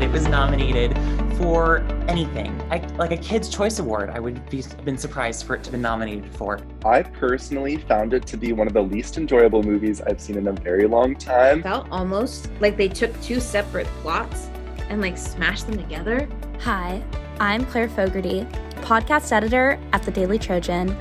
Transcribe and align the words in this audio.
that 0.00 0.06
it 0.06 0.12
was 0.12 0.26
nominated 0.28 0.96
for 1.36 1.78
anything. 2.08 2.58
I, 2.70 2.78
like 2.96 3.12
a 3.12 3.18
Kids' 3.18 3.50
Choice 3.50 3.80
Award, 3.80 4.08
I 4.08 4.18
would 4.18 4.48
be 4.48 4.64
been 4.82 4.96
surprised 4.96 5.44
for 5.44 5.54
it 5.56 5.64
to 5.64 5.70
be 5.70 5.76
nominated 5.76 6.34
for. 6.34 6.58
I 6.86 7.02
personally 7.02 7.76
found 7.76 8.14
it 8.14 8.26
to 8.28 8.38
be 8.38 8.52
one 8.52 8.66
of 8.66 8.72
the 8.72 8.82
least 8.82 9.18
enjoyable 9.18 9.62
movies 9.62 10.00
I've 10.00 10.18
seen 10.18 10.38
in 10.38 10.48
a 10.48 10.52
very 10.52 10.86
long 10.86 11.16
time. 11.16 11.62
Felt 11.62 11.86
almost 11.90 12.50
like 12.60 12.78
they 12.78 12.88
took 12.88 13.18
two 13.20 13.40
separate 13.40 13.86
plots 14.00 14.48
and 14.88 15.02
like 15.02 15.18
smashed 15.18 15.66
them 15.66 15.76
together. 15.76 16.26
Hi, 16.60 17.02
I'm 17.38 17.66
Claire 17.66 17.90
Fogarty, 17.90 18.46
podcast 18.76 19.32
editor 19.32 19.78
at 19.92 20.02
the 20.02 20.10
Daily 20.10 20.38
Trojan. 20.38 20.96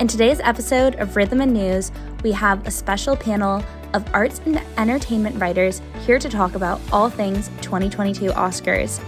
In 0.00 0.08
today's 0.08 0.40
episode 0.40 0.96
of 0.96 1.14
Rhythm 1.14 1.40
and 1.40 1.52
News, 1.52 1.92
we 2.24 2.32
have 2.32 2.66
a 2.66 2.70
special 2.72 3.14
panel 3.16 3.64
of 3.94 4.04
arts 4.14 4.40
and 4.46 4.62
entertainment 4.76 5.40
writers 5.40 5.82
here 6.06 6.18
to 6.18 6.28
talk 6.28 6.54
about 6.54 6.80
all 6.92 7.10
things 7.10 7.48
2022 7.60 8.30
Oscars. 8.30 9.02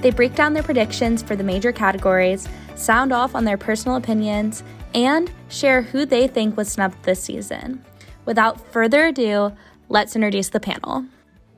They 0.00 0.10
break 0.10 0.34
down 0.34 0.52
their 0.52 0.62
predictions 0.62 1.22
for 1.22 1.36
the 1.36 1.44
major 1.44 1.72
categories, 1.72 2.48
sound 2.74 3.12
off 3.12 3.34
on 3.34 3.44
their 3.44 3.58
personal 3.58 3.96
opinions, 3.96 4.62
and 4.94 5.30
share 5.48 5.82
who 5.82 6.04
they 6.04 6.26
think 6.26 6.56
was 6.56 6.70
snubbed 6.70 7.02
this 7.04 7.22
season. 7.22 7.84
Without 8.24 8.60
further 8.72 9.06
ado, 9.06 9.52
let's 9.88 10.16
introduce 10.16 10.48
the 10.48 10.60
panel. 10.60 11.04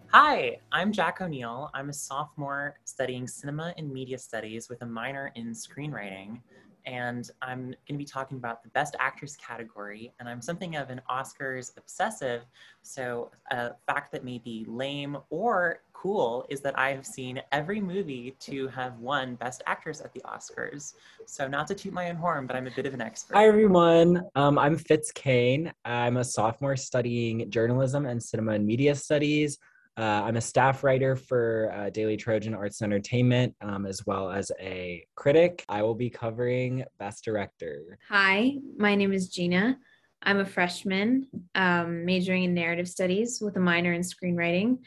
Hi, 0.08 0.58
I'm 0.70 0.92
Jack 0.92 1.20
O'Neill. 1.20 1.70
I'm 1.74 1.88
a 1.88 1.92
sophomore 1.92 2.78
studying 2.84 3.26
cinema 3.26 3.74
and 3.76 3.92
media 3.92 4.16
studies 4.16 4.68
with 4.68 4.82
a 4.82 4.86
minor 4.86 5.32
in 5.34 5.50
screenwriting 5.50 6.40
and 6.86 7.30
I'm 7.42 7.66
going 7.66 7.76
to 7.88 7.96
be 7.96 8.04
talking 8.04 8.36
about 8.36 8.62
the 8.62 8.68
Best 8.70 8.96
Actress 8.98 9.36
category. 9.36 10.12
And 10.18 10.28
I'm 10.28 10.40
something 10.40 10.76
of 10.76 10.90
an 10.90 11.00
Oscars 11.10 11.76
obsessive. 11.76 12.44
So, 12.82 13.30
a 13.50 13.72
fact 13.86 14.12
that 14.12 14.24
may 14.24 14.38
be 14.38 14.64
lame 14.68 15.16
or 15.30 15.80
cool 15.92 16.44
is 16.48 16.60
that 16.60 16.78
I 16.78 16.90
have 16.90 17.06
seen 17.06 17.40
every 17.52 17.80
movie 17.80 18.36
to 18.40 18.68
have 18.68 18.98
won 18.98 19.36
Best 19.36 19.62
Actress 19.66 20.00
at 20.00 20.12
the 20.12 20.20
Oscars. 20.20 20.94
So, 21.26 21.48
not 21.48 21.66
to 21.68 21.74
toot 21.74 21.92
my 21.92 22.10
own 22.10 22.16
horn, 22.16 22.46
but 22.46 22.56
I'm 22.56 22.66
a 22.66 22.72
bit 22.72 22.86
of 22.86 22.94
an 22.94 23.00
expert. 23.00 23.34
Hi, 23.36 23.46
everyone. 23.46 24.22
Um, 24.34 24.58
I'm 24.58 24.76
Fitz 24.76 25.10
Kane. 25.12 25.72
I'm 25.84 26.18
a 26.18 26.24
sophomore 26.24 26.76
studying 26.76 27.50
journalism 27.50 28.06
and 28.06 28.22
cinema 28.22 28.52
and 28.52 28.66
media 28.66 28.94
studies. 28.94 29.58
Uh, 29.96 30.22
I'm 30.24 30.36
a 30.36 30.40
staff 30.40 30.82
writer 30.82 31.14
for 31.14 31.72
uh, 31.72 31.90
Daily 31.90 32.16
Trojan 32.16 32.52
Arts 32.52 32.80
and 32.80 32.92
Entertainment, 32.92 33.54
um, 33.60 33.86
as 33.86 34.04
well 34.04 34.28
as 34.28 34.50
a 34.60 35.06
critic. 35.14 35.64
I 35.68 35.82
will 35.82 35.94
be 35.94 36.10
covering 36.10 36.84
Best 36.98 37.24
Director. 37.24 37.98
Hi, 38.08 38.54
my 38.76 38.96
name 38.96 39.12
is 39.12 39.28
Gina. 39.28 39.78
I'm 40.22 40.40
a 40.40 40.44
freshman 40.44 41.28
um, 41.54 42.04
majoring 42.04 42.44
in 42.44 42.54
narrative 42.54 42.88
studies 42.88 43.40
with 43.40 43.56
a 43.56 43.60
minor 43.60 43.92
in 43.92 44.00
screenwriting. 44.00 44.78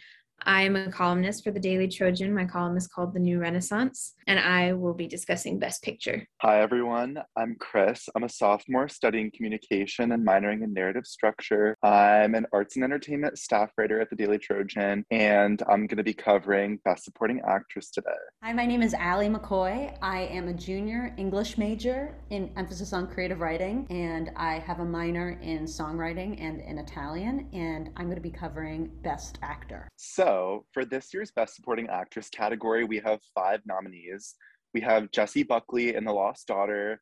I'm 0.47 0.77
a 0.77 0.89
columnist 0.89 1.43
for 1.43 1.51
the 1.51 1.59
Daily 1.59 1.89
Trojan. 1.89 2.33
My 2.33 2.45
column 2.45 2.77
is 2.77 2.87
called 2.87 3.13
The 3.13 3.19
New 3.19 3.37
Renaissance, 3.37 4.13
and 4.27 4.39
I 4.39 4.71
will 4.71 4.93
be 4.93 5.05
discussing 5.05 5.59
Best 5.59 5.83
Picture. 5.83 6.25
Hi, 6.41 6.61
everyone. 6.61 7.19
I'm 7.35 7.57
Chris. 7.59 8.07
I'm 8.15 8.23
a 8.23 8.29
sophomore 8.29 8.87
studying 8.87 9.29
communication 9.35 10.13
and 10.13 10.25
minoring 10.25 10.63
in 10.63 10.73
narrative 10.73 11.05
structure. 11.05 11.75
I'm 11.83 12.33
an 12.33 12.45
arts 12.53 12.75
and 12.75 12.85
entertainment 12.85 13.37
staff 13.39 13.71
writer 13.77 13.99
at 13.99 14.09
the 14.09 14.15
Daily 14.15 14.37
Trojan, 14.37 15.03
and 15.11 15.61
I'm 15.69 15.85
going 15.85 15.97
to 15.97 16.03
be 16.03 16.13
covering 16.13 16.79
Best 16.85 17.03
Supporting 17.03 17.41
Actress 17.45 17.91
today. 17.91 18.07
Hi, 18.41 18.53
my 18.53 18.65
name 18.65 18.81
is 18.81 18.93
Allie 18.93 19.27
McCoy. 19.27 19.97
I 20.01 20.21
am 20.21 20.47
a 20.47 20.53
junior 20.53 21.13
English 21.17 21.57
major 21.57 22.15
in 22.29 22.51
emphasis 22.55 22.93
on 22.93 23.07
creative 23.07 23.41
writing, 23.41 23.85
and 23.89 24.31
I 24.37 24.59
have 24.59 24.79
a 24.79 24.85
minor 24.85 25.37
in 25.41 25.65
songwriting 25.65 26.39
and 26.39 26.61
in 26.61 26.77
Italian, 26.77 27.49
and 27.51 27.89
I'm 27.97 28.05
going 28.05 28.15
to 28.15 28.21
be 28.21 28.31
covering 28.31 28.91
Best 29.03 29.39
Actor. 29.41 29.89
So, 29.97 30.26
so, 30.27 30.65
for 30.73 30.83
this 30.83 31.13
year's 31.13 31.31
Best 31.31 31.55
Supporting 31.55 31.87
Actress 31.87 32.29
category, 32.29 32.83
we 32.83 32.99
have 32.99 33.21
five 33.33 33.61
nominees. 33.65 34.35
We 34.73 34.81
have 34.81 35.09
Jessie 35.11 35.43
Buckley 35.43 35.95
in 35.95 36.03
The 36.03 36.11
Lost 36.11 36.47
Daughter, 36.47 37.01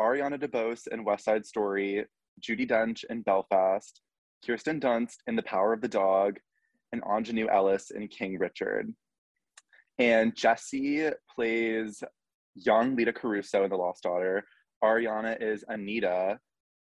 Ariana 0.00 0.42
DeBose 0.42 0.88
in 0.88 1.04
West 1.04 1.24
Side 1.24 1.46
Story, 1.46 2.04
Judi 2.40 2.68
Dench 2.68 3.04
in 3.08 3.22
Belfast, 3.22 4.00
Kirsten 4.44 4.80
Dunst 4.80 5.18
in 5.28 5.36
The 5.36 5.44
Power 5.44 5.72
of 5.72 5.82
the 5.82 5.88
Dog, 5.88 6.40
and 6.90 7.00
Aunjanue 7.02 7.46
Ellis 7.48 7.92
in 7.92 8.08
King 8.08 8.40
Richard. 8.40 8.92
And 10.00 10.34
Jessie 10.34 11.10
plays 11.32 12.02
young 12.56 12.96
Leda 12.96 13.12
Caruso 13.12 13.62
in 13.62 13.70
The 13.70 13.76
Lost 13.76 14.02
Daughter. 14.02 14.42
Ariana 14.82 15.40
is 15.40 15.64
Anita. 15.68 16.40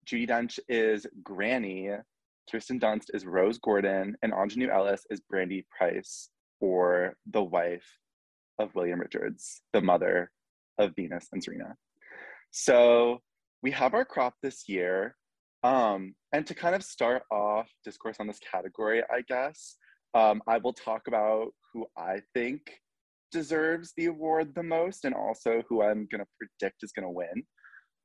Judi 0.09 0.25
Dench 0.25 0.57
is 0.69 1.05
Granny. 1.21 1.89
Kirsten 2.49 2.79
Dunst 2.79 3.05
is 3.13 3.25
Rose 3.25 3.59
Gordon, 3.59 4.15
and 4.21 4.33
Aunjanue 4.33 4.73
Ellis 4.73 5.05
is 5.09 5.21
Brandy 5.21 5.65
Price, 5.75 6.29
or 6.59 7.15
the 7.31 7.43
wife 7.43 7.85
of 8.59 8.73
William 8.75 8.99
Richards, 8.99 9.61
the 9.73 9.81
mother 9.81 10.31
of 10.77 10.95
Venus 10.95 11.27
and 11.31 11.43
Serena. 11.43 11.75
So 12.51 13.19
we 13.63 13.71
have 13.71 13.93
our 13.93 14.05
crop 14.05 14.35
this 14.41 14.67
year. 14.67 15.15
Um, 15.63 16.15
and 16.33 16.45
to 16.47 16.55
kind 16.55 16.73
of 16.75 16.83
start 16.83 17.23
off 17.31 17.69
discourse 17.85 18.17
on 18.19 18.27
this 18.27 18.39
category, 18.39 19.03
I 19.03 19.21
guess, 19.27 19.77
um, 20.13 20.41
I 20.47 20.57
will 20.57 20.73
talk 20.73 21.03
about 21.07 21.49
who 21.71 21.85
I 21.97 22.21
think 22.33 22.61
deserves 23.31 23.93
the 23.95 24.07
award 24.07 24.53
the 24.55 24.63
most 24.63 25.05
and 25.05 25.15
also 25.15 25.63
who 25.69 25.81
I'm 25.81 26.07
going 26.11 26.19
to 26.21 26.27
predict 26.37 26.83
is 26.83 26.91
going 26.91 27.05
to 27.05 27.11
win. 27.11 27.43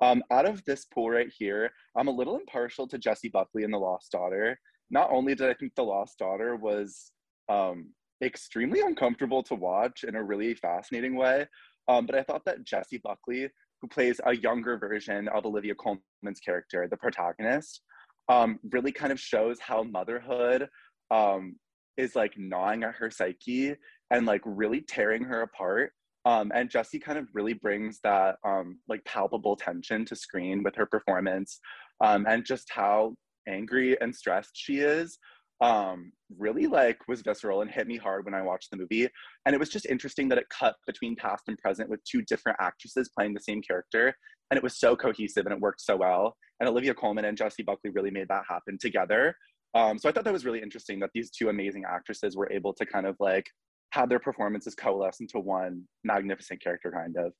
Um, 0.01 0.23
out 0.31 0.47
of 0.47 0.65
this 0.65 0.84
pool 0.84 1.11
right 1.11 1.33
here, 1.37 1.71
I'm 1.97 2.09
a 2.09 2.12
little 2.12 2.37
impartial 2.37 2.87
to 2.89 2.99
Jessie 2.99 3.29
Buckley 3.29 3.65
and 3.65 3.73
The 3.73 3.79
Lost 3.79 4.12
Daughter. 4.12 4.59
Not 4.91 5.11
only 5.11 5.34
did 5.34 5.49
I 5.49 5.55
think 5.55 5.75
The 5.75 5.84
Lost 5.84 6.19
Daughter 6.19 6.57
was 6.57 7.12
um, 7.49 7.91
extremely 8.23 8.81
uncomfortable 8.81 9.43
to 9.45 9.55
watch 9.55 10.05
in 10.05 10.15
a 10.15 10.23
really 10.23 10.55
fascinating 10.55 11.17
way, 11.17 11.47
um, 11.89 12.07
but 12.07 12.15
I 12.15 12.23
thought 12.23 12.45
that 12.45 12.65
Jessie 12.65 13.01
Buckley, 13.03 13.49
who 13.81 13.89
plays 13.89 14.21
a 14.25 14.37
younger 14.37 14.77
version 14.79 15.29
of 15.29 15.47
Olivia 15.47 15.75
Colman's 15.75 16.41
character, 16.45 16.87
the 16.91 16.97
protagonist, 16.97 17.81
um, 18.28 18.59
really 18.71 18.93
kind 18.93 19.13
of 19.13 19.21
shows 19.21 19.59
how 19.61 19.83
motherhood 19.83 20.69
um, 21.11 21.57
is 21.97 22.17
like 22.17 22.34
gnawing 22.37 22.84
at 22.84 22.95
her 22.97 23.11
psyche 23.11 23.75
and 24.11 24.27
like 24.27 24.43
really 24.45 24.81
tearing 24.81 25.23
her 25.25 25.43
apart 25.43 25.93
um, 26.27 26.51
and 26.55 26.69
Jessie 26.69 26.99
kind 26.99 27.19
of 27.19 27.29
really 27.33 27.55
brings 27.55 28.01
that 28.03 28.37
um, 28.45 28.81
like 28.89 29.05
palpable 29.05 29.57
tension 29.57 30.05
to 30.07 30.17
screen 30.17 30.63
with 30.63 30.75
her 30.75 30.85
performance 30.85 31.61
um, 32.05 32.27
and 32.29 32.45
just 32.45 32.69
how 32.71 33.15
angry 33.49 33.97
and 34.01 34.15
stressed 34.15 34.51
she 34.55 34.81
is 34.81 35.19
um, 35.61 36.13
really 36.37 36.67
like 36.67 36.99
was 37.09 37.23
visceral 37.23 37.63
and 37.63 37.71
hit 37.71 37.87
me 37.87 37.97
hard 37.97 38.25
when 38.25 38.35
I 38.35 38.43
watched 38.43 38.71
the 38.71 38.77
movie. 38.77 39.09
And 39.47 39.55
it 39.55 39.59
was 39.59 39.69
just 39.69 39.87
interesting 39.87 40.29
that 40.29 40.39
it 40.39 40.49
cut 40.51 40.75
between 40.87 41.17
past 41.17 41.45
and 41.47 41.57
present 41.59 41.89
with 41.89 42.01
two 42.05 42.23
different 42.23 42.59
actresses 42.61 43.09
playing 43.17 43.35
the 43.35 43.41
same 43.41 43.63
character. 43.63 44.15
And 44.51 44.59
it 44.59 44.65
was 44.65 44.79
so 44.79 44.97
cohesive 44.97 45.47
and 45.47 45.55
it 45.55 45.61
worked 45.61 45.81
so 45.81 45.97
well. 45.97 46.37
And 46.61 46.69
Olivia 46.69 46.93
Colman 46.95 47.25
and 47.25 47.37
Jessie 47.37 47.63
Buckley 47.63 47.91
really 47.91 48.11
made 48.11 48.29
that 48.29 48.45
happen 48.49 48.79
together. 48.81 49.35
Um, 49.75 49.99
so 49.99 50.09
I 50.09 50.13
thought 50.13 50.25
that 50.25 50.33
was 50.33 50.45
really 50.45 50.63
interesting 50.63 51.01
that 51.01 51.11
these 51.15 51.31
two 51.31 51.49
amazing 51.49 51.85
actresses 51.89 52.37
were 52.37 52.51
able 52.53 52.73
to 52.75 52.87
kind 52.87 53.07
of 53.07 53.17
like 53.21 53.47
had 53.97 54.11
their 54.11 54.21
performances 54.21 54.75
coalesce 54.75 55.21
into 55.21 55.41
one 55.41 55.83
magnificent 56.05 56.62
character, 56.62 56.93
kind 56.93 57.17
of. 57.17 57.33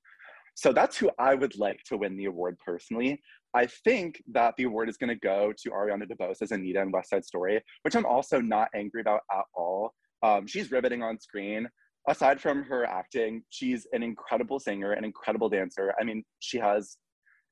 So 0.55 0.73
that's 0.73 0.97
who 0.97 1.11
I 1.19 1.35
would 1.35 1.59
like 1.59 1.81
to 1.89 1.99
win 1.99 2.17
the 2.17 2.25
award 2.25 2.57
personally. 2.65 3.21
I 3.53 3.67
think 3.67 4.23
that 4.33 4.55
the 4.57 4.65
award 4.65 4.89
is 4.89 4.97
going 4.97 5.11
to 5.11 5.21
go 5.21 5.53
to 5.63 5.71
Ariana 5.71 6.11
DeBose 6.11 6.41
as 6.41 6.51
Anita 6.51 6.81
in 6.81 6.91
West 6.91 7.11
Side 7.11 7.27
Story, 7.27 7.61
which 7.83 7.95
I'm 7.95 8.07
also 8.07 8.41
not 8.41 8.69
angry 8.75 9.03
about 9.03 9.21
at 9.31 9.45
all. 9.55 9.93
Um, 10.23 10.47
she's 10.47 10.73
riveting 10.73 11.03
on 11.03 11.21
screen. 11.21 11.69
Aside 12.09 12.41
from 12.41 12.63
her 12.65 12.87
acting, 12.87 13.43
she's 13.51 13.87
an 13.93 14.03
incredible 14.03 14.59
singer, 14.59 14.93
an 14.93 15.05
incredible 15.05 15.51
dancer. 15.51 15.93
I 16.01 16.05
mean, 16.05 16.25
she 16.39 16.57
has 16.59 16.97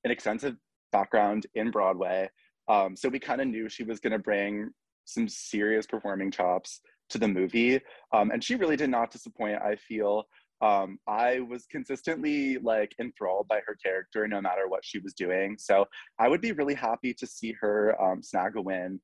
an 0.04 0.10
extensive 0.10 0.56
background 0.92 1.46
in 1.54 1.70
Broadway. 1.70 2.30
Um, 2.68 2.96
so 2.96 3.10
we 3.10 3.18
kind 3.18 3.42
of 3.42 3.48
knew 3.48 3.68
she 3.68 3.84
was 3.84 4.00
going 4.00 4.12
to 4.12 4.18
bring 4.18 4.70
some 5.04 5.28
serious 5.28 5.86
performing 5.86 6.30
chops 6.30 6.80
to 7.10 7.18
the 7.18 7.28
movie. 7.28 7.80
Um, 8.12 8.30
and 8.30 8.42
she 8.42 8.54
really 8.54 8.76
did 8.76 8.90
not 8.90 9.10
disappoint, 9.10 9.60
I 9.62 9.76
feel. 9.76 10.24
Um, 10.60 10.98
I 11.06 11.40
was 11.40 11.66
consistently 11.66 12.58
like 12.58 12.94
enthralled 13.00 13.48
by 13.48 13.60
her 13.66 13.76
character 13.84 14.26
no 14.26 14.40
matter 14.40 14.68
what 14.68 14.84
she 14.84 14.98
was 14.98 15.12
doing. 15.12 15.56
So 15.58 15.86
I 16.18 16.28
would 16.28 16.40
be 16.40 16.52
really 16.52 16.74
happy 16.74 17.12
to 17.14 17.26
see 17.26 17.54
her 17.60 18.00
um, 18.02 18.22
snag 18.22 18.56
a 18.56 18.62
win. 18.62 19.00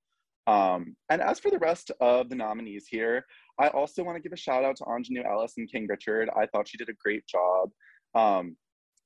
Um, 0.47 0.97
and 1.11 1.21
as 1.21 1.39
for 1.39 1.51
the 1.51 1.59
rest 1.59 1.91
of 2.01 2.29
the 2.29 2.37
nominees 2.37 2.87
here, 2.89 3.25
I 3.59 3.69
also 3.69 4.03
want 4.03 4.17
to 4.17 4.23
give 4.23 4.33
a 4.33 4.37
shout 4.37 4.65
out 4.65 4.77
to 4.77 4.85
Aunjanue 4.85 5.27
Ellis 5.27 5.55
and 5.59 5.71
King 5.71 5.87
Richard. 5.87 6.31
I 6.35 6.47
thought 6.47 6.69
she 6.69 6.79
did 6.79 6.89
a 6.89 6.95
great 6.95 7.27
job. 7.27 7.71
Um, 8.15 8.57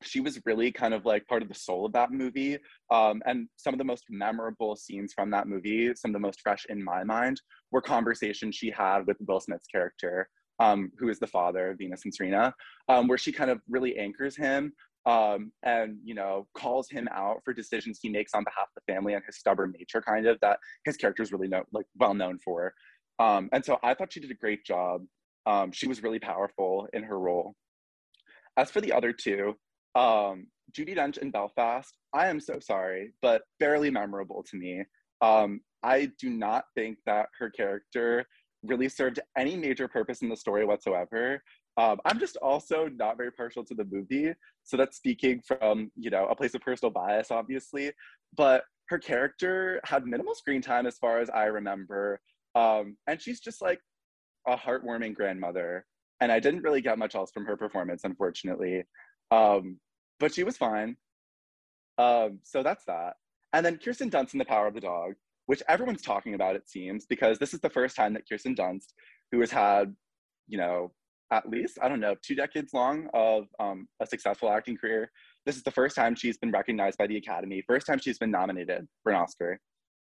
she 0.04 0.20
was 0.20 0.40
really 0.44 0.70
kind 0.70 0.94
of 0.94 1.04
like 1.04 1.26
part 1.26 1.42
of 1.42 1.48
the 1.48 1.54
soul 1.54 1.86
of 1.86 1.92
that 1.92 2.12
movie. 2.12 2.58
Um, 2.90 3.22
and 3.26 3.48
some 3.56 3.74
of 3.74 3.78
the 3.78 3.84
most 3.84 4.04
memorable 4.10 4.76
scenes 4.76 5.12
from 5.12 5.30
that 5.30 5.48
movie, 5.48 5.94
some 5.94 6.10
of 6.10 6.14
the 6.14 6.26
most 6.26 6.40
fresh 6.40 6.66
in 6.68 6.82
my 6.82 7.04
mind, 7.04 7.40
were 7.70 7.82
conversations 7.82 8.56
she 8.56 8.70
had 8.70 9.06
with 9.06 9.16
Will 9.26 9.40
Smith's 9.40 9.66
character, 9.66 10.28
um, 10.60 10.90
who 10.98 11.08
is 11.08 11.18
the 11.18 11.26
father 11.26 11.70
of 11.70 11.78
Venus 11.78 12.04
and 12.04 12.14
Serena, 12.14 12.54
um, 12.88 13.08
where 13.08 13.18
she 13.18 13.32
kind 13.32 13.50
of 13.50 13.60
really 13.68 13.98
anchors 13.98 14.36
him 14.36 14.72
um, 15.06 15.52
and 15.62 15.98
you 16.02 16.14
know 16.14 16.46
calls 16.56 16.88
him 16.88 17.08
out 17.12 17.40
for 17.44 17.52
decisions 17.52 17.98
he 18.00 18.08
makes 18.08 18.32
on 18.34 18.44
behalf 18.44 18.68
of 18.74 18.82
the 18.86 18.92
family 18.92 19.14
and 19.14 19.22
his 19.26 19.38
stubborn 19.38 19.72
nature, 19.78 20.00
kind 20.00 20.26
of 20.26 20.38
that 20.40 20.58
his 20.84 20.96
character 20.96 21.22
is 21.22 21.32
really 21.32 21.48
like 21.72 21.86
well 21.98 22.14
known 22.14 22.38
for. 22.44 22.72
Um, 23.18 23.48
and 23.52 23.64
so 23.64 23.78
I 23.82 23.94
thought 23.94 24.12
she 24.12 24.20
did 24.20 24.30
a 24.30 24.34
great 24.34 24.64
job. 24.64 25.02
Um, 25.46 25.72
she 25.72 25.86
was 25.86 26.02
really 26.02 26.18
powerful 26.18 26.88
in 26.92 27.02
her 27.04 27.18
role. 27.18 27.54
As 28.56 28.70
for 28.70 28.80
the 28.80 28.92
other 28.92 29.12
two, 29.12 29.54
um, 29.94 30.46
Judi 30.72 30.96
Dench 30.96 31.18
in 31.18 31.30
Belfast, 31.30 31.96
I 32.12 32.28
am 32.28 32.40
so 32.40 32.58
sorry, 32.60 33.12
but 33.22 33.42
barely 33.60 33.90
memorable 33.90 34.44
to 34.50 34.56
me. 34.56 34.84
Um, 35.20 35.60
I 35.82 36.10
do 36.18 36.30
not 36.30 36.64
think 36.74 36.98
that 37.06 37.28
her 37.38 37.50
character 37.50 38.24
really 38.62 38.88
served 38.88 39.20
any 39.36 39.56
major 39.56 39.86
purpose 39.86 40.22
in 40.22 40.28
the 40.28 40.36
story 40.36 40.64
whatsoever. 40.64 41.42
Um, 41.76 41.98
I'm 42.04 42.18
just 42.18 42.36
also 42.36 42.88
not 42.88 43.16
very 43.16 43.32
partial 43.32 43.64
to 43.64 43.74
the 43.74 43.84
movie, 43.84 44.32
so 44.62 44.76
that's 44.76 44.96
speaking 44.96 45.42
from 45.46 45.90
you 45.96 46.10
know 46.10 46.26
a 46.26 46.36
place 46.36 46.54
of 46.54 46.60
personal 46.60 46.90
bias, 46.90 47.30
obviously. 47.30 47.90
But 48.36 48.64
her 48.88 48.98
character 48.98 49.80
had 49.84 50.06
minimal 50.06 50.34
screen 50.34 50.62
time 50.62 50.86
as 50.86 50.98
far 50.98 51.20
as 51.20 51.30
I 51.30 51.44
remember, 51.44 52.20
um, 52.54 52.96
and 53.06 53.20
she's 53.20 53.40
just 53.40 53.60
like 53.60 53.80
a 54.46 54.56
heartwarming 54.56 55.14
grandmother. 55.14 55.84
And 56.20 56.30
I 56.30 56.38
didn't 56.38 56.62
really 56.62 56.80
get 56.80 56.98
much 56.98 57.16
else 57.16 57.30
from 57.32 57.44
her 57.44 57.56
performance, 57.56 58.04
unfortunately. 58.04 58.84
Um, 59.34 59.78
but 60.20 60.32
she 60.34 60.44
was 60.44 60.56
fine. 60.56 60.96
Um, 61.98 62.38
so 62.42 62.62
that's 62.62 62.84
that. 62.84 63.14
And 63.52 63.64
then 63.64 63.78
Kirsten 63.78 64.10
Dunst 64.10 64.34
in 64.34 64.38
The 64.38 64.44
Power 64.44 64.66
of 64.66 64.74
the 64.74 64.80
Dog, 64.80 65.14
which 65.46 65.62
everyone's 65.68 66.02
talking 66.02 66.34
about, 66.34 66.56
it 66.56 66.68
seems, 66.68 67.06
because 67.06 67.38
this 67.38 67.54
is 67.54 67.60
the 67.60 67.70
first 67.70 67.96
time 67.96 68.12
that 68.14 68.28
Kirsten 68.28 68.54
Dunst, 68.54 68.88
who 69.30 69.40
has 69.40 69.50
had, 69.50 69.94
you 70.48 70.58
know, 70.58 70.92
at 71.30 71.48
least, 71.48 71.78
I 71.82 71.88
don't 71.88 72.00
know, 72.00 72.14
two 72.22 72.34
decades 72.34 72.72
long 72.72 73.08
of 73.14 73.44
um, 73.58 73.88
a 74.00 74.06
successful 74.06 74.50
acting 74.50 74.76
career, 74.76 75.10
this 75.46 75.56
is 75.56 75.62
the 75.62 75.70
first 75.70 75.96
time 75.96 76.14
she's 76.14 76.38
been 76.38 76.52
recognized 76.52 76.98
by 76.98 77.06
the 77.06 77.16
Academy, 77.16 77.62
first 77.66 77.86
time 77.86 77.98
she's 77.98 78.18
been 78.18 78.30
nominated 78.30 78.86
for 79.02 79.12
an 79.12 79.18
Oscar. 79.18 79.58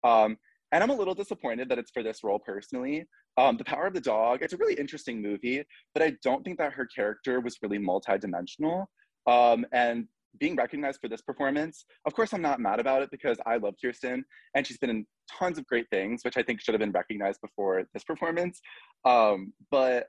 Um, 0.03 0.37
and 0.71 0.83
I'm 0.83 0.89
a 0.89 0.95
little 0.95 1.13
disappointed 1.13 1.69
that 1.69 1.79
it's 1.79 1.91
for 1.91 2.03
this 2.03 2.23
role 2.23 2.39
personally. 2.39 3.05
Um, 3.37 3.57
the 3.57 3.63
Power 3.63 3.87
of 3.87 3.93
the 3.93 4.01
Dog, 4.01 4.41
it's 4.41 4.53
a 4.53 4.57
really 4.57 4.73
interesting 4.75 5.21
movie, 5.21 5.63
but 5.93 6.01
I 6.01 6.13
don't 6.23 6.43
think 6.43 6.57
that 6.59 6.73
her 6.73 6.85
character 6.85 7.39
was 7.39 7.57
really 7.61 7.79
multidimensional. 7.79 8.85
Um, 9.27 9.65
and 9.71 10.07
being 10.39 10.55
recognized 10.55 11.01
for 11.01 11.07
this 11.07 11.21
performance, 11.21 11.85
of 12.05 12.13
course, 12.13 12.33
I'm 12.33 12.41
not 12.41 12.59
mad 12.59 12.79
about 12.79 13.01
it 13.01 13.11
because 13.11 13.37
I 13.45 13.57
love 13.57 13.75
Kirsten 13.81 14.23
and 14.55 14.65
she's 14.65 14.77
been 14.77 14.89
in 14.89 15.05
tons 15.29 15.57
of 15.57 15.65
great 15.67 15.89
things, 15.91 16.23
which 16.23 16.37
I 16.37 16.43
think 16.43 16.61
should 16.61 16.73
have 16.73 16.79
been 16.79 16.91
recognized 16.91 17.41
before 17.41 17.83
this 17.93 18.03
performance. 18.03 18.61
Um, 19.05 19.53
but 19.69 20.07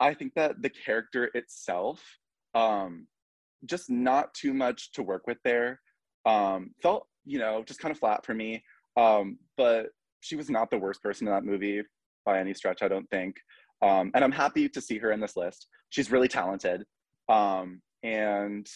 I 0.00 0.14
think 0.14 0.34
that 0.34 0.60
the 0.62 0.70
character 0.70 1.30
itself, 1.34 2.02
um, 2.54 3.06
just 3.64 3.88
not 3.88 4.34
too 4.34 4.52
much 4.52 4.92
to 4.92 5.02
work 5.02 5.26
with 5.26 5.38
there. 5.44 5.80
Um, 6.26 6.72
felt, 6.82 7.06
you 7.24 7.38
know, 7.38 7.62
just 7.64 7.80
kind 7.80 7.92
of 7.92 7.98
flat 7.98 8.26
for 8.26 8.34
me. 8.34 8.62
Um, 8.96 9.38
but 9.56 9.90
she 10.20 10.36
was 10.36 10.50
not 10.50 10.70
the 10.70 10.78
worst 10.78 11.02
person 11.02 11.26
in 11.26 11.32
that 11.32 11.44
movie 11.44 11.82
by 12.24 12.40
any 12.40 12.52
stretch, 12.52 12.82
I 12.82 12.88
don't 12.88 13.08
think. 13.10 13.36
Um, 13.82 14.10
and 14.14 14.24
I'm 14.24 14.32
happy 14.32 14.68
to 14.68 14.80
see 14.80 14.98
her 14.98 15.12
in 15.12 15.20
this 15.20 15.36
list. 15.36 15.68
She's 15.90 16.10
really 16.10 16.28
talented. 16.28 16.84
Um, 17.28 17.80
and, 18.06 18.66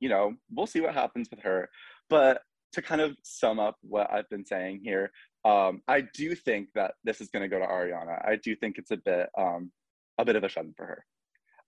you 0.00 0.08
know, 0.08 0.34
we'll 0.50 0.66
see 0.66 0.80
what 0.80 0.94
happens 0.94 1.28
with 1.30 1.40
her. 1.40 1.68
But 2.08 2.40
to 2.72 2.82
kind 2.82 3.00
of 3.00 3.16
sum 3.22 3.60
up 3.60 3.76
what 3.82 4.10
I've 4.12 4.28
been 4.30 4.46
saying 4.46 4.80
here, 4.82 5.12
um, 5.44 5.82
I 5.86 6.04
do 6.14 6.34
think 6.34 6.68
that 6.74 6.94
this 7.04 7.20
is 7.20 7.28
going 7.28 7.42
to 7.42 7.48
go 7.48 7.58
to 7.58 7.66
Ariana. 7.66 8.16
I 8.26 8.36
do 8.36 8.56
think 8.56 8.78
it's 8.78 8.90
a 8.90 8.96
bit, 8.96 9.28
um, 9.38 9.70
a 10.18 10.24
bit 10.24 10.36
of 10.36 10.44
a 10.44 10.48
shun 10.48 10.72
for 10.76 10.86
her. 10.86 11.04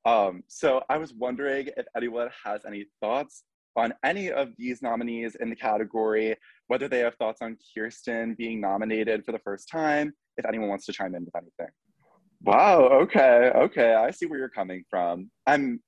Um, 0.06 0.42
so 0.48 0.82
I 0.88 0.96
was 0.98 1.12
wondering 1.12 1.68
if 1.76 1.86
anyone 1.96 2.28
has 2.44 2.60
any 2.66 2.86
thoughts 3.00 3.44
on 3.76 3.92
any 4.04 4.30
of 4.30 4.48
these 4.56 4.82
nominees 4.82 5.34
in 5.42 5.50
the 5.50 5.56
category, 5.56 6.36
whether 6.68 6.88
they 6.88 7.00
have 7.00 7.16
thoughts 7.16 7.42
on 7.42 7.56
Kirsten 7.74 8.34
being 8.34 8.60
nominated 8.60 9.24
for 9.24 9.32
the 9.32 9.38
first 9.40 9.68
time, 9.68 10.12
if 10.36 10.46
anyone 10.46 10.68
wants 10.68 10.86
to 10.86 10.92
chime 10.92 11.14
in 11.14 11.24
with 11.24 11.36
anything. 11.36 11.72
Wow, 12.42 12.88
okay, 13.02 13.50
okay, 13.56 13.94
I 13.94 14.10
see 14.10 14.26
where 14.26 14.38
you're 14.38 14.48
coming 14.48 14.84
from. 14.90 15.30
I'm 15.46 15.80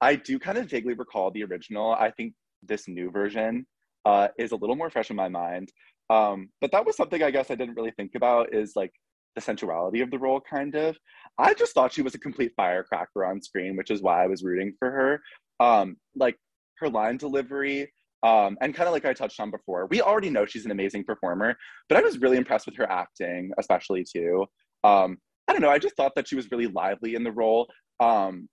I 0.00 0.16
do 0.16 0.38
kind 0.38 0.58
of 0.58 0.68
vaguely 0.68 0.94
recall 0.94 1.30
the 1.30 1.44
original. 1.44 1.92
I 1.92 2.10
think 2.10 2.34
this 2.62 2.88
new 2.88 3.10
version 3.10 3.66
uh, 4.04 4.28
is 4.38 4.52
a 4.52 4.56
little 4.56 4.76
more 4.76 4.90
fresh 4.90 5.10
in 5.10 5.16
my 5.16 5.28
mind. 5.28 5.72
Um, 6.10 6.50
but 6.60 6.70
that 6.72 6.84
was 6.84 6.96
something 6.96 7.22
I 7.22 7.30
guess 7.30 7.50
I 7.50 7.54
didn't 7.54 7.76
really 7.76 7.92
think 7.92 8.14
about 8.14 8.54
is 8.54 8.72
like 8.76 8.92
the 9.34 9.40
sensuality 9.40 10.00
of 10.00 10.10
the 10.10 10.18
role, 10.18 10.40
kind 10.40 10.74
of. 10.74 10.96
I 11.38 11.54
just 11.54 11.72
thought 11.72 11.92
she 11.92 12.02
was 12.02 12.14
a 12.14 12.18
complete 12.18 12.52
firecracker 12.56 13.24
on 13.24 13.42
screen, 13.42 13.76
which 13.76 13.90
is 13.90 14.02
why 14.02 14.22
I 14.22 14.26
was 14.26 14.42
rooting 14.44 14.74
for 14.78 14.90
her. 14.90 15.20
Um, 15.60 15.96
like 16.14 16.36
her 16.78 16.88
line 16.88 17.16
delivery, 17.16 17.90
um, 18.22 18.56
and 18.60 18.74
kind 18.74 18.88
of 18.88 18.92
like 18.92 19.04
I 19.04 19.12
touched 19.12 19.38
on 19.38 19.50
before, 19.50 19.86
we 19.86 20.00
already 20.00 20.30
know 20.30 20.46
she's 20.46 20.64
an 20.64 20.70
amazing 20.70 21.04
performer, 21.04 21.56
but 21.88 21.98
I 21.98 22.00
was 22.00 22.18
really 22.18 22.38
impressed 22.38 22.66
with 22.66 22.76
her 22.76 22.90
acting, 22.90 23.52
especially 23.58 24.04
too. 24.04 24.46
Um, 24.82 25.18
I 25.46 25.52
don't 25.52 25.60
know, 25.60 25.70
I 25.70 25.78
just 25.78 25.96
thought 25.96 26.14
that 26.16 26.26
she 26.26 26.34
was 26.34 26.50
really 26.50 26.66
lively 26.66 27.14
in 27.14 27.22
the 27.22 27.32
role, 27.32 27.68
um, 28.00 28.48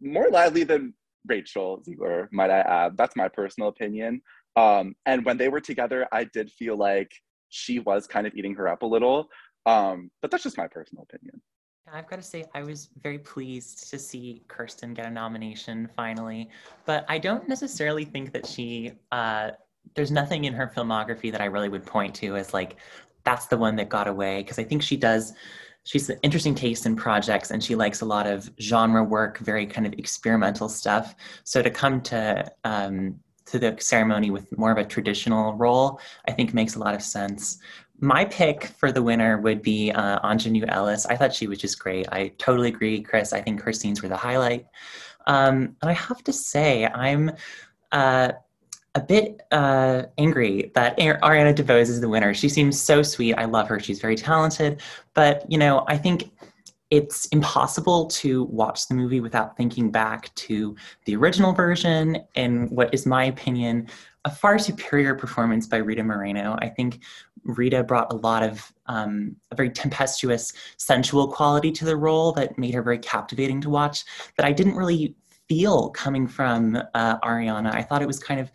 more 0.00 0.28
lively 0.30 0.64
than 0.64 0.94
Rachel 1.26 1.82
Zegler, 1.86 2.28
might 2.32 2.50
I 2.50 2.60
add. 2.60 2.96
That's 2.96 3.16
my 3.16 3.28
personal 3.28 3.68
opinion. 3.68 4.20
Um, 4.56 4.94
and 5.06 5.24
when 5.24 5.36
they 5.36 5.48
were 5.48 5.60
together, 5.60 6.06
I 6.12 6.24
did 6.24 6.50
feel 6.50 6.76
like 6.76 7.10
she 7.48 7.78
was 7.78 8.06
kind 8.06 8.26
of 8.26 8.34
eating 8.34 8.54
her 8.54 8.68
up 8.68 8.82
a 8.82 8.86
little. 8.86 9.28
Um, 9.66 10.10
but 10.20 10.30
that's 10.30 10.42
just 10.42 10.58
my 10.58 10.66
personal 10.66 11.04
opinion. 11.04 11.40
I've 11.92 12.08
got 12.08 12.16
to 12.16 12.22
say, 12.22 12.44
I 12.54 12.62
was 12.62 12.88
very 13.02 13.18
pleased 13.18 13.90
to 13.90 13.98
see 13.98 14.42
Kirsten 14.48 14.94
get 14.94 15.06
a 15.06 15.10
nomination 15.10 15.88
finally, 15.94 16.48
but 16.86 17.04
I 17.08 17.18
don't 17.18 17.48
necessarily 17.48 18.04
think 18.04 18.32
that 18.32 18.46
she, 18.46 18.92
uh, 19.12 19.50
there's 19.94 20.10
nothing 20.10 20.44
in 20.44 20.54
her 20.54 20.72
filmography 20.74 21.30
that 21.30 21.42
I 21.42 21.44
really 21.44 21.68
would 21.68 21.84
point 21.84 22.14
to 22.16 22.36
as 22.36 22.54
like, 22.54 22.76
that's 23.24 23.46
the 23.46 23.56
one 23.58 23.76
that 23.76 23.90
got 23.90 24.08
away. 24.08 24.42
Because 24.42 24.58
I 24.58 24.64
think 24.64 24.82
she 24.82 24.96
does, 24.96 25.34
she's 25.84 26.10
an 26.10 26.18
interesting 26.22 26.54
taste 26.54 26.86
in 26.86 26.96
projects 26.96 27.50
and 27.50 27.62
she 27.62 27.74
likes 27.74 28.00
a 28.00 28.04
lot 28.04 28.26
of 28.26 28.50
genre 28.60 29.04
work, 29.04 29.38
very 29.38 29.66
kind 29.66 29.86
of 29.86 29.92
experimental 29.94 30.68
stuff. 30.68 31.14
So 31.44 31.62
to 31.62 31.70
come 31.70 32.00
to, 32.02 32.50
um, 32.64 33.20
to 33.46 33.58
the 33.58 33.76
ceremony 33.78 34.30
with 34.30 34.56
more 34.56 34.72
of 34.72 34.78
a 34.78 34.84
traditional 34.84 35.54
role, 35.54 36.00
I 36.26 36.32
think 36.32 36.54
makes 36.54 36.74
a 36.74 36.78
lot 36.78 36.94
of 36.94 37.02
sense. 37.02 37.58
My 38.00 38.24
pick 38.24 38.66
for 38.78 38.90
the 38.90 39.02
winner 39.02 39.38
would 39.38 39.62
be 39.62 39.92
uh, 39.92 40.18
Aunjanue 40.20 40.64
Ellis. 40.68 41.06
I 41.06 41.16
thought 41.16 41.34
she 41.34 41.46
was 41.46 41.58
just 41.58 41.78
great. 41.78 42.08
I 42.10 42.32
totally 42.38 42.68
agree, 42.68 43.02
Chris. 43.02 43.32
I 43.32 43.42
think 43.42 43.60
her 43.60 43.72
scenes 43.72 44.02
were 44.02 44.08
the 44.08 44.16
highlight. 44.16 44.66
Um, 45.26 45.76
and 45.80 45.90
I 45.90 45.92
have 45.92 46.24
to 46.24 46.32
say, 46.32 46.86
I'm 46.86 47.30
uh, 47.92 48.32
a 48.94 49.00
bit 49.00 49.40
uh, 49.50 50.04
angry 50.18 50.70
that 50.74 50.96
Ariana 50.98 51.54
DeBose 51.54 51.88
is 51.88 52.00
the 52.00 52.08
winner. 52.08 52.32
She 52.32 52.48
seems 52.48 52.80
so 52.80 53.02
sweet. 53.02 53.34
I 53.34 53.44
love 53.44 53.68
her. 53.68 53.80
She's 53.80 54.00
very 54.00 54.16
talented. 54.16 54.80
But, 55.14 55.44
you 55.50 55.58
know, 55.58 55.84
I 55.88 55.96
think 55.96 56.30
it's 56.90 57.26
impossible 57.26 58.06
to 58.06 58.44
watch 58.44 58.86
the 58.86 58.94
movie 58.94 59.20
without 59.20 59.56
thinking 59.56 59.90
back 59.90 60.32
to 60.36 60.76
the 61.06 61.16
original 61.16 61.52
version 61.52 62.18
and 62.36 62.70
what 62.70 62.94
is 62.94 63.04
my 63.04 63.24
opinion 63.24 63.88
a 64.24 64.30
far 64.30 64.58
superior 64.58 65.14
performance 65.14 65.66
by 65.66 65.76
Rita 65.76 66.02
Moreno. 66.02 66.56
I 66.60 66.68
think 66.68 67.02
Rita 67.44 67.84
brought 67.84 68.12
a 68.12 68.16
lot 68.16 68.42
of 68.42 68.72
um, 68.86 69.36
a 69.50 69.54
very 69.54 69.70
tempestuous, 69.70 70.52
sensual 70.78 71.28
quality 71.28 71.70
to 71.72 71.84
the 71.84 71.96
role 71.96 72.32
that 72.32 72.58
made 72.58 72.74
her 72.74 72.82
very 72.82 72.98
captivating 72.98 73.60
to 73.62 73.70
watch. 73.70 74.04
That 74.36 74.46
I 74.46 74.52
didn't 74.52 74.76
really 74.76 75.14
feel 75.48 75.90
coming 75.90 76.26
from 76.26 76.76
uh, 76.94 77.18
Ariana. 77.20 77.74
I 77.74 77.82
thought 77.82 78.00
it 78.00 78.06
was 78.06 78.18
kind 78.18 78.40
of 78.40 78.50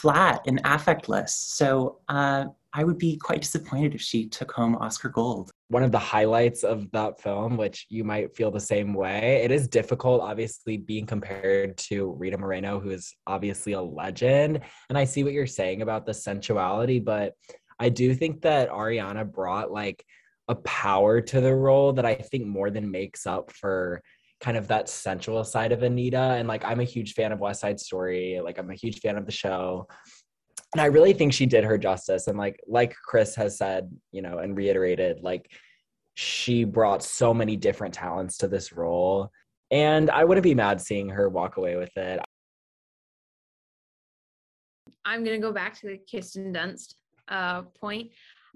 flat 0.00 0.42
and 0.46 0.62
affectless. 0.64 1.30
So 1.30 2.00
uh, 2.08 2.46
I 2.72 2.84
would 2.84 2.98
be 2.98 3.16
quite 3.16 3.42
disappointed 3.42 3.94
if 3.94 4.00
she 4.00 4.28
took 4.28 4.50
home 4.50 4.74
Oscar 4.76 5.08
Gold. 5.08 5.50
One 5.68 5.84
of 5.84 5.92
the 5.92 5.98
highlights 5.98 6.64
of 6.64 6.90
that 6.90 7.20
film, 7.20 7.56
which 7.56 7.86
you 7.88 8.02
might 8.02 8.34
feel 8.34 8.50
the 8.50 8.60
same 8.60 8.92
way, 8.92 9.42
it 9.44 9.50
is 9.50 9.68
difficult, 9.68 10.20
obviously, 10.20 10.76
being 10.76 11.06
compared 11.06 11.76
to 11.88 12.12
Rita 12.18 12.36
Moreno, 12.36 12.80
who 12.80 12.90
is 12.90 13.14
obviously 13.26 13.74
a 13.74 13.80
legend. 13.82 14.60
And 14.88 14.98
I 14.98 15.04
see 15.04 15.22
what 15.22 15.32
you're 15.32 15.46
saying 15.46 15.82
about 15.82 16.06
the 16.06 16.14
sensuality, 16.14 16.98
but 16.98 17.34
I 17.78 17.88
do 17.88 18.14
think 18.14 18.42
that 18.42 18.70
Ariana 18.70 19.30
brought 19.30 19.70
like 19.70 20.04
a 20.48 20.54
power 20.56 21.20
to 21.20 21.40
the 21.40 21.54
role 21.54 21.92
that 21.94 22.04
I 22.04 22.14
think 22.16 22.46
more 22.46 22.70
than 22.70 22.90
makes 22.90 23.26
up 23.26 23.50
for 23.50 24.02
kind 24.40 24.56
of 24.56 24.68
that 24.68 24.88
sensual 24.88 25.44
side 25.44 25.72
of 25.72 25.82
Anita. 25.82 26.18
And 26.18 26.48
like, 26.48 26.64
I'm 26.64 26.80
a 26.80 26.84
huge 26.84 27.14
fan 27.14 27.32
of 27.32 27.40
West 27.40 27.60
Side 27.60 27.80
Story. 27.80 28.40
Like, 28.42 28.58
I'm 28.58 28.70
a 28.70 28.74
huge 28.74 29.00
fan 29.00 29.16
of 29.16 29.26
the 29.26 29.32
show 29.32 29.86
and 30.74 30.80
I 30.80 30.86
really 30.86 31.12
think 31.12 31.32
she 31.32 31.46
did 31.46 31.62
her 31.62 31.78
justice. 31.78 32.26
And 32.26 32.36
like 32.36 32.60
like 32.66 32.94
Chris 33.06 33.36
has 33.36 33.56
said, 33.56 33.90
you 34.10 34.22
know, 34.22 34.38
and 34.38 34.56
reiterated, 34.56 35.22
like 35.22 35.48
she 36.14 36.64
brought 36.64 37.02
so 37.02 37.32
many 37.32 37.56
different 37.56 37.94
talents 37.94 38.38
to 38.38 38.48
this 38.48 38.72
role. 38.72 39.30
And 39.70 40.10
I 40.10 40.24
wouldn't 40.24 40.42
be 40.42 40.54
mad 40.54 40.80
seeing 40.80 41.08
her 41.10 41.28
walk 41.28 41.56
away 41.56 41.76
with 41.76 41.96
it. 41.96 42.20
I'm 45.04 45.22
gonna 45.22 45.38
go 45.38 45.52
back 45.52 45.78
to 45.80 45.86
the 45.86 46.00
Kirsten 46.10 46.52
Dunst 46.52 46.94
uh, 47.28 47.62
point. 47.62 48.10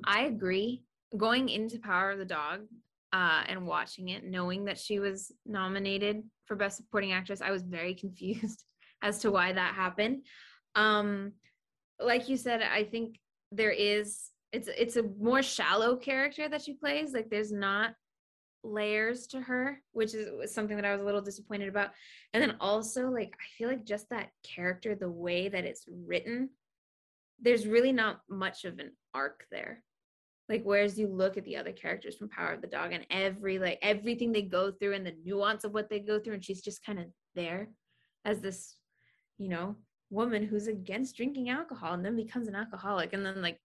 I 0.04 0.24
agree. 0.24 0.82
Going 1.16 1.48
into 1.48 1.78
Power 1.78 2.10
of 2.10 2.18
the 2.18 2.24
Dog 2.24 2.62
uh, 3.12 3.42
and 3.48 3.66
watching 3.66 4.08
it, 4.08 4.24
knowing 4.24 4.64
that 4.66 4.78
she 4.78 4.98
was 4.98 5.32
nominated 5.46 6.22
for 6.46 6.56
Best 6.56 6.76
Supporting 6.76 7.12
Actress, 7.12 7.40
I 7.40 7.50
was 7.50 7.62
very 7.62 7.94
confused 8.02 8.64
as 9.02 9.18
to 9.20 9.30
why 9.30 9.52
that 9.52 9.74
happened. 9.74 10.24
Um, 10.74 11.32
like 12.00 12.28
you 12.28 12.36
said, 12.36 12.62
I 12.62 12.84
think 12.84 13.18
there 13.50 13.70
is 13.70 14.30
it's 14.52 14.68
it's 14.68 14.96
a 14.96 15.02
more 15.02 15.42
shallow 15.42 15.96
character 15.96 16.48
that 16.48 16.62
she 16.62 16.74
plays. 16.74 17.12
Like 17.12 17.28
there's 17.28 17.52
not 17.52 17.94
layers 18.64 19.26
to 19.28 19.40
her, 19.40 19.80
which 19.92 20.14
is 20.14 20.52
something 20.52 20.76
that 20.76 20.84
I 20.84 20.92
was 20.92 21.00
a 21.00 21.04
little 21.04 21.20
disappointed 21.20 21.68
about. 21.68 21.90
And 22.32 22.42
then 22.42 22.56
also, 22.60 23.08
like, 23.08 23.34
I 23.34 23.46
feel 23.56 23.68
like 23.68 23.84
just 23.84 24.08
that 24.10 24.30
character, 24.42 24.94
the 24.94 25.10
way 25.10 25.48
that 25.48 25.64
it's 25.64 25.84
written, 25.88 26.50
there's 27.40 27.66
really 27.66 27.92
not 27.92 28.20
much 28.28 28.64
of 28.64 28.78
an 28.78 28.92
arc 29.14 29.46
there. 29.50 29.82
Like, 30.48 30.62
whereas 30.64 30.98
you 30.98 31.08
look 31.08 31.36
at 31.36 31.44
the 31.44 31.56
other 31.56 31.72
characters 31.72 32.16
from 32.16 32.28
Power 32.28 32.52
of 32.52 32.62
the 32.62 32.66
Dog 32.66 32.92
and 32.92 33.06
every, 33.10 33.58
like, 33.58 33.78
everything 33.82 34.32
they 34.32 34.42
go 34.42 34.70
through 34.70 34.94
and 34.94 35.06
the 35.06 35.14
nuance 35.24 35.64
of 35.64 35.72
what 35.72 35.90
they 35.90 36.00
go 36.00 36.18
through, 36.18 36.34
and 36.34 36.44
she's 36.44 36.62
just 36.62 36.84
kind 36.84 36.98
of 36.98 37.06
there 37.34 37.68
as 38.24 38.40
this, 38.40 38.76
you 39.36 39.48
know, 39.48 39.76
woman 40.10 40.42
who's 40.42 40.66
against 40.66 41.16
drinking 41.16 41.50
alcohol 41.50 41.92
and 41.92 42.04
then 42.04 42.16
becomes 42.16 42.48
an 42.48 42.54
alcoholic. 42.54 43.12
And 43.12 43.24
then, 43.24 43.42
like, 43.42 43.60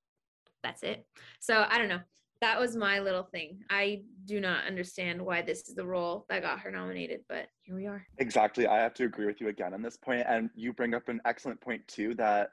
that's 0.62 0.84
it. 0.84 1.06
So 1.40 1.66
I 1.70 1.78
don't 1.78 1.90
know 1.90 2.02
that 2.44 2.60
was 2.60 2.76
my 2.76 3.00
little 3.00 3.24
thing. 3.24 3.60
I 3.70 4.02
do 4.26 4.42
not 4.42 4.66
understand 4.66 5.22
why 5.22 5.42
this 5.42 5.70
is 5.70 5.76
the 5.76 5.86
role 5.86 6.26
that 6.28 6.42
got 6.42 6.60
her 6.60 6.70
nominated, 6.70 7.22
but 7.30 7.48
here 7.62 7.74
we 7.74 7.88
are. 7.88 8.06
Exactly. 8.18 8.68
I 8.68 8.80
have 8.80 8.94
to 8.96 9.06
agree 9.06 9.26
with 9.26 9.40
you 9.40 9.48
again 9.48 9.74
on 9.74 9.82
this. 9.82 9.98
And 10.06 10.50
you 10.54 10.74
bring 10.74 10.94
up 10.94 11.08
an 11.08 11.22
excellent 11.24 11.62
point, 11.62 11.88
too, 11.88 12.14
that 12.16 12.50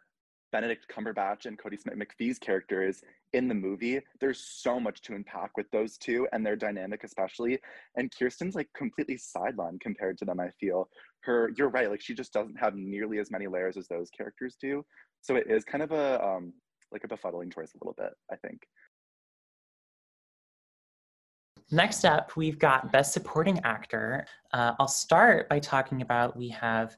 Benedict 0.53 0.87
Cumberbatch 0.89 1.47
and 1.47 1.59
Kodi 1.59 1.81
Smit-McPhee's 1.81 2.39
characters 2.39 3.03
in 3.33 3.49
the 3.49 3.55
movie, 3.55 4.01
there's 4.21 4.41
so 4.41 4.81
much 4.81 5.01
to 5.03 5.15
unpack 5.15 5.57
with 5.57 5.71
those 5.71 5.97
two 5.97 6.27
and 6.33 6.45
their 6.45 6.57
dynamic, 6.57 7.05
especially. 7.05 7.59
And 7.97 8.13
Kirsten's 8.17 8.55
like 8.55 8.69
completely 8.77 9.17
sidelined 9.17 9.81
compared 9.81 10.19
to 10.19 10.25
them, 10.25 10.41
I 10.41 10.51
feel. 10.61 10.89
Her, 11.21 11.53
you're 11.57 11.69
right, 11.69 11.91
like 11.91 12.01
she 12.01 12.15
just 12.15 12.33
doesn't 12.33 12.57
have 12.57 12.75
nearly 12.75 13.19
as 13.19 13.31
many 13.31 13.47
layers 13.47 13.77
as 13.77 13.89
those 13.89 14.11
characters 14.11 14.57
do. 14.61 14.85
So 15.21 15.37
it 15.37 15.47
is 15.49 15.65
kind 15.65 15.83
of 15.83 15.93
a, 15.93 16.25
um, 16.25 16.53
like 16.93 17.05
a 17.05 17.09
befuddling 17.09 17.53
choice 17.53 17.73
a 17.75 17.79
little 17.85 17.95
bit, 17.97 18.13
I 18.33 18.37
think. 18.37 18.61
Next 21.73 22.05
up, 22.05 22.37
we've 22.37 22.59
got 22.59 22.91
Best 22.91 23.13
Supporting 23.13 23.61
Actor. 23.61 24.27
Uh, 24.53 24.73
I'll 24.81 24.89
start 24.89 25.49
by 25.49 25.61
talking 25.61 26.03
about 26.03 26.37
we 26.37 26.49
have 26.49 26.97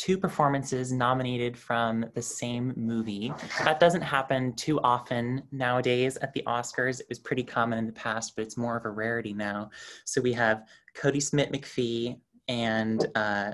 two 0.00 0.16
performances 0.16 0.92
nominated 0.92 1.54
from 1.54 2.06
the 2.14 2.22
same 2.22 2.72
movie. 2.74 3.30
That 3.64 3.78
doesn't 3.78 4.00
happen 4.00 4.54
too 4.54 4.80
often 4.80 5.42
nowadays 5.52 6.16
at 6.22 6.32
the 6.32 6.42
Oscars. 6.46 7.00
It 7.00 7.08
was 7.10 7.18
pretty 7.18 7.44
common 7.44 7.78
in 7.78 7.84
the 7.84 7.92
past, 7.92 8.34
but 8.34 8.42
it's 8.42 8.56
more 8.56 8.78
of 8.78 8.86
a 8.86 8.88
rarity 8.88 9.34
now. 9.34 9.68
So 10.06 10.22
we 10.22 10.32
have 10.32 10.64
Kodi 10.96 11.22
Smit-McPhee 11.22 12.18
and 12.48 13.06
uh, 13.14 13.52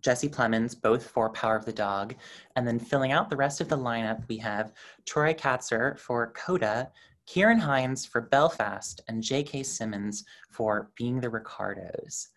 Jesse 0.00 0.30
Plemons, 0.30 0.74
both 0.74 1.06
for 1.06 1.28
Power 1.28 1.56
of 1.56 1.66
the 1.66 1.72
Dog. 1.72 2.14
And 2.56 2.66
then 2.66 2.78
filling 2.78 3.12
out 3.12 3.28
the 3.28 3.36
rest 3.36 3.60
of 3.60 3.68
the 3.68 3.76
lineup, 3.76 4.26
we 4.26 4.38
have 4.38 4.72
Troy 5.04 5.34
Kotsur 5.34 5.98
for 5.98 6.32
Coda 6.32 6.90
Ciarán 7.26 7.58
Hinds 7.58 8.04
for 8.04 8.20
Belfast, 8.22 9.00
and 9.08 9.22
J.K. 9.22 9.62
Simmons 9.62 10.24
for 10.50 10.90
Being 10.96 11.20
the 11.20 11.30
Ricardos. 11.30 12.28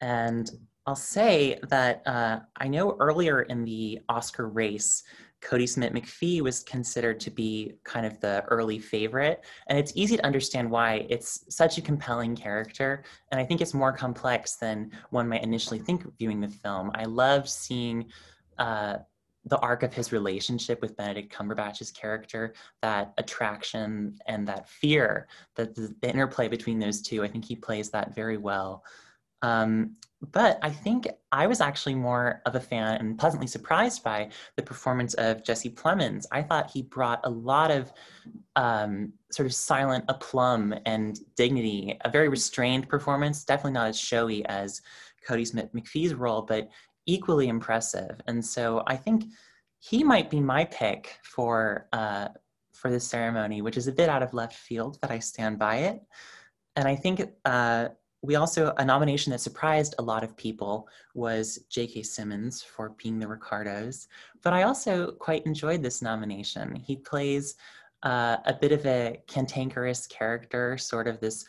And 0.00 0.50
I'll 0.88 0.96
say 0.96 1.58
that 1.68 2.00
uh, 2.06 2.38
I 2.56 2.66
know 2.66 2.96
earlier 2.98 3.42
in 3.42 3.62
the 3.62 4.00
Oscar 4.08 4.48
race, 4.48 5.02
Kodi 5.42 5.68
Smit-McPhee 5.68 6.40
was 6.40 6.60
considered 6.60 7.20
to 7.20 7.30
be 7.30 7.74
kind 7.84 8.06
of 8.06 8.18
the 8.20 8.42
early 8.48 8.78
favorite. 8.78 9.44
And 9.66 9.78
it's 9.78 9.92
easy 9.96 10.16
to 10.16 10.24
understand 10.24 10.70
why 10.70 11.06
it's 11.10 11.44
such 11.54 11.76
a 11.76 11.82
compelling 11.82 12.34
character. 12.34 13.04
And 13.30 13.38
I 13.38 13.44
think 13.44 13.60
it's 13.60 13.74
more 13.74 13.92
complex 13.92 14.56
than 14.56 14.90
one 15.10 15.28
might 15.28 15.42
initially 15.42 15.78
think 15.78 16.06
viewing 16.16 16.40
the 16.40 16.48
film. 16.48 16.90
I 16.94 17.04
love 17.04 17.50
seeing 17.50 18.06
uh, 18.56 18.96
the 19.44 19.58
arc 19.58 19.82
of 19.82 19.92
his 19.92 20.10
relationship 20.10 20.80
with 20.80 20.96
Benedict 20.96 21.30
Cumberbatch's 21.30 21.90
character, 21.90 22.54
that 22.80 23.12
attraction 23.18 24.18
and 24.26 24.48
that 24.48 24.70
fear, 24.70 25.28
that 25.54 25.74
the, 25.74 25.94
the 26.00 26.08
interplay 26.08 26.48
between 26.48 26.78
those 26.78 27.02
two, 27.02 27.22
I 27.22 27.28
think 27.28 27.44
he 27.44 27.56
plays 27.56 27.90
that 27.90 28.14
very 28.14 28.38
well. 28.38 28.82
Um, 29.42 29.96
but 30.20 30.58
I 30.62 30.70
think 30.70 31.08
I 31.30 31.46
was 31.46 31.60
actually 31.60 31.94
more 31.94 32.42
of 32.44 32.54
a 32.54 32.60
fan 32.60 32.96
and 32.96 33.18
pleasantly 33.18 33.46
surprised 33.46 34.02
by 34.02 34.30
the 34.56 34.62
performance 34.62 35.14
of 35.14 35.44
Jesse 35.44 35.70
Plemons. 35.70 36.26
I 36.32 36.42
thought 36.42 36.70
he 36.70 36.82
brought 36.82 37.20
a 37.24 37.30
lot 37.30 37.70
of 37.70 37.92
um, 38.56 39.12
sort 39.30 39.46
of 39.46 39.54
silent 39.54 40.04
aplomb 40.08 40.74
and 40.86 41.18
dignity, 41.36 41.96
a 42.04 42.10
very 42.10 42.28
restrained 42.28 42.88
performance, 42.88 43.44
definitely 43.44 43.72
not 43.72 43.88
as 43.88 43.98
showy 43.98 44.44
as 44.46 44.82
Kodi 45.26 45.46
Smit-McPhee's 45.46 46.14
role, 46.14 46.42
but 46.42 46.68
equally 47.06 47.48
impressive. 47.48 48.20
And 48.26 48.44
so 48.44 48.82
I 48.86 48.96
think 48.96 49.26
he 49.78 50.02
might 50.02 50.30
be 50.30 50.40
my 50.40 50.64
pick 50.64 51.18
for 51.22 51.86
uh, 51.92 52.28
for 52.72 52.90
this 52.90 53.06
ceremony, 53.06 53.60
which 53.60 53.76
is 53.76 53.88
a 53.88 53.92
bit 53.92 54.08
out 54.08 54.22
of 54.22 54.34
left 54.34 54.54
field, 54.54 54.98
but 55.00 55.10
I 55.10 55.18
stand 55.18 55.58
by 55.58 55.76
it. 55.76 56.00
And 56.76 56.86
I 56.86 56.94
think 56.94 57.22
uh, 57.44 57.88
we 58.22 58.34
also 58.34 58.74
a 58.78 58.84
nomination 58.84 59.30
that 59.30 59.40
surprised 59.40 59.94
a 59.98 60.02
lot 60.02 60.24
of 60.24 60.36
people 60.36 60.88
was 61.14 61.58
J.K. 61.70 62.02
Simmons 62.02 62.62
for 62.62 62.90
being 63.02 63.18
the 63.18 63.28
Ricardos. 63.28 64.08
But 64.42 64.52
I 64.52 64.64
also 64.64 65.12
quite 65.12 65.46
enjoyed 65.46 65.82
this 65.82 66.02
nomination. 66.02 66.74
He 66.74 66.96
plays 66.96 67.54
uh, 68.02 68.38
a 68.44 68.54
bit 68.54 68.72
of 68.72 68.84
a 68.86 69.20
cantankerous 69.28 70.06
character, 70.06 70.76
sort 70.78 71.06
of 71.06 71.20
this 71.20 71.44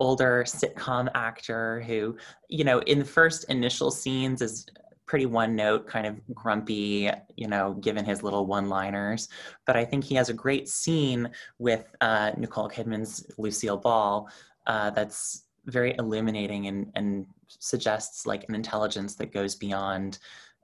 older 0.00 0.44
sitcom 0.46 1.08
actor 1.14 1.80
who, 1.86 2.16
you 2.48 2.64
know, 2.64 2.80
in 2.80 2.98
the 2.98 3.04
first 3.04 3.44
initial 3.44 3.90
scenes 3.90 4.42
is 4.42 4.66
pretty 5.06 5.26
one 5.26 5.56
note, 5.56 5.86
kind 5.86 6.06
of 6.06 6.20
grumpy, 6.34 7.10
you 7.36 7.48
know, 7.48 7.74
given 7.74 8.04
his 8.04 8.22
little 8.22 8.46
one 8.46 8.68
liners. 8.68 9.28
But 9.66 9.76
I 9.76 9.84
think 9.84 10.04
he 10.04 10.14
has 10.16 10.28
a 10.28 10.34
great 10.34 10.68
scene 10.68 11.30
with 11.58 11.86
uh, 12.00 12.32
Nicole 12.36 12.68
Kidman's 12.68 13.26
Lucille 13.38 13.78
Ball 13.78 14.28
uh, 14.66 14.90
that's 14.90 15.44
very 15.68 15.94
illuminating 15.98 16.66
and, 16.66 16.90
and 16.94 17.26
suggests 17.46 18.26
like 18.26 18.44
an 18.48 18.54
intelligence 18.54 19.14
that 19.16 19.32
goes 19.32 19.54
beyond 19.54 20.18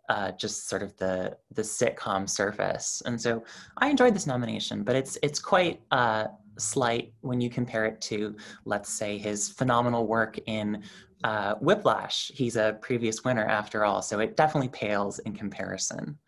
uh, 0.08 0.32
just 0.32 0.68
sort 0.68 0.82
of 0.82 0.94
the 0.99 1.37
the 1.54 1.62
sitcom 1.62 2.28
surface. 2.28 3.02
And 3.06 3.20
so 3.20 3.42
I 3.78 3.88
enjoyed 3.88 4.14
this 4.14 4.26
nomination, 4.26 4.82
but 4.82 4.96
it's 4.96 5.16
it's 5.23 5.38
quite 5.38 5.80
uh, 5.90 6.26
slight 6.58 7.14
when 7.20 7.40
you 7.40 7.49
compare 7.49 7.87
it 7.87 8.00
to, 8.02 8.37
let's 8.64 8.90
say, 8.90 9.18
his 9.18 9.49
phenomenal 9.49 10.06
work 10.06 10.38
in 10.46 10.82
uh, 11.25 11.54
Whiplash. 11.54 12.30
He's 12.34 12.56
a 12.56 12.78
previous 12.82 13.25
winner 13.25 13.46
after 13.46 13.84
all, 13.84 14.02
so 14.02 14.20
it 14.20 14.37
definitely 14.37 14.68
pales 14.68 15.20
in 15.20 15.34
comparison. 15.34 16.18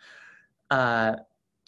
Uh, 0.70 1.16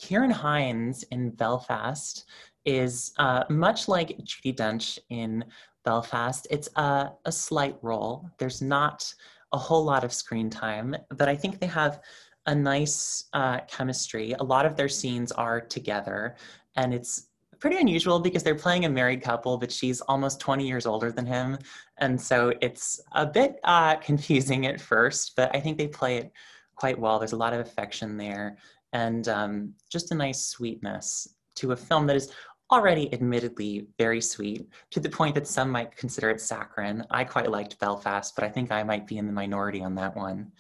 Ciarán 0.01 0.33
Hinds 0.33 1.03
in 1.11 1.31
Belfast 1.31 2.25
is 2.65 3.13
uh, 3.19 3.45
much 3.49 3.89
like 3.89 4.19
Judi 4.19 4.55
Dench 4.55 4.99
in 5.11 5.45
Belfast. 5.89 6.47
It's 6.51 6.69
a, 6.77 7.13
a 7.25 7.33
slight 7.33 7.79
role. 7.81 8.29
There's 8.39 8.61
not 8.61 9.11
a 9.55 9.57
whole 9.57 9.83
lot 9.83 10.05
of 10.05 10.13
screen 10.13 10.51
time, 10.51 10.95
but 11.17 11.31
I 11.31 11.35
think 11.35 11.59
they 11.59 11.67
have 11.67 12.03
a 12.45 12.55
nice 12.55 13.25
uh, 13.33 13.61
chemistry. 13.61 14.35
A 14.39 14.43
lot 14.43 14.67
of 14.67 14.77
their 14.77 14.91
scenes 14.91 15.33
are 15.33 15.63
together, 15.63 16.37
and 16.77 16.93
it's 16.93 17.29
pretty 17.59 17.79
unusual 17.79 18.21
because 18.21 18.43
they're 18.43 18.55
playing 18.55 18.85
a 18.85 18.91
married 18.91 19.23
couple, 19.23 19.57
but 19.57 19.73
she's 19.73 20.03
almost 20.03 20.41
20 20.41 20.69
years 20.69 20.85
older 20.85 21.11
than 21.11 21.25
him. 21.25 21.57
And 21.97 22.21
so 22.21 22.53
it's 22.61 23.01
a 23.13 23.25
bit 23.25 23.59
uh, 23.65 23.97
confusing 23.97 24.67
at 24.67 24.83
first, 24.83 25.33
but 25.37 25.57
I 25.57 25.61
think 25.61 25.79
they 25.79 25.89
play 25.89 26.19
it 26.19 26.31
quite 26.77 26.99
well. 26.99 27.19
There's 27.19 27.33
a 27.33 27.45
lot 27.45 27.55
of 27.55 27.61
affection 27.61 28.19
there 28.19 28.59
and 28.93 29.27
um, 29.29 29.73
just 29.91 30.13
a 30.13 30.15
nice 30.15 30.45
sweetness 30.45 31.29
to 31.59 31.73
a 31.73 31.77
film 31.77 32.07
that 32.07 32.17
is 32.17 32.31
already 32.71 33.13
admittedly 33.13 33.87
very 33.97 34.21
sweet 34.21 34.69
to 34.91 35.01
the 35.01 35.09
point 35.09 35.35
that 35.35 35.47
some 35.47 35.71
might 35.71 35.97
consider 35.97 36.31
it 36.31 36.41
saccharine. 36.41 37.05
I 37.11 37.25
quite 37.25 37.51
liked 37.51 37.79
Belfast, 37.79 38.35
but 38.35 38.45
I 38.45 38.49
think 38.49 38.71
I 38.71 38.83
might 38.83 39.07
be 39.07 39.19
in 39.19 39.27
the 39.27 39.33
minority 39.33 39.83
on 39.83 39.95
that 39.95 40.17
one. 40.17 40.53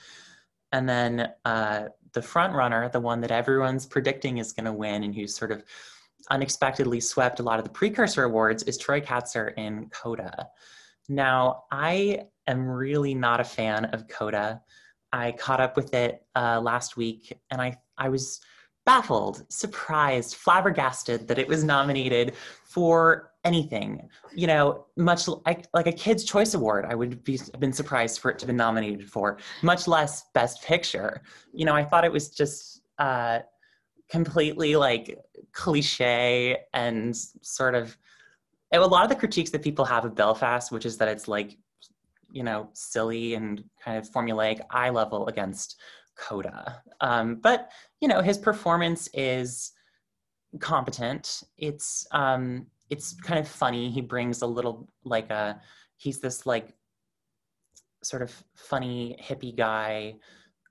And 0.72 0.88
then 0.88 1.32
uh, 1.44 1.88
the 2.12 2.22
front 2.22 2.54
runner, 2.54 2.88
the 2.88 3.00
one 3.00 3.20
that 3.20 3.30
everyone's 3.30 3.86
predicting 3.86 4.38
is 4.38 4.52
going 4.52 4.64
to 4.66 4.72
win 4.72 5.02
and 5.02 5.14
who's 5.14 5.36
sort 5.36 5.52
of 5.52 5.64
unexpectedly 6.30 7.00
swept 7.00 7.40
a 7.40 7.42
lot 7.42 7.58
of 7.58 7.64
the 7.64 7.70
precursor 7.70 8.24
awards 8.24 8.62
is 8.64 8.78
Troy 8.78 9.00
Kotsur 9.00 9.52
in 9.56 9.88
Coda. 9.90 10.48
Now, 11.08 11.64
I 11.70 12.26
am 12.46 12.68
really 12.68 13.14
not 13.14 13.40
a 13.40 13.44
fan 13.44 13.86
of 13.86 14.08
Coda. 14.08 14.62
I 15.12 15.32
caught 15.32 15.60
up 15.60 15.76
with 15.76 15.94
it 15.94 16.22
uh, 16.36 16.60
last 16.60 16.96
week 16.96 17.38
and 17.50 17.62
I, 17.62 17.78
I 17.96 18.08
was 18.10 18.40
baffled, 18.88 19.44
surprised, 19.50 20.36
flabbergasted 20.36 21.28
that 21.28 21.38
it 21.38 21.46
was 21.46 21.62
nominated 21.62 22.32
for 22.64 23.32
anything. 23.44 24.08
You 24.34 24.46
know, 24.46 24.86
much 24.96 25.28
like, 25.28 25.66
like 25.74 25.86
a 25.86 25.92
Kids' 25.92 26.24
Choice 26.24 26.54
Award, 26.54 26.86
I 26.88 26.94
would 26.94 27.22
be 27.22 27.36
have 27.36 27.60
been 27.60 27.74
surprised 27.74 28.18
for 28.18 28.30
it 28.30 28.38
to 28.38 28.46
be 28.46 28.54
nominated 28.54 29.10
for, 29.10 29.36
much 29.60 29.88
less 29.88 30.24
Best 30.32 30.62
Picture. 30.62 31.20
You 31.52 31.66
know, 31.66 31.74
I 31.74 31.84
thought 31.84 32.06
it 32.06 32.12
was 32.12 32.30
just 32.30 32.80
uh, 32.98 33.40
completely 34.08 34.74
like 34.74 35.18
cliche 35.52 36.56
and 36.72 37.14
sort 37.42 37.74
of 37.74 37.94
a 38.72 38.80
lot 38.80 39.02
of 39.04 39.10
the 39.10 39.16
critiques 39.16 39.50
that 39.50 39.62
people 39.62 39.84
have 39.84 40.06
of 40.06 40.14
Belfast, 40.14 40.72
which 40.72 40.86
is 40.86 40.96
that 40.96 41.08
it's 41.08 41.28
like, 41.28 41.58
you 42.32 42.42
know, 42.42 42.70
silly 42.72 43.34
and 43.34 43.62
kind 43.84 43.98
of 43.98 44.08
formulaic 44.08 44.60
eye 44.70 44.88
level 44.88 45.26
against 45.26 45.78
Coda. 46.18 46.82
Um, 47.00 47.36
but, 47.36 47.70
you 48.00 48.08
know, 48.08 48.20
his 48.20 48.36
performance 48.36 49.08
is 49.14 49.72
competent. 50.60 51.42
It's, 51.56 52.06
um, 52.10 52.66
it's 52.90 53.14
kind 53.14 53.38
of 53.38 53.46
funny. 53.46 53.90
He 53.90 54.00
brings 54.00 54.42
a 54.42 54.46
little 54.46 54.88
like 55.04 55.30
a 55.30 55.60
he's 55.96 56.20
this 56.20 56.46
like 56.46 56.74
sort 58.02 58.22
of 58.22 58.32
funny 58.54 59.18
hippie 59.22 59.56
guy. 59.56 60.14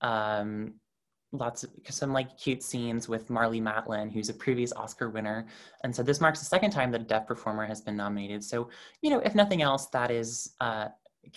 Um, 0.01 0.75
lots 1.31 1.63
of 1.63 1.69
some 1.89 2.13
like 2.13 2.37
cute 2.37 2.63
scenes 2.63 3.09
with 3.09 3.27
Marlee 3.27 3.61
Matlin, 3.61 4.11
who's 4.11 4.29
a 4.29 4.33
previous 4.33 4.71
Oscar 4.73 5.09
winner. 5.09 5.45
And 5.83 5.95
so 5.95 6.01
this 6.01 6.21
marks 6.21 6.39
the 6.39 6.45
second 6.45 6.71
time 6.71 6.91
that 6.91 7.01
a 7.01 7.05
deaf 7.05 7.27
performer 7.27 7.65
has 7.65 7.81
been 7.81 7.97
nominated. 7.97 8.43
So, 8.43 8.69
you 9.01 9.09
know, 9.09 9.19
if 9.19 9.35
nothing 9.35 9.61
else, 9.61 9.87
that 9.87 10.09
is 10.09 10.53
uh, 10.61 10.87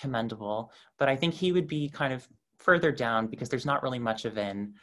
commendable. 0.01 0.73
But 0.99 1.09
I 1.09 1.17
think 1.17 1.35
he 1.35 1.53
would 1.53 1.67
be 1.67 1.89
kind 1.89 2.13
of 2.13 2.27
further 2.61 2.93
down 2.93 3.27
because 3.27 3.49
there's 3.49 3.67
not 3.67 3.83
really 3.83 3.99
much 3.99 4.25
of 4.25 4.39
an 4.39 4.75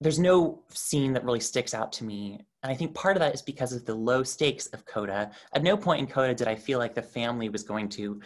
there's 0.00 0.18
no 0.18 0.62
scene 0.70 1.12
that 1.12 1.24
really 1.24 1.40
sticks 1.40 1.74
out 1.74 1.92
to 1.92 2.04
me. 2.04 2.40
And 2.62 2.72
I 2.72 2.74
think 2.74 2.94
part 2.94 3.16
of 3.16 3.20
that 3.20 3.34
is 3.34 3.42
because 3.42 3.72
of 3.74 3.84
the 3.84 3.94
low 3.94 4.22
stakes 4.22 4.66
of 4.68 4.86
Coda. 4.86 5.30
At 5.52 5.62
no 5.62 5.76
point 5.76 6.00
in 6.00 6.06
Coda 6.06 6.34
did 6.34 6.48
I 6.48 6.54
feel 6.54 6.78
like 6.78 6.94
the 6.94 7.02
family 7.02 7.50
was 7.50 7.62
going 7.62 7.88
to 7.90 8.20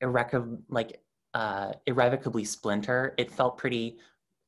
irreco- 0.00 0.60
like 0.68 1.00
uh, 1.34 1.72
irrevocably 1.86 2.44
splinter. 2.44 3.14
It 3.18 3.30
felt 3.30 3.58
pretty 3.58 3.98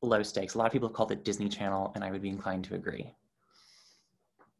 low 0.03 0.23
stakes. 0.23 0.55
A 0.55 0.59
lot 0.59 0.67
of 0.67 0.73
people 0.73 0.89
have 0.89 0.95
called 0.95 1.13
it 1.13 1.25
Disney 1.25 1.49
Channel, 1.49 1.93
and 1.95 2.05
I 2.05 2.11
would 2.11 2.23
be 2.23 2.29
inclined 2.29 2.65
to 2.65 2.75
agree. 2.75 3.13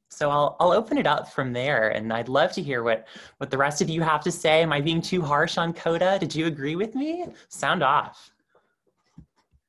So 0.09 0.31
I'll 0.31 0.57
I'll 0.59 0.73
open 0.73 0.99
it 0.99 1.07
up 1.07 1.33
from 1.33 1.53
there, 1.53 1.91
and 1.91 2.13
I'd 2.13 2.29
love 2.29 2.51
to 2.53 2.63
hear 2.63 2.83
what 2.83 3.07
what 3.39 3.51
the 3.51 3.59
rest 3.59 3.81
of 3.81 3.89
you 3.89 4.03
have 4.03 4.23
to 4.25 4.33
say. 4.33 4.63
Am 4.63 4.73
I 4.73 4.81
being 4.81 5.01
too 5.01 5.23
harsh 5.23 5.57
on 5.57 5.73
Coda? 5.73 6.19
Did 6.19 6.35
you 6.35 6.47
agree 6.47 6.75
with 6.75 6.97
me? 6.97 7.27
Sound 7.49 7.83
off. 7.83 8.33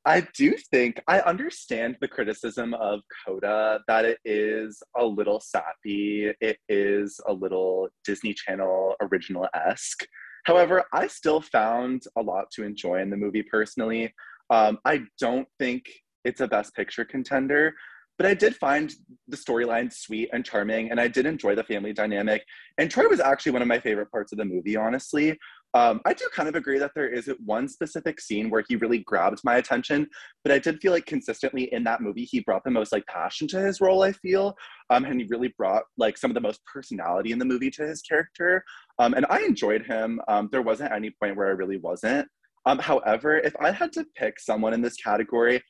I 0.04 0.26
do 0.36 0.56
think 0.70 1.00
I 1.06 1.20
understand 1.20 1.96
the 2.00 2.08
criticism 2.08 2.74
of 2.74 3.00
Coda 3.24 3.80
that 3.86 4.04
it 4.04 4.18
is 4.24 4.82
a 4.96 5.04
little 5.04 5.40
sappy, 5.40 6.32
it 6.40 6.58
is 6.68 7.20
a 7.28 7.32
little 7.32 7.88
Disney 8.04 8.34
Channel 8.34 8.96
original 9.00 9.46
esque. 9.54 10.04
However, 10.44 10.84
I 10.92 11.06
still 11.06 11.40
found 11.40 12.02
a 12.16 12.22
lot 12.22 12.50
to 12.54 12.64
enjoy 12.64 13.00
in 13.00 13.10
the 13.10 13.16
movie 13.16 13.44
personally. 13.44 14.12
Um, 14.50 14.78
I 14.84 15.02
don't 15.20 15.46
think 15.60 15.84
it's 16.24 16.40
a 16.40 16.48
Best 16.48 16.74
Picture 16.74 17.04
contender, 17.04 17.72
but 18.22 18.30
I 18.30 18.34
did 18.34 18.54
find 18.54 18.94
the 19.26 19.36
storyline 19.36 19.92
sweet 19.92 20.30
and 20.32 20.44
charming, 20.44 20.92
and 20.92 21.00
I 21.00 21.08
did 21.08 21.26
enjoy 21.26 21.56
the 21.56 21.64
family 21.64 21.92
dynamic. 21.92 22.44
And 22.78 22.88
Troy 22.88 23.08
was 23.08 23.18
actually 23.18 23.50
one 23.50 23.62
of 23.62 23.68
my 23.68 23.80
favorite 23.80 24.12
parts 24.12 24.30
of 24.30 24.38
the 24.38 24.44
movie, 24.44 24.76
honestly. 24.76 25.36
Um, 25.74 26.00
I 26.06 26.12
do 26.12 26.28
kind 26.32 26.48
of 26.48 26.54
agree 26.54 26.78
that 26.78 26.92
there 26.94 27.08
isn't 27.08 27.40
one 27.44 27.66
specific 27.66 28.20
scene 28.20 28.48
where 28.48 28.62
he 28.68 28.76
really 28.76 29.00
grabbed 29.00 29.40
my 29.42 29.56
attention, 29.56 30.06
but 30.44 30.52
I 30.52 30.60
did 30.60 30.80
feel 30.80 30.92
like 30.92 31.04
consistently 31.04 31.64
in 31.72 31.82
that 31.82 32.00
movie 32.00 32.24
he 32.24 32.38
brought 32.40 32.62
the 32.62 32.70
most 32.70 32.92
like 32.92 33.04
passion 33.06 33.48
to 33.48 33.60
his 33.60 33.80
role. 33.80 34.04
I 34.04 34.12
feel, 34.12 34.54
um, 34.90 35.04
and 35.04 35.20
he 35.20 35.26
really 35.28 35.52
brought 35.58 35.82
like 35.98 36.16
some 36.16 36.30
of 36.30 36.36
the 36.36 36.40
most 36.40 36.60
personality 36.72 37.32
in 37.32 37.40
the 37.40 37.44
movie 37.44 37.72
to 37.72 37.82
his 37.84 38.02
character. 38.02 38.62
Um, 39.00 39.14
and 39.14 39.26
I 39.30 39.40
enjoyed 39.40 39.84
him. 39.84 40.20
Um, 40.28 40.48
there 40.52 40.62
wasn't 40.62 40.92
any 40.92 41.10
point 41.20 41.36
where 41.36 41.48
I 41.48 41.52
really 41.52 41.78
wasn't. 41.78 42.28
Um, 42.66 42.78
however, 42.78 43.38
if 43.38 43.56
I 43.60 43.72
had 43.72 43.92
to 43.94 44.04
pick 44.14 44.38
someone 44.38 44.74
in 44.74 44.80
this 44.80 44.94
category, 44.94 45.60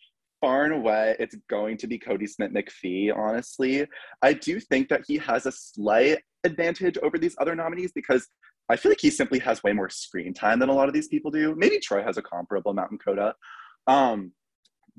far 0.42 0.64
and 0.64 0.74
away, 0.74 1.16
it's 1.18 1.36
going 1.48 1.78
to 1.78 1.86
be 1.86 1.98
Kodi 1.98 2.28
Smit-McPhee, 2.28 3.16
honestly. 3.16 3.86
I 4.20 4.34
do 4.34 4.60
think 4.60 4.88
that 4.90 5.04
he 5.06 5.16
has 5.18 5.46
a 5.46 5.52
slight 5.52 6.18
advantage 6.44 6.98
over 6.98 7.16
these 7.16 7.36
other 7.38 7.54
nominees 7.54 7.92
because 7.92 8.28
I 8.68 8.76
feel 8.76 8.90
like 8.90 9.00
he 9.00 9.10
simply 9.10 9.38
has 9.38 9.62
way 9.62 9.72
more 9.72 9.88
screen 9.88 10.34
time 10.34 10.58
than 10.58 10.68
a 10.68 10.74
lot 10.74 10.88
of 10.88 10.94
these 10.94 11.08
people 11.08 11.30
do. 11.30 11.54
Maybe 11.54 11.78
Troy 11.78 12.02
has 12.02 12.18
a 12.18 12.22
comparable 12.22 12.72
amount 12.72 12.92
in 12.92 12.98
Coda. 12.98 13.34
Um, 13.86 14.32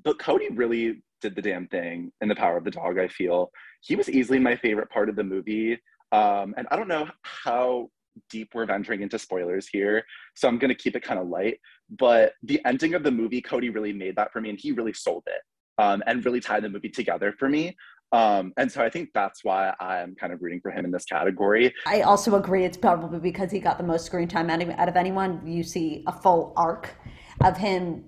but 0.04 0.18
Kodi 0.18 0.48
really 0.58 1.04
did 1.22 1.36
the 1.36 1.42
damn 1.42 1.68
thing 1.68 2.12
in 2.22 2.30
The 2.30 2.36
Power 2.36 2.58
of 2.58 2.64
the 2.64 2.72
Dog, 2.72 2.98
I 2.98 3.08
feel. 3.08 3.52
He 3.82 3.96
was 3.96 4.10
easily 4.10 4.40
my 4.40 4.56
favorite 4.56 4.90
part 4.90 5.10
of 5.10 5.16
the 5.16 5.24
movie. 5.24 5.74
Um, 6.12 6.54
and 6.58 6.68
I 6.72 6.78
don't 6.78 6.88
know 6.88 7.10
how 7.22 7.90
deep 8.30 8.50
we're 8.54 8.66
venturing 8.66 9.02
into 9.02 9.20
spoilers 9.20 9.68
here, 9.68 10.04
so 10.36 10.48
I'm 10.48 10.58
going 10.58 10.70
to 10.70 10.76
keep 10.76 10.96
it 10.96 11.04
kind 11.04 11.20
of 11.20 11.28
light. 11.28 11.60
But 11.90 12.34
the 12.44 12.62
ending 12.66 12.94
of 12.94 13.04
the 13.04 13.12
movie, 13.12 13.42
kodi 13.42 13.74
really 13.74 13.94
made 13.94 14.16
that 14.16 14.32
for 14.32 14.42
me, 14.42 14.50
and 14.50 14.60
he 14.60 14.72
really 14.72 14.94
sold 14.94 15.24
it 15.28 15.42
um, 15.78 16.04
and 16.08 16.24
really 16.26 16.40
tied 16.40 16.64
the 16.64 16.70
movie 16.70 16.90
together 16.90 17.34
for 17.38 17.50
me. 17.50 17.76
Um, 18.12 18.54
and 18.58 18.72
so 18.72 18.84
I 18.84 18.90
think 18.92 19.10
that's 19.14 19.44
why 19.44 19.74
I'm 19.80 20.14
kind 20.16 20.32
of 20.32 20.42
rooting 20.42 20.62
for 20.62 20.70
him 20.70 20.86
in 20.86 20.92
this 20.92 21.04
category. 21.06 21.74
I 21.88 22.02
also 22.02 22.36
agree 22.36 22.64
it's 22.64 22.78
probably 22.78 23.20
because 23.20 23.50
he 23.50 23.60
got 23.60 23.80
the 23.80 23.84
most 23.84 24.06
screen 24.06 24.28
time 24.28 24.52
out 24.52 24.88
of 24.88 24.96
anyone. 24.96 25.42
You 25.48 25.64
see 25.64 26.04
a 26.06 26.12
full 26.12 26.54
arc 26.56 26.96
of 27.44 27.58
him 27.58 28.06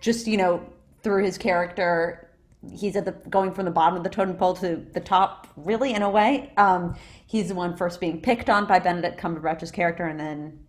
just, 0.00 0.28
you 0.28 0.36
know, 0.36 0.64
through 1.02 1.24
his 1.24 1.36
character. 1.36 2.21
He's 2.70 2.94
at 2.94 3.04
the 3.04 3.12
going 3.28 3.52
from 3.52 3.64
the 3.64 3.70
bottom 3.70 3.96
of 3.96 4.04
the 4.04 4.10
totem 4.10 4.36
pole 4.36 4.54
to 4.56 4.76
the 4.76 5.00
top, 5.00 5.48
really, 5.56 5.94
in 5.94 6.02
a 6.02 6.10
way. 6.10 6.52
Um, 6.56 6.94
he's 7.26 7.48
the 7.48 7.54
one 7.54 7.76
first 7.76 8.00
being 8.00 8.20
picked 8.20 8.48
on 8.48 8.66
by 8.66 8.78
Benedict 8.78 9.18
Cumberbatch's 9.20 9.72
character, 9.72 10.04
and 10.04 10.20
then, 10.20 10.60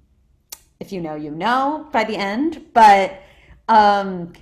if 0.80 0.92
you 0.92 1.02
know, 1.02 1.16
you 1.16 1.30
know, 1.30 1.88
by 1.92 2.04
the 2.04 2.16
end. 2.16 2.66
But 2.74 3.22
um, 3.70 4.34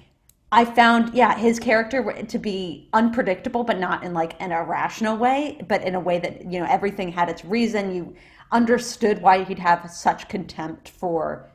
I 0.52 0.66
found, 0.66 1.14
yeah, 1.14 1.38
his 1.38 1.60
character 1.60 2.24
to 2.24 2.40
be 2.40 2.90
unpredictable, 2.94 3.64
but 3.64 3.80
not 3.80 4.04
in 4.04 4.14
like 4.14 4.42
an 4.42 4.52
irrational 4.52 5.18
way, 5.18 5.60
but 5.68 5.84
in 5.84 5.96
a 5.96 6.00
way 6.00 6.20
that, 6.20 6.52
you 6.52 6.60
know, 6.60 6.68
everything 6.70 7.12
had 7.12 7.30
its 7.30 7.44
reason. 7.44 7.94
You 7.94 8.16
understood 8.52 9.22
why 9.22 9.44
he'd 9.44 9.60
have 9.60 9.90
such 9.92 10.30
contempt 10.30 10.90
for 10.90 11.50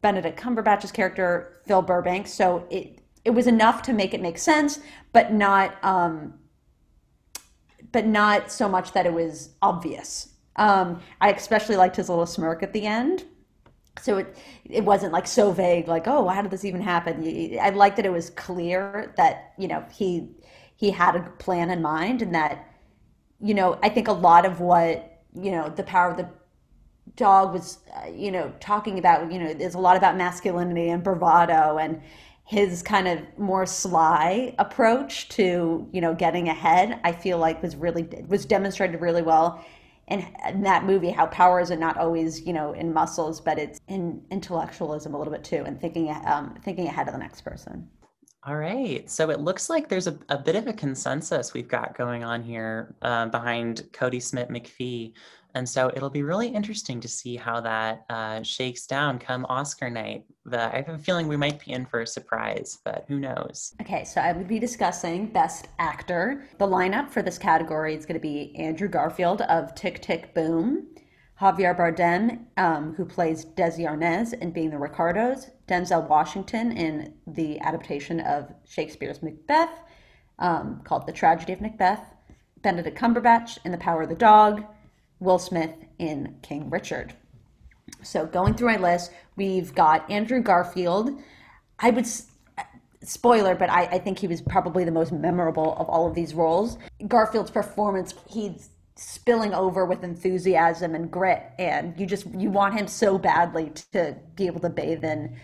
Benedict 0.00 0.38
Cumberbatch's 0.38 0.92
character, 0.92 1.60
Phil 1.66 1.82
Burbank. 1.82 2.26
So 2.26 2.66
it, 2.70 2.99
it 3.30 3.34
was 3.34 3.46
enough 3.46 3.82
to 3.82 3.92
make 3.92 4.12
it 4.12 4.20
make 4.20 4.38
sense, 4.38 4.80
but 5.12 5.32
not, 5.32 5.76
um, 5.84 6.34
but 7.92 8.06
not 8.06 8.50
so 8.50 8.68
much 8.68 8.92
that 8.92 9.06
it 9.06 9.12
was 9.12 9.50
obvious. 9.62 10.34
Um, 10.56 11.00
I 11.20 11.30
especially 11.30 11.76
liked 11.76 11.96
his 11.96 12.08
little 12.08 12.26
smirk 12.26 12.62
at 12.62 12.72
the 12.72 12.86
end 12.86 13.24
so 14.00 14.18
it 14.18 14.36
it 14.64 14.84
wasn't 14.84 15.12
like 15.12 15.26
so 15.26 15.52
vague 15.52 15.88
like 15.88 16.06
oh 16.06 16.28
how 16.28 16.40
did 16.42 16.50
this 16.50 16.64
even 16.64 16.80
happen 16.80 17.22
i 17.60 17.70
liked 17.70 17.96
that 17.96 18.06
it 18.06 18.12
was 18.12 18.30
clear 18.30 19.12
that 19.16 19.52
you 19.58 19.68
know 19.68 19.84
he 19.92 20.28
he 20.76 20.90
had 20.90 21.16
a 21.16 21.20
plan 21.38 21.70
in 21.70 21.82
mind 21.82 22.22
and 22.22 22.34
that 22.34 22.66
you 23.40 23.52
know 23.52 23.78
i 23.82 23.88
think 23.88 24.08
a 24.08 24.12
lot 24.12 24.46
of 24.46 24.60
what 24.60 25.22
you 25.34 25.50
know 25.50 25.68
the 25.68 25.82
power 25.82 26.10
of 26.12 26.16
the 26.16 26.28
dog 27.16 27.52
was 27.52 27.78
uh, 27.96 28.08
you 28.08 28.30
know 28.30 28.52
talking 28.60 28.98
about 28.98 29.30
you 29.32 29.38
know 29.38 29.52
there's 29.52 29.74
a 29.74 29.78
lot 29.78 29.96
about 29.96 30.16
masculinity 30.16 30.88
and 30.88 31.02
bravado 31.02 31.76
and 31.78 32.00
his 32.50 32.82
kind 32.82 33.06
of 33.06 33.20
more 33.38 33.64
sly 33.64 34.52
approach 34.58 35.28
to 35.28 35.88
you 35.92 36.00
know 36.00 36.12
getting 36.12 36.48
ahead 36.48 36.98
i 37.04 37.12
feel 37.12 37.38
like 37.38 37.62
was 37.62 37.76
really 37.76 38.08
was 38.26 38.44
demonstrated 38.44 39.00
really 39.00 39.22
well 39.22 39.64
in, 40.08 40.26
in 40.48 40.60
that 40.60 40.84
movie 40.84 41.10
how 41.10 41.26
power 41.26 41.60
is 41.60 41.70
not 41.70 41.96
always 41.96 42.44
you 42.44 42.52
know 42.52 42.72
in 42.72 42.92
muscles 42.92 43.40
but 43.40 43.56
it's 43.56 43.78
in 43.86 44.20
intellectualism 44.32 45.14
a 45.14 45.18
little 45.18 45.32
bit 45.32 45.44
too 45.44 45.62
and 45.64 45.80
thinking 45.80 46.10
um, 46.26 46.56
thinking 46.64 46.88
ahead 46.88 47.06
of 47.06 47.12
the 47.12 47.20
next 47.20 47.42
person. 47.42 47.88
All 48.42 48.56
right. 48.56 49.08
So 49.10 49.28
it 49.28 49.40
looks 49.40 49.68
like 49.68 49.90
there's 49.90 50.06
a, 50.06 50.18
a 50.30 50.38
bit 50.38 50.56
of 50.56 50.66
a 50.66 50.72
consensus 50.72 51.52
we've 51.52 51.68
got 51.68 51.94
going 51.94 52.24
on 52.24 52.42
here 52.42 52.94
uh, 53.02 53.26
behind 53.26 53.86
kodi 53.92 54.20
smit-mcphee 54.20 55.12
and 55.54 55.68
so 55.68 55.90
it'll 55.94 56.10
be 56.10 56.22
really 56.22 56.48
interesting 56.48 57.00
to 57.00 57.08
see 57.08 57.36
how 57.36 57.60
that 57.60 58.04
uh, 58.10 58.42
shakes 58.42 58.86
down 58.86 59.18
come 59.18 59.46
Oscar 59.48 59.90
night. 59.90 60.24
The, 60.44 60.74
I 60.74 60.82
have 60.82 60.88
a 60.88 60.98
feeling 60.98 61.28
we 61.28 61.36
might 61.36 61.64
be 61.64 61.72
in 61.72 61.86
for 61.86 62.00
a 62.00 62.06
surprise, 62.06 62.78
but 62.84 63.04
who 63.08 63.20
knows? 63.20 63.74
Okay, 63.80 64.04
so 64.04 64.20
I 64.20 64.32
would 64.32 64.48
be 64.48 64.58
discussing 64.58 65.26
Best 65.26 65.68
Actor. 65.78 66.48
The 66.58 66.66
lineup 66.66 67.10
for 67.10 67.22
this 67.22 67.38
category 67.38 67.94
is 67.94 68.06
going 68.06 68.14
to 68.14 68.20
be 68.20 68.54
Andrew 68.56 68.88
Garfield 68.88 69.42
of 69.42 69.74
Tick 69.74 70.00
Tick 70.00 70.34
Boom, 70.34 70.86
Javier 71.40 71.76
Bardem, 71.76 72.44
um, 72.58 72.94
who 72.94 73.04
plays 73.04 73.46
Desi 73.46 73.88
Arnaz 73.88 74.34
in 74.34 74.50
Being 74.50 74.70
the 74.70 74.78
Ricardos, 74.78 75.50
Denzel 75.66 76.06
Washington 76.06 76.72
in 76.72 77.14
the 77.26 77.58
adaptation 77.60 78.20
of 78.20 78.52
Shakespeare's 78.66 79.22
Macbeth 79.22 79.70
um, 80.38 80.82
called 80.84 81.06
The 81.06 81.12
Tragedy 81.12 81.52
of 81.52 81.60
Macbeth, 81.60 82.02
Benedict 82.62 82.98
Cumberbatch 82.98 83.58
in 83.64 83.72
The 83.72 83.78
Power 83.78 84.02
of 84.02 84.08
the 84.08 84.14
Dog, 84.14 84.64
Will 85.20 85.38
Smith 85.38 85.72
in 85.98 86.36
King 86.42 86.70
Richard. 86.70 87.14
So 88.02 88.26
going 88.26 88.54
through 88.54 88.68
my 88.68 88.76
list, 88.78 89.12
we've 89.36 89.74
got 89.74 90.10
Andrew 90.10 90.40
Garfield. 90.40 91.10
I 91.78 91.90
would 91.90 92.06
spoiler, 93.02 93.54
but 93.54 93.70
I, 93.70 93.84
I, 93.84 93.98
think 93.98 94.18
he 94.18 94.26
was 94.26 94.40
probably 94.42 94.84
the 94.84 94.90
most 94.90 95.12
memorable 95.12 95.74
of 95.76 95.88
all 95.88 96.06
of 96.06 96.14
these 96.14 96.34
roles. 96.34 96.78
Garfield's 97.08 97.50
performance, 97.50 98.14
he's 98.28 98.70
spilling 98.96 99.54
over 99.54 99.86
with 99.86 100.04
enthusiasm 100.04 100.94
and 100.94 101.10
grit, 101.10 101.42
and 101.58 101.98
you 101.98 102.06
just 102.06 102.26
you 102.34 102.50
want 102.50 102.74
him 102.74 102.86
so 102.86 103.16
badly 103.16 103.70
to 103.92 104.16
be 104.36 104.46
able 104.46 104.60
to 104.60 104.68
bathe 104.68 105.04
in 105.04 105.36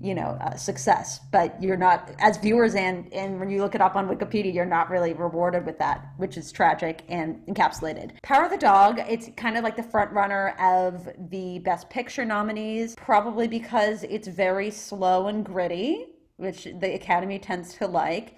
you 0.00 0.14
know 0.14 0.38
uh, 0.40 0.56
success 0.56 1.20
but 1.32 1.60
you're 1.62 1.76
not 1.76 2.10
as 2.20 2.36
viewers 2.36 2.74
and 2.74 3.12
and 3.12 3.38
when 3.40 3.50
you 3.50 3.60
look 3.60 3.74
it 3.74 3.80
up 3.80 3.96
on 3.96 4.08
wikipedia 4.08 4.52
you're 4.52 4.64
not 4.64 4.90
really 4.90 5.12
rewarded 5.12 5.66
with 5.66 5.78
that 5.78 6.12
which 6.16 6.36
is 6.36 6.52
tragic 6.52 7.02
and 7.08 7.44
encapsulated 7.46 8.20
power 8.22 8.44
of 8.44 8.50
the 8.50 8.56
dog 8.56 9.00
it's 9.08 9.28
kind 9.36 9.56
of 9.56 9.64
like 9.64 9.76
the 9.76 9.82
front 9.82 10.10
runner 10.12 10.54
of 10.60 11.08
the 11.30 11.58
best 11.60 11.88
picture 11.90 12.24
nominees 12.24 12.94
probably 12.96 13.48
because 13.48 14.04
it's 14.04 14.28
very 14.28 14.70
slow 14.70 15.26
and 15.26 15.44
gritty 15.44 16.06
which 16.36 16.64
the 16.64 16.94
academy 16.94 17.38
tends 17.38 17.74
to 17.74 17.86
like 17.86 18.36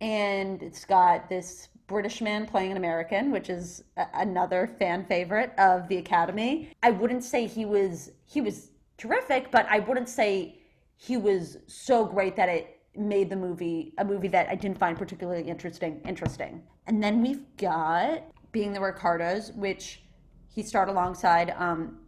and 0.00 0.62
it's 0.62 0.84
got 0.84 1.28
this 1.28 1.68
British 1.88 2.20
man 2.20 2.46
playing 2.46 2.70
an 2.70 2.76
American, 2.76 3.32
which 3.32 3.48
is 3.48 3.82
a- 3.96 4.06
another 4.14 4.66
fan 4.78 5.04
favorite 5.06 5.52
of 5.58 5.88
the 5.88 5.96
Academy. 5.96 6.70
I 6.82 6.90
wouldn't 6.90 7.24
say 7.24 7.46
he 7.46 7.64
was 7.64 8.12
he 8.26 8.42
was 8.42 8.70
terrific, 8.98 9.50
but 9.50 9.66
I 9.70 9.78
wouldn't 9.80 10.08
say 10.08 10.57
he 11.00 11.16
was 11.16 11.58
so 11.68 12.04
great 12.04 12.34
that 12.36 12.48
it 12.48 12.80
made 12.96 13.30
the 13.30 13.36
movie 13.36 13.94
a 13.98 14.04
movie 14.04 14.26
that 14.26 14.48
I 14.48 14.56
didn't 14.56 14.78
find 14.78 14.98
particularly 14.98 15.48
interesting. 15.48 16.00
Interesting. 16.04 16.62
And 16.88 17.02
then 17.02 17.22
we've 17.22 17.44
got 17.56 18.24
Being 18.50 18.72
the 18.72 18.80
Ricardos, 18.80 19.52
which 19.52 20.02
he 20.48 20.62
starred 20.62 20.88
alongside 20.88 21.54
um, 21.56 22.00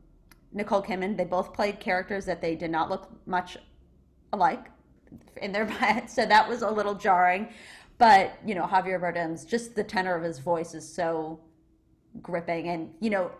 Nicole 0.52 0.82
Kidman. 0.82 1.16
They 1.16 1.24
both 1.24 1.54
played 1.54 1.78
characters 1.78 2.26
that 2.26 2.42
they 2.42 2.56
did 2.56 2.72
not 2.72 2.90
look 2.90 3.08
much 3.26 3.56
alike 4.32 4.66
in 5.40 5.52
their 5.52 5.68
so 6.08 6.26
that 6.26 6.48
was 6.48 6.62
a 6.62 6.70
little 6.70 6.94
jarring. 6.94 7.48
But 7.96 8.38
you 8.44 8.56
know, 8.56 8.64
Javier 8.64 9.00
Bardem's 9.00 9.44
just 9.44 9.76
the 9.76 9.84
tenor 9.84 10.16
of 10.16 10.24
his 10.24 10.40
voice 10.40 10.74
is 10.74 10.92
so 10.92 11.38
gripping, 12.20 12.70
and 12.70 12.90
you 12.98 13.10
know, 13.10 13.30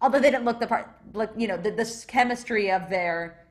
although 0.00 0.20
they 0.20 0.30
didn't 0.30 0.46
look 0.46 0.58
the 0.58 0.66
part, 0.66 0.88
look 1.12 1.32
you 1.36 1.48
know, 1.48 1.58
the, 1.58 1.70
this 1.70 2.06
chemistry 2.06 2.70
of 2.70 2.88
their 2.88 3.45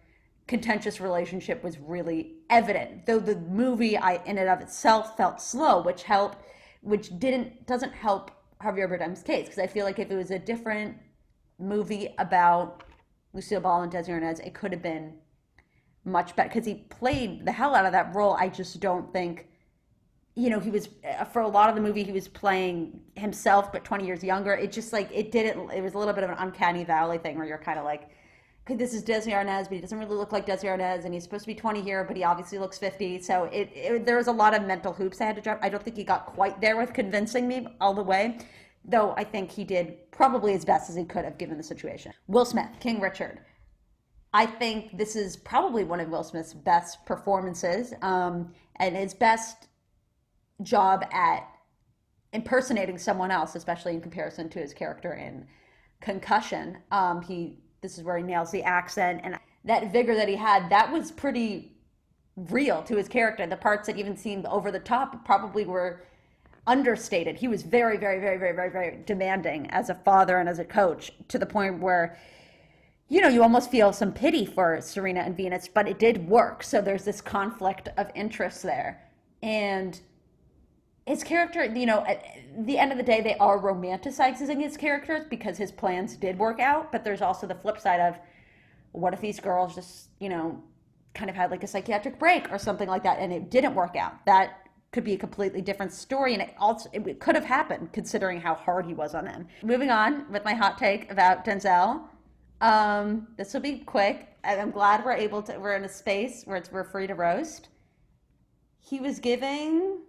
contentious 0.48 1.02
relationship 1.02 1.64
was 1.64 1.80
really 1.80 2.36
evident. 2.50 3.06
Though 3.06 3.20
the 3.20 3.36
movie, 3.36 3.98
I 3.98 4.16
in 4.26 4.38
and 4.38 4.50
of 4.50 4.62
itself 4.62 5.18
felt 5.18 5.42
slow, 5.42 5.82
which 5.82 6.04
helped, 6.04 6.38
which 6.82 7.18
didn't 7.20 7.66
doesn't 7.66 7.94
help 7.94 8.32
Javier 8.62 8.90
Bardem's 8.90 9.24
case 9.24 9.46
because 9.46 9.60
I 9.60 9.68
feel 9.68 9.86
like 9.86 10.00
if 10.00 10.12
it 10.12 10.16
was 10.16 10.32
a 10.32 10.40
different 10.40 10.98
movie 11.60 12.14
about 12.18 12.84
Lucille 13.34 13.62
Ball 13.62 13.84
and 13.84 13.92
Desi 13.92 14.10
Arnaz, 14.10 14.46
it 14.46 14.54
could 14.54 14.72
have 14.72 14.82
been 14.82 15.14
much 16.04 16.36
better 16.36 16.50
because 16.50 16.66
he 16.66 16.76
played 16.76 17.46
the 17.46 17.52
hell 17.52 17.76
out 17.76 17.86
of 17.86 17.92
that 17.92 18.14
role. 18.14 18.36
I 18.40 18.50
just 18.50 18.80
don't 18.80 19.12
think, 19.12 19.48
you 20.36 20.50
know, 20.50 20.60
he 20.60 20.70
was 20.70 20.90
uh, 21.08 21.26
for 21.26 21.42
a 21.42 21.48
lot 21.48 21.70
of 21.70 21.76
the 21.76 21.82
movie 21.82 22.04
he 22.04 22.12
was 22.12 22.28
playing 22.28 23.02
himself, 23.16 23.72
but 23.72 23.84
20 23.84 24.06
years 24.06 24.24
younger. 24.24 24.54
It 24.54 24.72
just 24.72 24.94
like 24.94 25.10
it 25.12 25.32
didn't. 25.32 25.72
It 25.72 25.82
was 25.82 25.96
a 25.96 25.98
little 25.98 26.14
bit 26.14 26.24
of 26.24 26.30
an 26.30 26.38
uncanny 26.40 26.84
valley 26.84 27.18
thing 27.18 27.38
where 27.38 27.48
you're 27.48 27.58
kind 27.58 27.80
of 27.80 27.86
like, 27.86 28.10
this 28.68 28.96
is 28.96 29.04
Desi 29.04 29.32
Arnaz, 29.32 29.66
but 29.66 29.74
he 29.74 29.80
doesn't 29.80 29.98
really 29.98 30.16
look 30.16 30.32
like 30.32 30.48
Desi 30.48 30.64
Arnaz, 30.64 31.06
and 31.06 31.14
he's 31.14 31.24
supposed 31.24 31.44
to 31.44 31.48
be 31.48 31.54
20 31.54 31.82
here, 31.82 32.04
but 32.04 32.18
he 32.18 32.24
obviously 32.24 32.58
looks 32.58 32.80
50. 32.80 33.22
So 33.22 33.44
it, 33.46 33.70
it 33.74 34.06
there 34.06 34.18
was 34.18 34.28
a 34.28 34.32
lot 34.32 34.56
of 34.56 34.64
mental 34.64 34.92
hoops 34.92 35.22
I 35.22 35.26
had 35.26 35.36
to 35.36 35.42
jump. 35.42 35.60
I 35.62 35.70
don't 35.70 35.84
think 35.84 35.96
he 35.96 36.04
got 36.04 36.26
quite 36.26 36.60
there 36.60 36.76
with 36.76 36.94
convincing 36.94 37.48
me 37.48 37.68
all 37.80 37.94
the 37.94 38.04
way. 38.04 38.40
Though 38.84 39.14
I 39.18 39.24
think 39.24 39.52
he 39.52 39.64
did 39.64 40.12
probably 40.12 40.54
as 40.54 40.66
best 40.66 40.90
as 40.90 40.96
he 40.96 41.06
could 41.06 41.26
have 41.26 41.38
given 41.38 41.58
the 41.58 41.64
situation. 41.64 42.12
Will 42.28 42.46
Smith, 42.46 42.70
King 42.80 43.00
Richard. 43.00 43.40
I 44.34 44.46
think 44.46 44.98
this 44.98 45.16
is 45.16 45.38
probably 45.38 45.84
one 45.84 46.00
of 46.00 46.10
Will 46.10 46.24
Smith's 46.24 46.54
best 46.54 47.06
performances 47.06 47.94
um, 48.02 48.54
and 48.78 48.96
his 48.96 49.14
best 49.14 49.68
job 50.62 51.06
at 51.12 51.48
impersonating 52.34 52.98
someone 52.98 53.32
else, 53.32 53.56
especially 53.56 53.94
in 53.94 54.02
comparison 54.02 54.50
to 54.50 54.60
his 54.60 54.74
character 54.74 55.14
in 55.14 55.48
Concussion. 56.02 56.78
Um, 56.92 57.22
he 57.22 57.60
this 57.86 58.00
is 58.00 58.04
where 58.04 58.18
he 58.18 58.24
nails 58.24 58.50
the 58.50 58.64
accent 58.64 59.22
and 59.24 59.38
that 59.64 59.92
vigor 59.92 60.16
that 60.16 60.28
he 60.28 60.36
had. 60.36 60.72
That 60.72 60.92
was 60.92 61.12
pretty 61.12 61.72
real 62.36 62.82
to 62.82 62.96
his 62.96 63.08
character. 63.08 63.46
The 63.46 63.56
parts 63.56 63.86
that 63.86 63.98
even 63.98 64.18
seemed 64.18 64.48
over 64.48 64.72
the 64.72 64.80
top 64.80 65.24
probably 65.24 65.66
were 65.66 66.02
understated. 66.66 67.36
He 67.36 67.48
was 67.48 67.62
very, 67.62 67.98
very, 67.98 68.20
very, 68.20 68.40
very, 68.40 68.56
very, 68.56 68.72
very 68.72 69.04
demanding 69.06 69.70
as 69.70 69.92
a 69.92 69.96
father 69.96 70.40
and 70.40 70.50
as 70.50 70.58
a 70.58 70.66
coach 70.66 71.12
to 71.28 71.38
the 71.38 71.46
point 71.46 71.80
where 71.80 72.18
you 73.08 73.22
know, 73.22 73.28
you 73.28 73.44
almost 73.44 73.70
feel 73.70 73.94
some 73.94 74.12
pity 74.12 74.48
for 74.48 74.82
Serena 74.82 75.20
and 75.20 75.38
Venus, 75.38 75.70
but 75.72 75.88
it 75.88 76.00
did 76.00 76.28
work. 76.28 76.64
So 76.64 76.82
there's 76.82 77.04
this 77.04 77.22
conflict 77.22 77.90
of 77.98 78.10
interest 78.16 78.64
there. 78.64 79.00
And 79.44 80.02
his 81.06 81.24
character, 81.24 81.64
you 81.66 81.86
know, 81.86 82.04
at 82.08 82.24
the 82.66 82.78
end 82.78 82.92
of 82.92 82.98
the 82.98 83.04
day, 83.04 83.22
they 83.22 83.36
are 83.38 83.60
romanticizing 83.60 84.62
his 84.62 84.76
characters 84.76 85.26
because 85.30 85.58
his 85.58 85.72
plans 85.72 86.18
did 86.18 86.38
work 86.38 86.60
out. 86.60 86.92
But 86.92 87.04
there's 87.04 87.22
also 87.22 87.46
the 87.46 87.56
flip 87.56 87.80
side 87.80 88.00
of 88.00 88.18
what 88.92 89.14
if 89.14 89.22
these 89.22 89.40
girls 89.40 89.76
just, 89.76 90.10
you 90.20 90.30
know, 90.30 90.64
kind 91.14 91.30
of 91.30 91.36
had 91.36 91.52
like 91.52 91.64
a 91.64 91.68
psychiatric 91.68 92.18
break 92.18 92.52
or 92.52 92.58
something 92.58 92.88
like 92.88 93.04
that 93.04 93.20
and 93.20 93.32
it 93.32 93.52
didn't 93.52 93.76
work 93.76 93.96
out? 93.96 94.26
That 94.26 94.68
could 94.92 95.04
be 95.04 95.14
a 95.14 95.18
completely 95.18 95.62
different 95.62 95.92
story 95.92 96.34
and 96.34 96.42
it 96.42 96.56
also 96.58 96.90
it 96.94 97.20
could 97.20 97.36
have 97.36 97.46
happened 97.46 97.92
considering 97.92 98.40
how 98.40 98.56
hard 98.56 98.86
he 98.86 98.94
was 98.94 99.14
on 99.14 99.26
them. 99.26 99.48
Moving 99.62 99.92
on 99.92 100.32
with 100.32 100.44
my 100.44 100.54
hot 100.54 100.78
take 100.78 101.12
about 101.12 101.46
Denzel. 101.46 102.02
Um, 102.62 103.28
this 103.38 103.54
will 103.54 103.62
be 103.62 103.80
quick. 103.80 104.30
I'm 104.44 104.72
glad 104.72 105.04
we're 105.04 105.12
able 105.12 105.42
to. 105.44 105.58
We're 105.60 105.76
in 105.76 105.84
a 105.84 105.90
space 105.90 106.44
where 106.46 106.58
it's, 106.58 106.72
we're 106.72 106.84
free 106.84 107.08
to 107.08 107.16
roast. 107.16 107.70
He 108.80 109.00
was 109.00 109.20
giving 109.20 110.00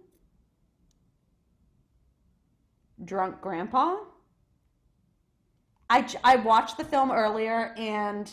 drunk 3.05 3.41
grandpa. 3.41 3.97
I 5.89 6.07
I 6.23 6.35
watched 6.37 6.77
the 6.77 6.83
film 6.83 7.11
earlier 7.11 7.73
and 7.77 8.31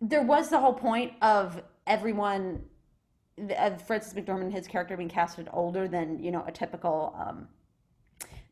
there 0.00 0.22
was 0.22 0.48
the 0.48 0.58
whole 0.58 0.74
point 0.74 1.12
of 1.22 1.62
everyone 1.86 2.62
of 3.56 3.82
Frances 3.86 4.12
McDormand, 4.12 4.52
his 4.52 4.66
character 4.66 4.96
being 4.96 5.08
casted 5.08 5.48
older 5.52 5.88
than 5.88 6.22
you 6.22 6.30
know 6.30 6.44
a 6.46 6.52
typical 6.52 7.14
um, 7.18 7.48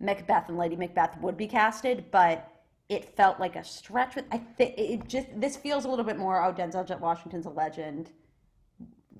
Macbeth 0.00 0.48
and 0.48 0.56
Lady 0.56 0.76
Macbeth 0.76 1.18
would 1.20 1.36
be 1.36 1.46
casted, 1.46 2.10
but 2.10 2.50
it 2.88 3.16
felt 3.16 3.38
like 3.38 3.56
a 3.56 3.64
stretch 3.64 4.14
with 4.14 4.24
I 4.30 4.38
think 4.38 4.74
it 4.78 5.06
just 5.08 5.28
this 5.38 5.56
feels 5.56 5.84
a 5.84 5.88
little 5.88 6.04
bit 6.04 6.16
more 6.16 6.42
oh 6.42 6.52
Denzel 6.52 6.98
Washington's 7.00 7.46
a 7.46 7.50
legend 7.50 8.10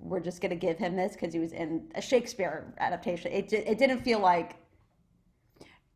we're 0.01 0.21
just 0.21 0.41
gonna 0.41 0.57
give 0.57 0.79
him 0.79 0.97
this 0.97 1.13
because 1.13 1.35
he 1.35 1.39
was 1.39 1.53
in 1.53 1.91
a 1.95 2.01
Shakespeare 2.01 2.73
adaptation 2.79 3.31
it 3.33 3.53
it 3.53 3.79
didn't 3.79 4.01
feel 4.01 4.21
like 4.21 4.57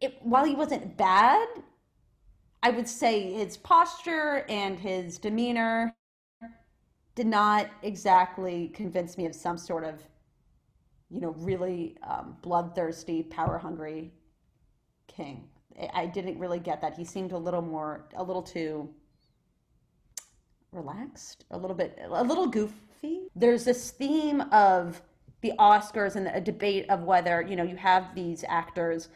it 0.03 0.19
while 0.23 0.45
he 0.45 0.55
wasn't 0.55 0.97
bad 0.97 1.47
I 2.62 2.71
would 2.71 2.88
say 2.88 3.33
his 3.33 3.57
posture 3.57 4.45
and 4.49 4.79
his 4.79 5.19
demeanor 5.19 5.95
did 7.15 7.27
not 7.27 7.69
exactly 7.83 8.69
convince 8.69 9.19
me 9.19 9.27
of 9.27 9.35
some 9.35 9.59
sort 9.59 9.85
of 9.85 10.03
you 11.11 11.21
know 11.21 11.35
really 11.38 11.97
um, 12.09 12.37
bloodthirsty 12.43 13.23
power 13.23 13.59
hungry 13.59 14.12
king 15.09 15.49
I 15.95 16.07
didn't 16.07 16.38
really 16.38 16.59
get 16.59 16.81
that. 16.81 16.95
He 16.95 17.05
seemed 17.05 17.33
a 17.33 17.38
little 17.38 17.62
more, 17.62 18.07
a 18.17 18.23
little 18.23 18.43
too 18.43 18.88
relaxed, 20.73 21.45
a 21.51 21.59
little 21.59 21.77
bit, 21.77 21.99
a 22.09 22.23
little 22.23 22.47
goofy. 22.47 23.29
There's 23.35 23.65
this 23.65 23.91
theme 23.91 24.43
of 24.53 25.03
the 25.41 25.53
Oscars 25.59 26.17
and 26.17 26.29
a 26.29 26.41
debate 26.41 26.88
of 26.88 27.03
whether, 27.03 27.43
you 27.43 27.57
know, 27.57 27.65
you 27.65 27.77
have 27.77 28.15
these 28.15 28.45
actors 28.49 29.09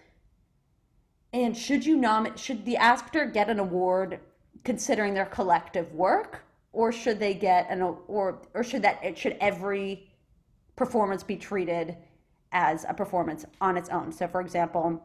and 1.37 1.57
should 1.57 1.85
you 1.85 1.97
nominate, 1.97 2.39
should 2.39 2.65
the 2.65 2.79
actor 2.79 3.27
get 3.27 3.51
an 3.51 3.59
award 3.59 4.21
considering 4.65 5.13
their 5.13 5.27
collective 5.27 5.93
work 5.93 6.43
or 6.73 6.91
should 6.91 7.19
they 7.19 7.35
get 7.35 7.67
an, 7.71 7.83
or, 7.83 8.41
or 8.55 8.65
should 8.65 8.83
that, 8.83 8.99
it 9.05 9.19
should 9.19 9.37
every 9.41 10.11
performance 10.77 11.23
be 11.23 11.37
treated 11.37 11.97
as 12.53 12.87
a 12.89 12.95
performance 12.95 13.45
on 13.61 13.77
its 13.77 13.91
own? 13.91 14.11
So 14.13 14.27
for 14.27 14.41
example, 14.41 15.03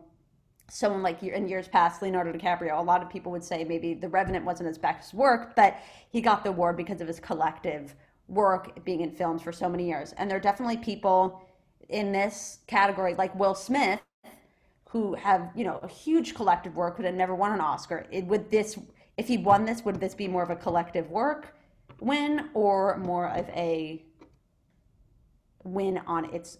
someone 0.69 1.03
like 1.03 1.21
in 1.21 1.49
years 1.49 1.67
past, 1.67 2.01
Leonardo 2.01 2.31
DiCaprio, 2.31 2.79
a 2.79 2.81
lot 2.81 3.03
of 3.03 3.09
people 3.09 3.31
would 3.33 3.43
say 3.43 3.65
maybe 3.65 3.93
The 3.93 4.07
Revenant 4.07 4.45
wasn't 4.45 4.67
his 4.67 4.77
best 4.77 5.13
work, 5.13 5.53
but 5.55 5.77
he 6.11 6.21
got 6.21 6.43
the 6.43 6.49
award 6.49 6.77
because 6.77 7.01
of 7.01 7.07
his 7.07 7.19
collective 7.19 7.93
work 8.29 8.85
being 8.85 9.01
in 9.01 9.11
films 9.11 9.41
for 9.41 9.51
so 9.51 9.67
many 9.67 9.85
years. 9.85 10.13
And 10.13 10.29
there 10.29 10.37
are 10.37 10.41
definitely 10.41 10.77
people 10.77 11.41
in 11.89 12.13
this 12.13 12.59
category, 12.67 13.15
like 13.15 13.37
Will 13.37 13.53
Smith, 13.53 13.99
who 14.91 15.13
have 15.15 15.51
you 15.55 15.63
know 15.63 15.79
a 15.83 15.87
huge 15.87 16.35
collective 16.35 16.75
work 16.75 16.97
but 16.97 17.05
had 17.05 17.15
never 17.15 17.33
won 17.33 17.53
an 17.53 17.61
Oscar. 17.61 18.05
It, 18.11 18.25
would 18.25 18.51
this, 18.51 18.77
if 19.17 19.27
he 19.27 19.37
won 19.37 19.65
this, 19.65 19.85
would 19.85 19.99
this 19.99 20.13
be 20.13 20.27
more 20.27 20.43
of 20.43 20.49
a 20.49 20.55
collective 20.55 21.09
work 21.09 21.55
win 22.01 22.49
or 22.53 22.97
more 22.97 23.29
of 23.29 23.47
a 23.49 24.03
win 25.63 25.99
on 26.07 26.33
its 26.33 26.57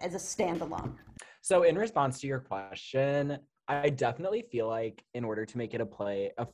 as 0.00 0.14
a 0.14 0.18
standalone? 0.18 0.94
So, 1.40 1.62
in 1.62 1.78
response 1.78 2.20
to 2.20 2.26
your 2.26 2.40
question, 2.40 3.38
I 3.66 3.88
definitely 3.88 4.44
feel 4.52 4.68
like 4.68 5.02
in 5.14 5.24
order 5.24 5.46
to 5.46 5.58
make 5.58 5.72
it 5.72 5.80
a 5.80 5.86
play 5.86 6.32
a 6.36 6.46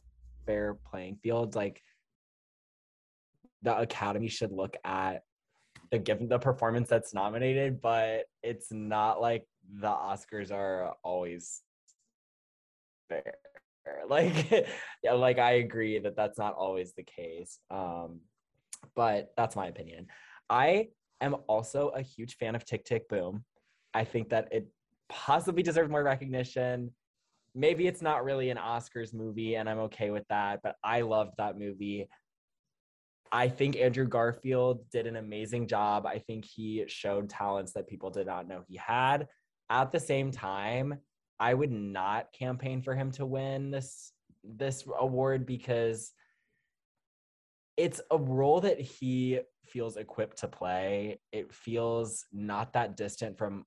fair 0.47 0.75
playing 0.89 1.17
field, 1.17 1.57
like 1.57 1.83
the 3.63 3.77
Academy 3.77 4.29
should 4.29 4.53
look 4.53 4.77
at 4.85 5.23
the 5.91 5.99
given 5.99 6.29
the 6.29 6.39
performance 6.39 6.89
that's 6.89 7.13
nominated, 7.13 7.81
but 7.81 8.27
it's 8.45 8.71
not 8.71 9.21
like 9.21 9.45
the 9.73 9.89
Oscars 9.89 10.53
are 10.53 10.95
always 11.03 11.63
fair. 13.09 13.35
Like, 14.09 14.67
yeah, 15.05 15.13
like 15.13 15.39
I 15.39 15.53
agree 15.53 16.01
that 16.01 16.17
that's 16.17 16.39
not 16.39 16.55
always 16.55 16.93
the 16.95 17.05
case. 17.05 17.61
Um, 17.71 18.19
but 18.97 19.33
that's 19.37 19.55
my 19.55 19.67
opinion. 19.69 20.09
I 20.51 20.89
am 21.21 21.37
also 21.47 21.89
a 21.91 22.03
huge 22.03 22.37
fan 22.37 22.57
of 22.57 22.65
Tick 22.65 22.85
Tick 22.85 23.09
Boom. 23.09 23.45
I 23.95 24.03
think 24.03 24.31
that 24.31 24.49
it 24.51 24.67
possibly 25.09 25.63
deserves 25.63 25.91
more 25.91 26.03
recognition. 26.03 26.91
Maybe 27.55 27.87
it's 27.87 28.03
not 28.03 28.25
really 28.25 28.51
an 28.51 28.59
Oscars 28.59 29.15
movie, 29.15 29.55
and 29.55 29.69
I'm 29.69 29.79
okay 29.81 30.11
with 30.11 30.25
that, 30.31 30.61
but 30.63 30.75
I 30.83 31.03
loved 31.03 31.35
that 31.39 31.59
movie. 31.59 32.09
I 33.33 33.49
think 33.49 33.77
Andrew 33.77 34.07
Garfield 34.07 34.89
did 34.91 35.07
an 35.07 35.17
amazing 35.17 35.67
job. 35.67 36.07
I 36.07 36.19
think 36.19 36.45
he 36.45 36.85
showed 36.87 37.29
talents 37.29 37.73
that 37.73 37.89
people 37.89 38.11
did 38.11 38.27
not 38.27 38.47
know 38.47 38.63
he 38.69 38.77
had. 38.77 39.27
At 39.69 39.93
the 39.93 40.01
same 40.01 40.31
time, 40.31 40.99
I 41.39 41.55
would 41.55 41.73
not 41.73 42.33
campaign 42.33 42.83
for 42.83 42.95
him 42.95 43.11
to 43.13 43.27
win 43.27 43.71
this 43.71 44.13
this 44.45 44.85
award 44.99 45.45
because 45.45 46.13
it's 47.77 48.01
a 48.11 48.17
role 48.17 48.61
that 48.61 48.81
he 48.81 49.41
feels 49.65 49.97
equipped 49.97 50.39
to 50.39 50.49
play. 50.49 51.21
It 51.33 51.53
feels 51.53 52.25
not 52.33 52.73
that 52.73 52.97
distant 52.97 53.37
from 53.37 53.67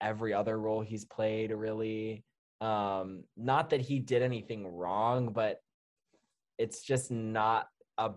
every 0.00 0.32
other 0.32 0.58
role 0.58 0.80
he's 0.80 1.04
played, 1.04 1.52
really. 1.52 2.24
Um, 2.60 3.24
not 3.36 3.70
that 3.70 3.80
he 3.80 4.00
did 4.00 4.22
anything 4.22 4.66
wrong, 4.66 5.32
but 5.32 5.60
it's 6.58 6.82
just 6.82 7.10
not 7.10 7.68
a 7.98 8.12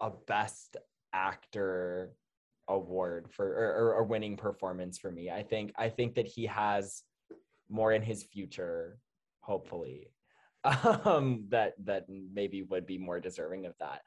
a 0.00 0.10
best 0.26 0.76
actor 1.12 2.12
award 2.68 3.28
for 3.30 3.46
or, 3.46 3.98
a 3.98 4.04
winning 4.04 4.36
performance 4.36 4.98
for 4.98 5.10
me. 5.10 5.30
I 5.30 5.42
think 5.42 5.72
I 5.78 5.88
think 5.88 6.14
that 6.14 6.26
he 6.26 6.46
has 6.46 7.02
more 7.68 7.92
in 7.92 8.02
his 8.02 8.24
future, 8.24 8.98
hopefully, 9.40 10.10
um, 11.04 11.44
that 11.50 11.74
that 11.84 12.06
maybe 12.08 12.62
would 12.62 12.86
be 12.86 12.98
more 12.98 13.20
deserving 13.20 13.66
of 13.66 13.74
that. 13.80 14.02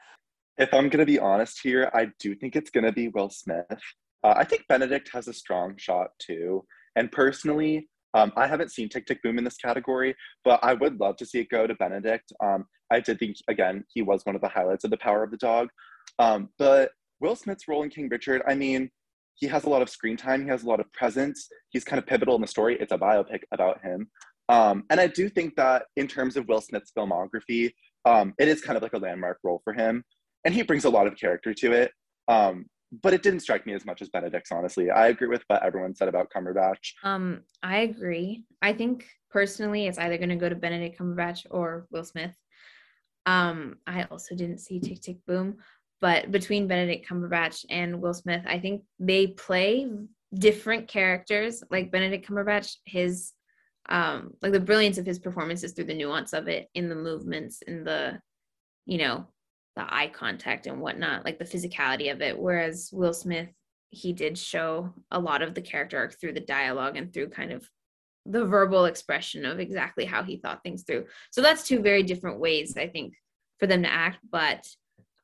If 0.58 0.74
I'm 0.74 0.89
gonna 0.89 1.06
be 1.06 1.20
honest 1.20 1.60
here, 1.62 1.91
I 1.93 2.08
do 2.20 2.36
think 2.36 2.56
it's 2.56 2.72
gonna 2.72 2.91
be 2.91 3.10
Will 3.10 3.30
Smith. 3.30 3.65
Uh, 4.24 4.34
I 4.36 4.43
think 4.43 4.67
Benedict 4.67 5.10
has 5.13 5.28
a 5.28 5.34
strong 5.34 5.76
shot 5.78 6.10
too. 6.20 6.65
And 6.96 7.12
personally, 7.12 7.88
um, 8.13 8.32
I 8.36 8.48
haven't 8.48 8.72
seen 8.72 8.89
Tick 8.89 9.06
Tick 9.06 9.22
Boom 9.22 9.38
in 9.38 9.43
this 9.43 9.58
category, 9.58 10.15
but 10.43 10.60
I 10.63 10.74
would 10.74 11.00
love 11.00 11.17
to 11.17 11.26
see 11.26 11.39
it 11.39 11.50
go 11.50 11.67
to 11.67 11.76
Benedict. 11.76 12.32
Um, 12.43 12.65
I 12.91 13.00
did 13.00 13.20
think, 13.20 13.38
again, 13.48 13.84
he 13.93 14.02
was 14.02 14.26
one 14.26 14.36
of 14.36 14.41
the 14.41 14.48
highlights 14.48 14.84
of 14.84 14.91
The 14.91 14.98
Power 14.98 15.24
of 15.24 15.32
the 15.32 15.38
Dog. 15.38 15.70
Um, 16.20 16.50
but 16.58 16.91
Will 17.19 17.36
Smith's 17.36 17.67
role 17.67 17.84
in 17.84 17.89
King 17.89 18.10
Richard, 18.10 18.41
I 18.47 18.56
mean, 18.56 18.89
he 19.36 19.47
has 19.47 19.65
a 19.65 19.69
lot 19.69 19.82
of 19.82 19.89
screen 19.89 20.17
time, 20.17 20.43
he 20.43 20.49
has 20.49 20.63
a 20.63 20.67
lot 20.67 20.80
of 20.80 20.91
presence, 20.93 21.47
he's 21.69 21.84
kind 21.84 21.99
of 21.99 22.08
pivotal 22.08 22.36
in 22.36 22.41
the 22.41 22.47
story. 22.47 22.77
It's 22.80 22.91
a 22.91 22.97
biopic 22.97 23.41
about 23.51 23.82
him. 23.82 24.10
Um, 24.49 24.84
and 24.89 24.99
I 24.99 25.08
do 25.08 25.30
think 25.30 25.56
that 25.58 25.84
in 25.95 26.08
terms 26.08 26.38
of 26.38 26.47
Will 26.47 26.62
Smith's 26.62 26.91
filmography, 26.97 27.73
um, 28.06 28.34
it 28.39 28.47
is 28.47 28.62
kind 28.62 28.77
of 28.77 28.84
like 28.84 28.93
a 28.93 28.97
landmark 28.97 29.39
role 29.43 29.62
for 29.63 29.73
him. 29.73 30.03
And 30.45 30.53
he 30.53 30.62
brings 30.63 30.86
a 30.86 30.89
lot 30.89 31.08
of 31.08 31.17
character 31.17 31.53
to 31.53 31.73
it. 31.73 31.91
Um, 32.27 32.65
but 33.03 33.13
it 33.13 33.21
didn't 33.21 33.41
strike 33.41 33.65
me 33.65 33.73
as 33.73 33.86
much 33.86 34.01
as 34.01 34.10
Benedict's, 34.10 34.51
honestly. 34.51 34.89
I 34.89 35.08
agree 35.08 35.27
with 35.27 35.43
what 35.47 35.63
everyone 35.63 35.93
said 35.93 36.08
about 36.08 36.32
Cumberbatch. 36.36 36.93
Um, 37.03 37.41
I 37.62 37.80
agree. 37.80 38.45
I 38.62 38.73
think 38.73 39.06
personally 39.30 39.88
it's 39.88 39.97
either 39.97 40.17
gonna 40.17 40.38
go 40.38 40.47
to 40.47 40.56
Benedict 40.56 40.97
Cumberbatch 40.97 41.45
or 41.51 41.86
Will 41.91 42.06
Smith. 42.06 42.34
Um, 43.25 43.75
I 43.86 44.03
also 44.03 44.36
didn't 44.36 44.60
see 44.60 44.80
Tick 44.80 45.01
Tick 45.01 45.17
Boom, 45.27 45.58
but 46.01 46.31
between 46.31 46.67
Benedict 46.67 47.07
Cumberbatch 47.07 47.65
and 47.69 48.01
Will 48.01 48.13
Smith, 48.13 48.43
I 48.45 48.60
think 48.60 48.83
they 48.99 49.27
play 49.27 49.89
different 50.33 50.88
characters. 50.88 51.63
Like 51.71 51.91
Benedict 51.91 52.27
Cumberbatch, 52.27 52.75
his 52.86 53.33
um 53.89 54.33
like 54.41 54.51
the 54.51 54.60
brilliance 54.60 54.97
of 54.97 55.05
his 55.05 55.17
performances 55.17 55.71
through 55.71 55.86
the 55.86 55.93
nuance 55.93 56.33
of 56.33 56.49
it 56.49 56.67
in 56.73 56.89
the 56.89 56.95
movements 56.95 57.62
in 57.62 57.86
the 57.86 58.19
you 58.86 58.97
know 58.97 59.25
the 59.77 59.93
eye 59.93 60.12
contact 60.13 60.67
and 60.67 60.81
whatnot, 60.81 61.23
like 61.23 61.38
the 61.39 61.45
physicality 61.45 62.12
of 62.12 62.21
it. 62.21 62.38
Whereas 62.38 62.89
Will 62.91 63.13
Smith, 63.13 63.49
he 63.91 64.12
did 64.12 64.38
show 64.38 64.91
a 65.12 65.19
lot 65.19 65.41
of 65.43 65.53
the 65.53 65.62
character 65.62 65.97
arc 65.99 66.19
through 66.19 66.33
the 66.33 66.39
dialogue 66.39 66.97
and 66.97 67.13
through 67.13 67.29
kind 67.29 67.51
of 67.53 67.69
the 68.25 68.43
verbal 68.43 68.86
expression 68.86 69.45
of 69.45 69.60
exactly 69.60 70.03
how 70.03 70.23
he 70.23 70.38
thought 70.38 70.63
things 70.63 70.83
through. 70.83 71.05
So 71.31 71.41
that's 71.41 71.63
two 71.63 71.79
very 71.79 72.03
different 72.03 72.39
ways, 72.39 72.75
I 72.75 72.88
think, 72.88 73.13
for 73.60 73.67
them 73.67 73.83
to 73.83 73.91
act. 73.91 74.17
But 74.29 74.67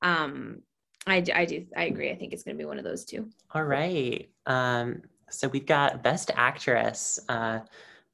um, 0.04 0.62
I, 1.08 1.24
I 1.34 1.46
do, 1.46 1.66
I 1.76 1.86
agree. 1.86 2.12
I 2.12 2.16
think 2.16 2.34
it's 2.34 2.44
going 2.44 2.56
to 2.56 2.62
be 2.62 2.68
one 2.68 2.78
of 2.78 2.84
those 2.84 3.04
two. 3.04 3.30
All 3.54 3.64
right. 3.64 4.30
Um, 4.46 5.02
so 5.30 5.48
we've 5.48 5.66
got 5.66 6.04
Best 6.04 6.32
Actress. 6.36 7.20
Uh, 7.28 7.60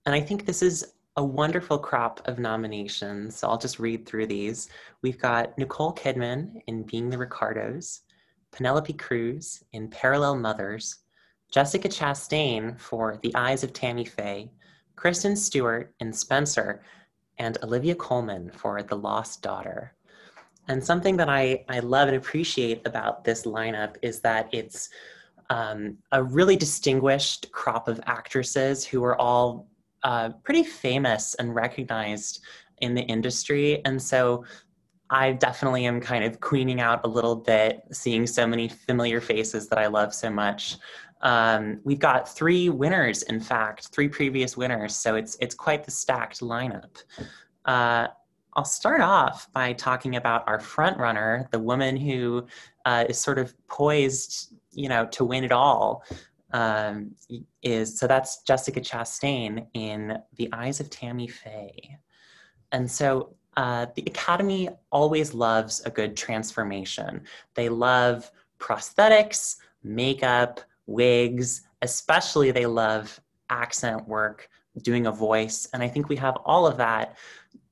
and 0.05 0.15
I 0.15 0.21
think 0.21 0.45
this 0.45 0.61
is 0.61 0.93
a 1.17 1.23
wonderful 1.23 1.77
crop 1.77 2.21
of 2.25 2.39
nominations. 2.39 3.35
So 3.35 3.49
I'll 3.49 3.57
just 3.57 3.79
read 3.79 4.05
through 4.05 4.27
these. 4.27 4.69
We've 5.01 5.19
got 5.19 5.57
Nicole 5.57 5.93
Kidman 5.93 6.61
in 6.67 6.83
Being 6.83 7.09
the 7.09 7.17
Ricardos, 7.17 8.01
Penelope 8.51 8.93
Cruz 8.93 9.63
in 9.73 9.89
Parallel 9.89 10.37
Mothers, 10.37 10.99
Jessica 11.51 11.89
Chastain 11.89 12.79
for 12.79 13.19
The 13.21 13.35
Eyes 13.35 13.63
of 13.63 13.73
Tammy 13.73 14.05
Faye, 14.05 14.51
Kristen 14.95 15.35
Stewart 15.35 15.93
in 15.99 16.13
Spencer, 16.13 16.83
and 17.37 17.57
Olivia 17.63 17.95
Colman 17.95 18.51
for 18.51 18.81
The 18.81 18.95
Lost 18.95 19.41
Daughter. 19.41 19.93
And 20.69 20.83
something 20.83 21.17
that 21.17 21.29
I, 21.29 21.65
I 21.67 21.79
love 21.79 22.07
and 22.07 22.15
appreciate 22.15 22.85
about 22.85 23.23
this 23.23 23.45
lineup 23.45 23.95
is 24.01 24.21
that 24.21 24.47
it's 24.53 24.89
um, 25.49 25.97
a 26.11 26.23
really 26.23 26.55
distinguished 26.55 27.51
crop 27.51 27.87
of 27.87 27.99
actresses 28.05 28.85
who 28.85 29.03
are 29.03 29.19
all 29.19 29.67
uh, 30.03 30.29
pretty 30.43 30.63
famous 30.63 31.35
and 31.35 31.53
recognized 31.53 32.41
in 32.81 32.93
the 32.93 33.01
industry. 33.01 33.83
And 33.83 34.01
so 34.01 34.45
I 35.09 35.31
definitely 35.33 35.85
am 35.85 35.99
kind 35.99 36.23
of 36.23 36.39
queening 36.39 36.79
out 36.79 37.01
a 37.03 37.07
little 37.07 37.35
bit, 37.35 37.81
seeing 37.91 38.27
so 38.27 38.45
many 38.45 38.69
familiar 38.69 39.19
faces 39.19 39.67
that 39.69 39.79
I 39.79 39.87
love 39.87 40.13
so 40.13 40.29
much. 40.29 40.77
Um, 41.21 41.81
we've 41.83 41.99
got 41.99 42.29
three 42.33 42.69
winners, 42.69 43.23
in 43.23 43.39
fact, 43.39 43.87
three 43.87 44.07
previous 44.07 44.55
winners, 44.55 44.95
so 44.95 45.15
it's 45.15 45.35
it's 45.41 45.53
quite 45.53 45.83
the 45.83 45.91
stacked 45.91 46.39
lineup. 46.39 47.03
Uh, 47.65 48.07
I'll 48.59 48.65
start 48.65 48.99
off 48.99 49.49
by 49.53 49.71
talking 49.71 50.17
about 50.17 50.45
our 50.45 50.59
front 50.59 50.97
runner, 50.97 51.47
the 51.51 51.59
woman 51.59 51.95
who 51.95 52.45
uh, 52.83 53.05
is 53.07 53.17
sort 53.17 53.39
of 53.39 53.55
poised, 53.69 54.53
you 54.73 54.89
know, 54.89 55.05
to 55.11 55.23
win 55.23 55.45
it 55.45 55.53
all 55.53 56.03
um, 56.51 57.15
is 57.63 57.97
so 57.97 58.05
that's 58.05 58.41
Jessica 58.41 58.81
Chastain 58.81 59.65
in 59.75 60.17
The 60.35 60.49
Eyes 60.51 60.81
of 60.81 60.89
Tammy 60.89 61.29
Faye. 61.29 61.95
And 62.73 62.91
so 62.91 63.33
uh, 63.55 63.85
the 63.95 64.03
Academy 64.07 64.67
always 64.91 65.33
loves 65.33 65.79
a 65.85 65.89
good 65.89 66.17
transformation. 66.17 67.21
They 67.53 67.69
love 67.69 68.29
prosthetics, 68.59 69.55
makeup, 69.83 70.59
wigs, 70.85 71.61
especially 71.81 72.51
they 72.51 72.65
love 72.65 73.21
accent 73.49 74.05
work, 74.05 74.49
doing 74.81 75.07
a 75.07 75.13
voice. 75.13 75.65
And 75.71 75.81
I 75.81 75.87
think 75.87 76.09
we 76.09 76.17
have 76.17 76.35
all 76.43 76.67
of 76.67 76.75
that 76.75 77.15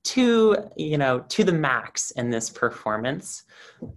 to 0.04 0.58
you 0.78 0.98
know 0.98 1.20
to 1.28 1.44
the 1.44 1.52
max 1.52 2.12
in 2.12 2.30
this 2.30 2.50
performance 2.50 3.44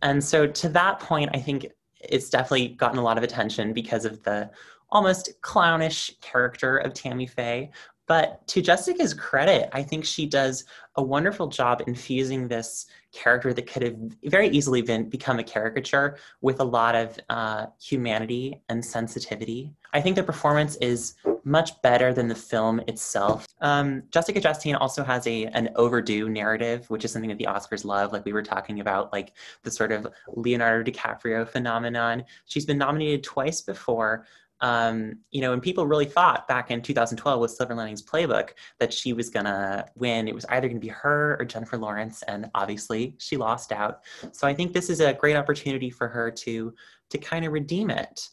and 0.03 0.23
so 0.23 0.47
to 0.47 0.69
that 0.69 0.99
point 0.99 1.31
i 1.35 1.39
think 1.39 1.67
it's 2.01 2.31
definitely 2.31 2.69
gotten 2.69 2.99
a 2.99 3.03
lot 3.03 3.19
of 3.19 3.25
attention 3.25 3.73
because 3.73 4.05
of 4.05 4.23
the 4.23 4.51
almost 4.91 5.41
clownish 5.43 6.11
character 6.21 6.79
of 6.79 6.95
Tammy 6.95 7.27
Faye. 7.27 7.71
But 8.07 8.45
to 8.49 8.61
Jessica's 8.61 9.15
credit, 9.15 9.69
I 9.73 9.85
think 9.85 10.05
she 10.05 10.27
does 10.27 10.65
a 10.97 11.03
wonderful 11.03 11.47
job 11.47 11.83
infusing 11.87 12.49
this 12.49 12.87
character 13.13 13.55
that 13.55 13.71
could 13.71 13.83
have 13.83 13.97
very 14.25 14.49
easily 14.49 14.83
been 14.83 15.09
become 15.09 15.39
a 15.39 15.45
caricature 15.45 16.19
with 16.41 16.59
a 16.59 16.65
lot 16.65 16.97
of 16.97 17.21
uh, 17.29 17.67
humanity 17.81 18.63
and 18.69 18.85
sensitivity. 18.85 19.73
I 19.93 20.01
think 20.01 20.17
the 20.17 20.23
performance 20.23 20.77
is 20.77 21.15
much 21.45 21.81
better 21.83 22.13
than 22.13 22.29
the 22.29 22.35
film 22.35 22.81
itself. 22.87 23.47
Um, 23.61 24.03
Jessica 24.11 24.41
Chastain 24.41 24.79
also 24.81 25.03
has 25.03 25.27
a 25.27 25.47
an 25.47 25.71
overdue 25.77 26.29
narrative, 26.29 26.89
which 26.91 27.05
is 27.05 27.13
something 27.13 27.31
that 27.31 27.39
the 27.39 27.47
Oscars 27.47 27.85
love. 27.85 28.13
Like 28.13 28.25
we 28.25 28.33
were 28.33 28.43
talking 28.43 28.81
about, 28.81 29.13
like 29.13 29.33
the 29.63 29.71
sort 29.71 29.93
of 29.93 30.07
Leonardo 30.29 30.91
DiCaprio 30.91 31.49
phenomenon. 31.49 32.25
She's 32.47 32.67
been 32.67 32.79
nominated 32.79 33.25
twice 33.25 33.61
before, 33.63 34.27
um, 34.61 35.19
you 35.31 35.41
know, 35.41 35.53
and 35.53 35.63
people 35.63 35.87
really 35.87 36.05
thought 36.05 36.47
back 36.47 36.71
in 36.71 36.83
2012 36.83 37.41
with 37.41 37.51
Silver 37.51 37.75
Linings 37.75 38.03
Playbook 38.03 38.51
that 38.79 38.93
she 38.93 39.13
was 39.13 39.31
gonna 39.31 39.87
win. 39.97 40.29
It 40.29 40.35
was 40.35 40.45
either 40.47 40.69
gonna 40.69 40.81
be 40.81 40.89
her 40.89 41.37
or 41.41 41.45
Jennifer 41.45 41.79
Lawrence, 41.79 42.23
and 42.23 42.51
obviously 42.55 43.15
she 43.19 43.37
lost 43.37 43.73
out. 43.73 44.01
So 44.33 44.47
I 44.47 44.55
think 44.55 44.73
this 44.73 44.91
is 44.91 45.01
a 45.01 45.15
great 45.15 45.37
opportunity 45.37 45.91
for 45.91 46.09
her 46.09 46.31
to 46.31 46.75
to 47.09 47.19
kind 47.19 47.45
of 47.45 47.53
redeem 47.53 47.91
it. 47.91 48.29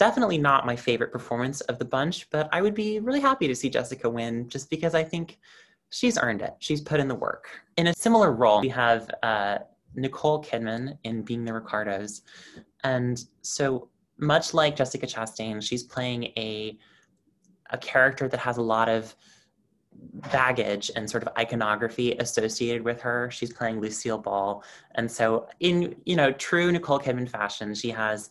Definitely 0.00 0.38
not 0.38 0.64
my 0.64 0.76
favorite 0.76 1.12
performance 1.12 1.60
of 1.60 1.78
the 1.78 1.84
bunch, 1.84 2.30
but 2.30 2.48
I 2.52 2.62
would 2.62 2.74
be 2.74 3.00
really 3.00 3.20
happy 3.20 3.46
to 3.46 3.54
see 3.54 3.68
Jessica 3.68 4.08
win 4.08 4.48
just 4.48 4.70
because 4.70 4.94
I 4.94 5.04
think 5.04 5.38
she's 5.90 6.16
earned 6.16 6.40
it. 6.40 6.54
She's 6.58 6.80
put 6.80 7.00
in 7.00 7.06
the 7.06 7.14
work. 7.14 7.50
In 7.76 7.88
a 7.88 7.92
similar 7.92 8.32
role, 8.32 8.62
we 8.62 8.70
have 8.70 9.10
uh, 9.22 9.58
Nicole 9.94 10.42
Kidman 10.42 10.96
in 11.04 11.20
Being 11.20 11.44
the 11.44 11.52
Ricardos. 11.52 12.22
And 12.82 13.22
so 13.42 13.90
much 14.16 14.54
like 14.54 14.74
Jessica 14.74 15.06
Chastain, 15.06 15.62
she's 15.62 15.82
playing 15.82 16.24
a 16.38 16.78
a 17.68 17.76
character 17.76 18.26
that 18.26 18.40
has 18.40 18.56
a 18.56 18.62
lot 18.62 18.88
of 18.88 19.14
baggage 20.32 20.90
and 20.96 21.10
sort 21.10 21.22
of 21.22 21.28
iconography 21.36 22.12
associated 22.12 22.82
with 22.82 23.02
her. 23.02 23.30
She's 23.30 23.52
playing 23.52 23.82
Lucille 23.82 24.16
Ball, 24.16 24.64
and 24.94 25.10
so 25.10 25.46
in 25.60 25.94
you 26.06 26.16
know 26.16 26.32
true 26.32 26.72
Nicole 26.72 26.98
Kidman 26.98 27.28
fashion, 27.28 27.74
she 27.74 27.90
has 27.90 28.30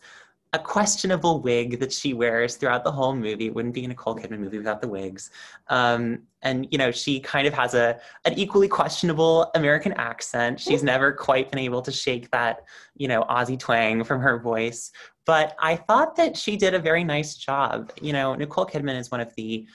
a 0.52 0.58
questionable 0.58 1.40
wig 1.40 1.78
that 1.78 1.92
she 1.92 2.12
wears 2.12 2.56
throughout 2.56 2.82
the 2.82 2.90
whole 2.90 3.14
movie. 3.14 3.46
It 3.46 3.54
wouldn't 3.54 3.74
be 3.74 3.84
a 3.84 3.88
Nicole 3.88 4.16
Kidman 4.16 4.40
movie 4.40 4.58
without 4.58 4.80
the 4.80 4.88
wigs. 4.88 5.30
Um, 5.68 6.22
and 6.42 6.66
you 6.72 6.78
know, 6.78 6.90
she 6.90 7.20
kind 7.20 7.46
of 7.46 7.54
has 7.54 7.74
a 7.74 8.00
an 8.24 8.36
equally 8.36 8.66
questionable 8.66 9.50
American 9.54 9.92
accent. 9.92 10.58
She's 10.58 10.82
never 10.82 11.12
quite 11.12 11.50
been 11.50 11.60
able 11.60 11.82
to 11.82 11.92
shake 11.92 12.30
that, 12.32 12.64
you 12.96 13.06
know, 13.06 13.22
Aussie 13.30 13.58
twang 13.58 14.02
from 14.02 14.20
her 14.20 14.40
voice. 14.40 14.90
But 15.24 15.54
I 15.60 15.76
thought 15.76 16.16
that 16.16 16.36
she 16.36 16.56
did 16.56 16.74
a 16.74 16.80
very 16.80 17.04
nice 17.04 17.36
job. 17.36 17.92
You 18.02 18.12
know, 18.12 18.34
Nicole 18.34 18.66
Kidman 18.66 18.98
is 18.98 19.10
one 19.10 19.20
of 19.20 19.32
the 19.36 19.66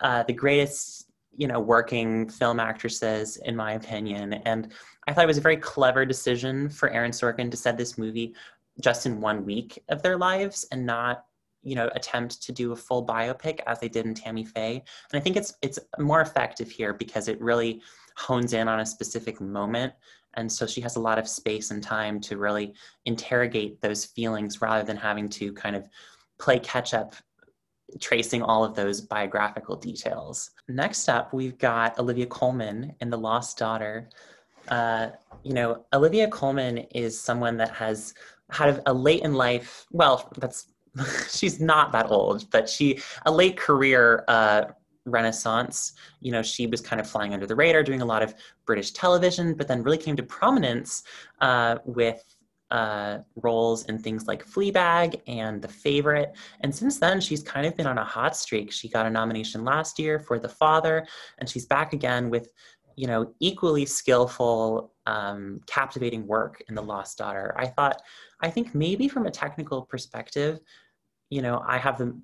uh, 0.00 0.22
the 0.22 0.32
greatest, 0.32 1.10
you 1.36 1.48
know, 1.48 1.60
working 1.60 2.30
film 2.30 2.60
actresses 2.60 3.36
in 3.36 3.54
my 3.54 3.72
opinion, 3.72 4.32
and 4.32 4.72
I 5.06 5.12
thought 5.12 5.24
it 5.24 5.28
was 5.28 5.38
a 5.38 5.42
very 5.42 5.56
clever 5.56 6.04
decision 6.04 6.68
for 6.68 6.90
Aaron 6.90 7.12
Sorkin 7.12 7.50
to 7.50 7.56
set 7.56 7.78
this 7.78 7.96
movie 7.96 8.34
just 8.80 9.06
in 9.06 9.20
one 9.20 9.44
week 9.44 9.82
of 9.88 10.02
their 10.02 10.16
lives 10.16 10.66
and 10.72 10.84
not 10.84 11.24
you 11.62 11.74
know 11.74 11.90
attempt 11.94 12.40
to 12.42 12.52
do 12.52 12.72
a 12.72 12.76
full 12.76 13.04
biopic 13.04 13.60
as 13.66 13.80
they 13.80 13.88
did 13.88 14.06
in 14.06 14.14
Tammy 14.14 14.44
Faye. 14.44 14.82
And 15.12 15.20
I 15.20 15.20
think 15.20 15.36
it's 15.36 15.54
it's 15.62 15.78
more 15.98 16.20
effective 16.20 16.70
here 16.70 16.92
because 16.92 17.28
it 17.28 17.40
really 17.40 17.82
hones 18.16 18.52
in 18.52 18.68
on 18.68 18.80
a 18.80 18.86
specific 18.86 19.40
moment 19.40 19.92
and 20.34 20.50
so 20.50 20.66
she 20.66 20.80
has 20.80 20.96
a 20.96 21.00
lot 21.00 21.18
of 21.18 21.28
space 21.28 21.70
and 21.70 21.82
time 21.82 22.20
to 22.20 22.36
really 22.36 22.74
interrogate 23.06 23.80
those 23.80 24.04
feelings 24.04 24.60
rather 24.62 24.84
than 24.84 24.96
having 24.96 25.28
to 25.30 25.52
kind 25.52 25.74
of 25.74 25.88
play 26.38 26.58
catch 26.58 26.94
up 26.94 27.14
tracing 28.00 28.42
all 28.42 28.64
of 28.64 28.74
those 28.74 29.00
biographical 29.00 29.74
details. 29.74 30.50
Next 30.68 31.08
up, 31.08 31.32
we've 31.32 31.58
got 31.58 31.98
Olivia 31.98 32.26
Colman 32.26 32.94
in 33.00 33.08
The 33.10 33.16
Lost 33.16 33.56
Daughter. 33.56 34.10
Uh, 34.68 35.08
you 35.42 35.54
know, 35.54 35.86
Olivia 35.94 36.28
Colman 36.28 36.78
is 36.94 37.18
someone 37.18 37.56
that 37.56 37.70
has 37.70 38.12
had 38.50 38.82
a 38.86 38.92
late 38.92 39.22
in 39.22 39.34
life, 39.34 39.86
well, 39.90 40.32
that's 40.38 40.68
she's 41.30 41.60
not 41.60 41.92
that 41.92 42.10
old, 42.10 42.50
but 42.50 42.68
she 42.68 43.00
a 43.26 43.30
late 43.30 43.56
career 43.56 44.24
uh, 44.28 44.64
renaissance. 45.04 45.94
You 46.20 46.32
know, 46.32 46.42
she 46.42 46.66
was 46.66 46.80
kind 46.80 47.00
of 47.00 47.08
flying 47.08 47.34
under 47.34 47.46
the 47.46 47.54
radar, 47.54 47.82
doing 47.82 48.02
a 48.02 48.06
lot 48.06 48.22
of 48.22 48.34
British 48.66 48.92
television, 48.92 49.54
but 49.54 49.68
then 49.68 49.82
really 49.82 49.98
came 49.98 50.16
to 50.16 50.22
prominence 50.22 51.02
uh, 51.40 51.78
with 51.84 52.22
uh, 52.70 53.18
roles 53.36 53.86
in 53.86 53.98
things 53.98 54.26
like 54.26 54.46
Fleabag 54.46 55.20
and 55.26 55.62
The 55.62 55.68
Favorite. 55.68 56.36
And 56.60 56.74
since 56.74 56.98
then, 56.98 57.20
she's 57.20 57.42
kind 57.42 57.66
of 57.66 57.76
been 57.76 57.86
on 57.86 57.98
a 57.98 58.04
hot 58.04 58.36
streak. 58.36 58.72
She 58.72 58.88
got 58.88 59.06
a 59.06 59.10
nomination 59.10 59.64
last 59.64 59.98
year 59.98 60.18
for 60.20 60.38
The 60.38 60.48
Father, 60.48 61.06
and 61.38 61.48
she's 61.48 61.66
back 61.66 61.92
again 61.92 62.28
with, 62.28 62.50
you 62.96 63.06
know, 63.06 63.32
equally 63.40 63.86
skillful, 63.86 64.92
um, 65.08 65.60
captivating 65.66 66.26
work 66.26 66.62
in 66.68 66.74
The 66.74 66.82
Lost 66.82 67.16
Daughter. 67.16 67.54
I 67.56 67.66
thought, 67.66 68.02
I 68.42 68.50
think 68.50 68.74
maybe 68.74 69.08
from 69.08 69.24
a 69.26 69.30
technical 69.30 69.82
perspective, 69.82 70.60
you 71.30 71.40
know, 71.40 71.64
I 71.66 71.78
have 71.78 71.96
the 71.96 72.16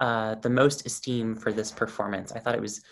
uh, 0.00 0.34
the 0.36 0.50
most 0.50 0.84
esteem 0.84 1.36
for 1.36 1.52
this 1.52 1.70
performance. 1.70 2.32
I 2.32 2.40
thought 2.40 2.56
it 2.56 2.60
was 2.60 2.82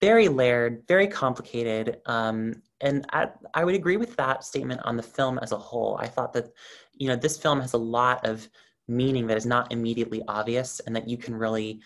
very 0.00 0.26
layered, 0.26 0.82
very 0.88 1.06
complicated, 1.06 2.00
um, 2.06 2.60
and 2.80 3.06
I, 3.12 3.28
I, 3.54 3.64
would 3.64 3.76
agree 3.76 3.96
with 3.96 4.16
that 4.16 4.42
statement 4.42 4.80
on 4.82 4.96
the 4.96 5.02
film 5.02 5.38
as 5.38 5.52
a 5.52 5.58
whole. 5.58 5.96
I 6.00 6.08
thought 6.08 6.32
that, 6.32 6.46
you 6.94 7.06
know, 7.06 7.14
this 7.14 7.38
film 7.38 7.60
has 7.60 7.74
a 7.74 7.78
lot 7.78 8.26
of 8.26 8.48
meaning 8.88 9.28
that 9.28 9.36
is 9.36 9.46
not 9.46 9.70
immediately 9.70 10.22
obvious, 10.26 10.80
and 10.80 10.96
that 10.96 11.06
you 11.08 11.16
can 11.16 11.36
really 11.36 11.80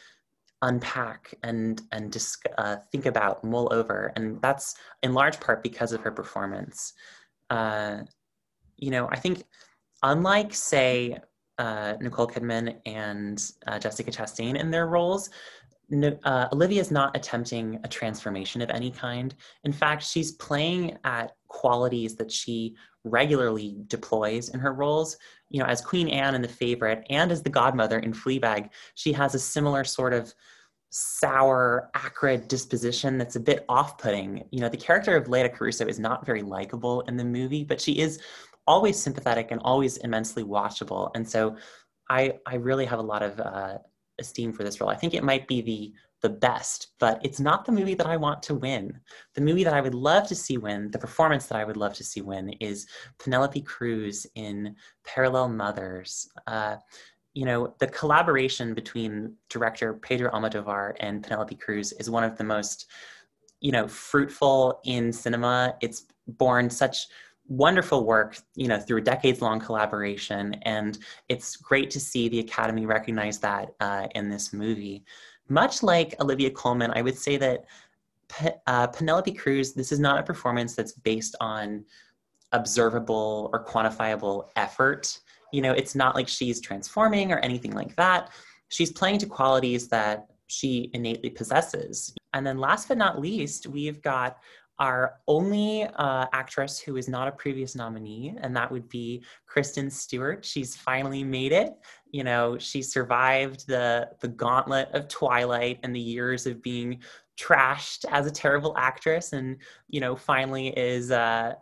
unpack 0.64 1.35
and 1.42 1.83
and 1.92 2.12
just 2.12 2.46
uh, 2.59 2.77
think 2.90 3.07
about, 3.07 3.44
mull 3.44 3.68
over, 3.72 4.12
and 4.16 4.40
that's 4.42 4.74
in 5.03 5.12
large 5.12 5.38
part 5.40 5.62
because 5.62 5.92
of 5.92 6.00
her 6.00 6.11
performance. 6.11 6.94
Uh, 7.50 7.98
you 8.77 8.90
know, 8.90 9.09
I 9.11 9.16
think 9.16 9.44
unlike 10.03 10.53
say 10.55 11.18
uh, 11.59 11.94
Nicole 12.00 12.27
Kidman 12.27 12.77
and 12.87 13.42
uh, 13.66 13.79
Jessica 13.79 14.11
Chastain 14.11 14.59
in 14.59 14.70
their 14.70 14.87
roles, 14.87 15.31
no, 15.90 16.18
uh, 16.24 16.48
Olivia 16.53 16.81
is 16.81 16.90
not 16.90 17.16
attempting 17.16 17.79
a 17.85 17.88
transformation 17.88 18.62
of 18.62 18.70
any 18.70 18.90
kind. 18.90 19.35
In 19.64 19.72
fact, 19.72 20.03
she's 20.03 20.33
playing 20.33 20.96
at 21.05 21.37
qualities 21.48 22.16
that 22.16 22.33
she 22.33 22.74
regularly 23.05 23.77
deploys 23.87 24.48
in 24.48 24.61
her 24.61 24.72
roles. 24.72 25.18
You 25.50 25.61
know, 25.61 25.66
as 25.66 25.81
Queen 25.81 26.09
Anne 26.09 26.35
in 26.35 26.42
The 26.42 26.48
Favorite 26.48 27.07
and 27.11 27.31
as 27.31 27.42
the 27.42 27.50
godmother 27.50 27.98
in 27.98 28.12
Fleabag, 28.12 28.70
she 28.94 29.12
has 29.12 29.35
a 29.35 29.38
similar 29.38 29.85
sort 29.85 30.14
of 30.14 30.35
sour, 30.96 31.90
acrid 31.94 32.46
disposition 32.46 33.18
that's 33.18 33.35
a 33.35 33.40
bit 33.40 33.64
off-putting. 33.68 34.44
You 34.52 34.61
know, 34.61 34.68
the 34.68 34.76
character 34.76 35.16
of 35.16 35.26
Leda 35.26 35.48
Caruso 35.48 35.87
is 35.87 35.98
not 35.98 36.24
very 36.24 36.42
likable 36.42 37.00
in 37.09 37.16
the 37.16 37.24
movie, 37.24 37.64
but 37.64 37.80
she 37.80 37.98
is 37.98 38.20
always 38.64 38.96
sympathetic 38.96 39.50
and 39.50 39.61
always 39.64 39.96
immensely 39.98 40.44
watchable. 40.44 41.11
And 41.16 41.28
so 41.28 41.57
I, 42.09 42.35
I 42.46 42.54
really 42.54 42.87
have 42.87 43.00
a 43.00 43.02
lot 43.02 43.24
of 43.24 43.40
uh, 43.40 43.78
esteem 44.20 44.52
for 44.52 44.62
this 44.62 44.80
role. 44.80 44.88
I 44.88 44.94
think 44.94 45.14
it 45.14 45.24
might 45.24 45.48
be 45.48 45.61
the 45.62 45.92
the 46.22 46.30
best, 46.30 46.92
but 46.98 47.20
it's 47.22 47.38
not 47.38 47.66
the 47.66 47.72
movie 47.72 47.92
that 47.92 48.07
I 48.07 48.16
want 48.16 48.42
to 48.44 48.54
win. 48.54 48.98
The 49.35 49.42
movie 49.42 49.62
that 49.62 49.74
I 49.74 49.83
would 49.83 49.94
love 49.94 50.26
to 50.28 50.35
see 50.35 50.57
win, 50.57 50.90
the 50.90 50.98
performance 50.98 51.48
that 51.48 51.59
I 51.59 51.64
would 51.64 51.76
love 51.76 51.92
to 51.94 52.04
see 52.04 52.22
win, 52.22 52.48
is 52.61 52.87
Penelope 53.18 53.61
Cruz 53.61 54.26
in 54.35 54.74
Parallel 55.04 55.50
Mothers. 55.50 56.26
Uh, 56.46 56.76
you 57.34 57.44
know, 57.44 57.74
the 57.78 57.88
collaboration 57.88 58.74
between 58.74 59.34
director 59.48 59.94
Pedro 59.94 60.30
Almodovar 60.30 60.94
and 61.00 61.22
Penelope 61.22 61.56
Cruz 61.56 61.92
is 61.92 62.08
one 62.08 62.22
of 62.22 62.38
the 62.38 62.44
most, 62.44 62.86
you 63.60 63.72
know, 63.72 63.88
fruitful 63.88 64.80
in 64.84 65.12
cinema. 65.12 65.74
It's 65.80 66.06
born 66.28 66.70
such 66.70 67.08
wonderful 67.48 68.06
work, 68.06 68.38
you 68.54 68.68
know, 68.68 68.78
through 68.78 68.98
a 68.98 69.02
decades 69.02 69.42
long 69.42 69.60
collaboration. 69.60 70.54
And 70.62 70.96
it's 71.28 71.56
great 71.56 71.90
to 71.90 72.00
see 72.00 72.28
the 72.28 72.38
Academy 72.38 72.86
recognize 72.86 73.38
that 73.40 73.74
uh, 73.80 74.06
in 74.14 74.30
this 74.30 74.52
movie. 74.52 75.04
Much 75.48 75.82
like 75.82 76.14
Olivia 76.20 76.50
Colman, 76.50 76.92
I 76.94 77.02
would 77.02 77.18
say 77.18 77.36
that 77.36 77.64
uh, 78.66 78.86
Penelope 78.86 79.32
Cruz, 79.32 79.74
this 79.74 79.92
is 79.92 79.98
not 79.98 80.18
a 80.18 80.22
performance 80.22 80.74
that's 80.74 80.92
based 80.92 81.36
on 81.40 81.84
observable 82.52 83.50
or 83.52 83.64
quantifiable 83.64 84.48
effort. 84.56 85.18
You 85.54 85.62
know, 85.62 85.72
it's 85.72 85.94
not 85.94 86.14
like 86.14 86.28
she's 86.28 86.60
transforming 86.60 87.30
or 87.32 87.38
anything 87.38 87.72
like 87.72 87.94
that. 87.96 88.30
She's 88.68 88.92
playing 88.92 89.18
to 89.18 89.26
qualities 89.26 89.88
that 89.88 90.26
she 90.48 90.90
innately 90.94 91.30
possesses. 91.30 92.12
And 92.32 92.44
then 92.44 92.58
last 92.58 92.88
but 92.88 92.98
not 92.98 93.20
least, 93.20 93.68
we've 93.68 94.02
got 94.02 94.38
our 94.80 95.20
only 95.28 95.84
uh, 95.84 96.26
actress 96.32 96.80
who 96.80 96.96
is 96.96 97.08
not 97.08 97.28
a 97.28 97.32
previous 97.32 97.76
nominee, 97.76 98.34
and 98.40 98.56
that 98.56 98.70
would 98.72 98.88
be 98.88 99.22
Kristen 99.46 99.88
Stewart. 99.88 100.44
She's 100.44 100.74
finally 100.74 101.22
made 101.22 101.52
it. 101.52 101.74
You 102.10 102.24
know, 102.24 102.58
she 102.58 102.82
survived 102.82 103.68
the 103.68 104.08
the 104.20 104.28
gauntlet 104.28 104.88
of 104.92 105.06
Twilight 105.08 105.78
and 105.84 105.94
the 105.94 106.00
years 106.00 106.46
of 106.46 106.62
being 106.62 107.00
trashed 107.38 108.04
as 108.10 108.26
a 108.26 108.30
terrible 108.30 108.74
actress, 108.76 109.32
and 109.32 109.58
you 109.88 110.00
know, 110.00 110.16
finally 110.16 110.68
is 110.68 111.12
uh, 111.12 111.54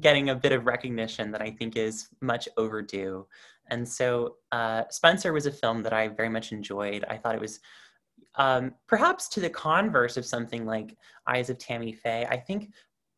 getting 0.00 0.30
a 0.30 0.34
bit 0.34 0.52
of 0.52 0.66
recognition 0.66 1.30
that 1.32 1.42
I 1.42 1.50
think 1.50 1.76
is 1.76 2.08
much 2.20 2.48
overdue. 2.56 3.26
And 3.68 3.88
so, 3.88 4.36
uh, 4.50 4.84
Spencer 4.90 5.32
was 5.32 5.46
a 5.46 5.52
film 5.52 5.82
that 5.82 5.92
I 5.92 6.08
very 6.08 6.28
much 6.28 6.52
enjoyed. 6.52 7.04
I 7.08 7.16
thought 7.16 7.34
it 7.34 7.40
was 7.40 7.60
um, 8.36 8.74
perhaps 8.86 9.28
to 9.30 9.40
the 9.40 9.50
converse 9.50 10.16
of 10.16 10.24
something 10.24 10.64
like 10.64 10.96
Eyes 11.26 11.50
of 11.50 11.58
Tammy 11.58 11.92
Faye, 11.92 12.26
I 12.26 12.36
think 12.36 12.72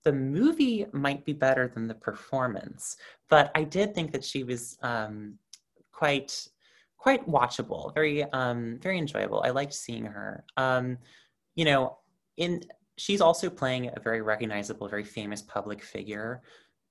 the 0.05 0.13
movie 0.13 0.87
might 0.93 1.25
be 1.25 1.33
better 1.33 1.69
than 1.69 1.87
the 1.87 1.95
performance, 1.95 2.97
but 3.31 3.51
I 3.55 3.65
did 3.65 3.95
think 3.95 4.13
that 4.13 4.25
she 4.25 4.45
was 4.45 4.77
um, 4.83 5.39
quite 5.93 6.47
quite 6.99 7.27
watchable, 7.29 7.95
very 7.95 8.25
um, 8.33 8.79
very 8.83 8.99
enjoyable. 8.99 9.43
I 9.45 9.51
liked 9.51 9.75
seeing 9.75 10.05
her. 10.05 10.45
Um, 10.57 10.99
you 11.55 11.65
know, 11.65 11.99
in 12.37 12.63
she's 12.97 13.21
also 13.21 13.49
playing 13.49 13.91
a 13.95 14.01
very 14.01 14.21
recognizable, 14.21 14.89
very 14.89 15.05
famous 15.05 15.43
public 15.43 15.83
figure, 15.83 16.43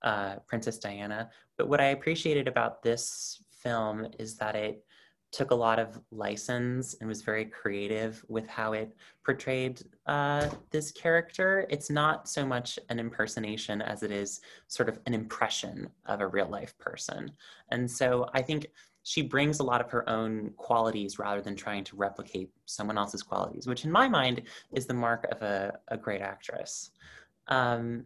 uh, 0.03 0.35
Princess 0.47 0.77
Diana. 0.77 1.29
But 1.57 1.69
what 1.69 1.81
I 1.81 1.87
appreciated 1.87 2.47
about 2.47 2.83
this 2.83 3.41
film 3.51 4.07
is 4.19 4.35
that 4.37 4.55
it 4.55 4.83
took 5.33 5.49
a 5.49 5.55
lot 5.55 5.79
of 5.79 5.99
license 6.11 6.95
and 6.99 7.09
was 7.09 7.23
very 7.23 7.45
creative 7.45 8.23
with 8.29 8.47
how 8.47 8.73
it 8.73 8.95
portrayed 9.25 9.81
uh, 10.05 10.47
this 10.69 10.91
character. 10.91 11.65
It's 11.71 11.89
not 11.89 12.29
so 12.29 12.45
much 12.45 12.77
an 12.89 12.99
impersonation 12.99 13.81
as 13.81 14.03
it 14.03 14.11
is 14.11 14.41
sort 14.67 14.89
of 14.89 14.99
an 15.07 15.13
impression 15.15 15.89
of 16.05 16.21
a 16.21 16.27
real 16.27 16.47
life 16.47 16.77
person. 16.77 17.31
And 17.69 17.89
so 17.89 18.29
I 18.35 18.43
think 18.43 18.67
she 19.01 19.23
brings 19.23 19.59
a 19.59 19.63
lot 19.63 19.81
of 19.81 19.89
her 19.89 20.07
own 20.07 20.51
qualities 20.55 21.17
rather 21.17 21.41
than 21.41 21.55
trying 21.55 21.83
to 21.85 21.95
replicate 21.95 22.51
someone 22.65 22.97
else's 22.97 23.23
qualities, 23.23 23.65
which 23.65 23.85
in 23.85 23.91
my 23.91 24.07
mind 24.07 24.43
is 24.71 24.85
the 24.85 24.93
mark 24.93 25.27
of 25.31 25.41
a, 25.41 25.79
a 25.87 25.97
great 25.97 26.21
actress. 26.21 26.91
Um, 27.47 28.05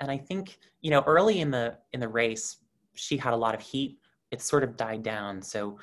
and 0.00 0.10
I 0.10 0.18
think, 0.18 0.58
you 0.80 0.90
know, 0.90 1.02
early 1.06 1.40
in 1.40 1.50
the 1.50 1.76
in 1.92 2.00
the 2.00 2.08
race, 2.08 2.58
she 2.94 3.16
had 3.16 3.32
a 3.32 3.36
lot 3.36 3.54
of 3.54 3.60
heat. 3.60 3.98
It 4.30 4.42
sort 4.42 4.64
of 4.64 4.76
died 4.76 5.02
down. 5.02 5.40
So 5.42 5.78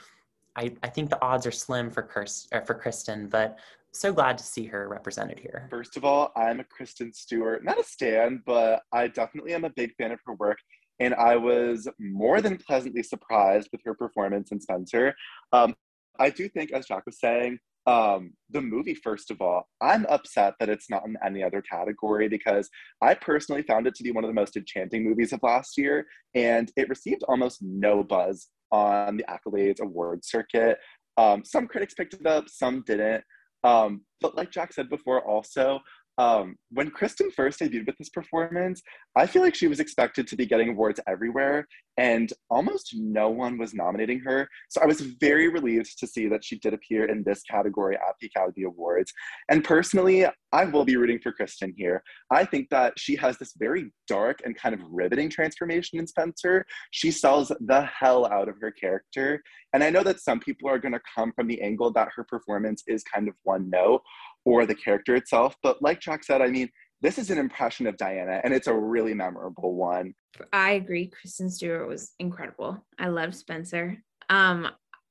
I, 0.56 0.74
I 0.84 0.88
think 0.88 1.10
the 1.10 1.22
odds 1.24 1.48
are 1.48 1.52
slim 1.52 1.90
for 1.90 2.04
Kirst, 2.04 2.66
for 2.66 2.74
Kristen, 2.74 3.28
but 3.28 3.58
so 3.92 4.12
glad 4.12 4.38
to 4.40 4.44
see 4.44 4.66
her 4.66 4.88
represented 4.90 5.40
here. 5.40 5.68
First 5.70 5.98
of 5.98 6.04
all, 6.04 6.32
I'm 6.36 6.60
a 6.60 6.64
Kristen 6.64 7.14
Stewart, 7.14 7.64
not 7.64 7.80
a 7.80 7.84
stan, 7.84 8.42
but 8.46 8.82
I 8.92 9.08
definitely 9.08 9.54
am 9.54 9.66
a 9.66 9.70
big 9.70 9.96
fan 9.96 10.12
of 10.12 10.20
her 10.26 10.34
work. 10.34 10.58
And 11.00 11.14
I 11.16 11.36
was 11.36 11.88
more 12.00 12.42
than 12.42 12.58
pleasantly 12.58 13.04
surprised 13.04 13.70
with 13.72 13.82
her 13.86 13.94
performance 13.94 14.52
in 14.52 14.60
Spencer. 14.60 15.16
Um, 15.52 15.76
I 16.20 16.30
do 16.30 16.48
think, 16.48 16.72
as 16.72 16.88
Jack 16.88 17.06
was 17.06 17.20
saying, 17.20 17.60
um, 17.86 18.34
the 18.50 18.62
movie, 18.62 18.96
first 18.96 19.30
of 19.30 19.42
all, 19.42 19.68
I'm 19.82 20.06
upset 20.06 20.54
that 20.60 20.70
it's 20.70 20.90
not 20.90 21.06
in 21.06 21.18
any 21.26 21.44
other 21.44 21.62
category 21.62 22.30
because 22.30 22.70
I 23.02 23.14
personally 23.14 23.64
found 23.64 23.88
it 23.88 23.96
to 23.96 24.04
be 24.04 24.12
one 24.12 24.24
of 24.24 24.30
the 24.30 24.34
most 24.34 24.56
enchanting 24.56 25.04
movies 25.04 25.34
of 25.34 25.42
last 25.44 25.78
year, 25.78 26.06
and 26.34 26.72
it 26.78 26.90
received 26.90 27.24
almost 27.28 27.60
no 27.62 28.04
buzz 28.04 28.48
on 28.72 29.18
the 29.18 29.26
accolades 29.26 29.82
award 29.82 30.24
circuit. 30.24 30.78
Um, 31.18 31.44
some 31.44 31.68
critics 31.68 31.94
picked 31.94 32.14
it 32.14 32.26
up, 32.26 32.50
some 32.50 32.84
didn't. 32.88 33.24
Um, 33.64 34.02
but 34.22 34.36
like 34.36 34.52
Jack 34.52 34.74
said 34.74 34.90
before, 34.90 35.26
also, 35.28 35.80
um, 36.18 36.56
when 36.72 36.92
Kristen 36.92 37.32
first 37.32 37.60
debuted 37.60 37.88
with 37.88 37.98
this 37.98 38.10
performance, 38.10 38.82
I 39.16 39.26
feel 39.26 39.42
like 39.42 39.56
she 39.56 39.68
was 39.68 39.80
expected 39.80 40.28
to 40.28 40.36
be 40.36 40.46
getting 40.46 40.70
awards 40.70 41.00
everywhere, 41.08 41.68
and 41.98 42.32
almost 42.50 42.96
no 42.96 43.30
one 43.30 43.58
was 43.58 43.74
nominating 43.74 44.20
her. 44.20 44.48
So 44.70 44.82
I 44.82 44.86
was 44.86 45.02
very 45.02 45.48
relieved 45.50 45.98
to 46.00 46.08
see 46.08 46.28
that 46.28 46.44
she 46.44 46.60
did 46.60 46.74
appear 46.74 47.06
in 47.06 47.24
this 47.24 47.42
category 47.44 47.96
at 47.96 48.16
the 48.20 48.28
Academy 48.28 48.64
Awards. 48.64 49.12
And 49.50 49.64
personally, 49.64 50.26
I 50.52 50.66
will 50.66 50.86
be 50.86 50.98
rooting 50.98 51.20
for 51.20 51.32
Kristen 51.32 51.74
here. 51.76 52.04
I 52.32 52.46
think 52.46 52.70
that 52.70 52.94
she 52.98 53.16
has 53.16 53.38
this 53.38 53.54
very 53.58 53.92
dark 54.08 54.42
and 54.46 54.56
kind 54.56 54.76
of 54.76 54.82
riveting 54.90 55.30
transformation 55.30 56.00
in 56.00 56.08
Spencer. 56.08 56.66
She 56.92 57.10
sells 57.12 57.52
the 57.60 57.82
hell 57.86 58.28
out 58.28 58.50
of 58.50 58.56
her 58.62 58.72
character. 58.72 59.42
And 59.74 59.84
I 59.84 59.90
know 59.90 60.04
that 60.04 60.20
some 60.20 60.40
people 60.40 60.70
are 60.70 60.78
going 60.78 60.94
to 60.94 61.02
come 61.16 61.32
from 61.36 61.48
the 61.48 61.62
angle 61.62 61.92
that 61.94 62.10
her 62.16 62.24
performance 62.24 62.84
is 62.88 63.04
kind 63.04 63.28
of 63.28 63.34
one 63.44 63.70
note 63.70 64.02
or 64.46 64.66
the 64.66 64.76
character 64.76 65.16
itself. 65.16 65.56
But 65.64 65.82
like 65.82 66.00
Jack 66.00 66.24
said, 66.24 66.42
I 66.42 66.48
mean, 66.48 66.70
this 67.02 67.18
is 67.18 67.30
an 67.30 67.38
impression 67.38 67.86
of 67.88 67.98
Diana 67.98 68.42
and 68.44 68.54
it's 68.54 68.68
a 68.68 68.74
really 68.74 69.14
memorable 69.14 69.76
one. 69.76 70.14
I 70.52 70.72
agree. 70.72 71.08
Kristen 71.08 71.50
Stewart 71.50 71.88
was 71.88 72.14
incredible. 72.20 72.86
I 72.98 73.08
love 73.08 73.36
Spencer. 73.36 73.98
Um, 74.30 74.70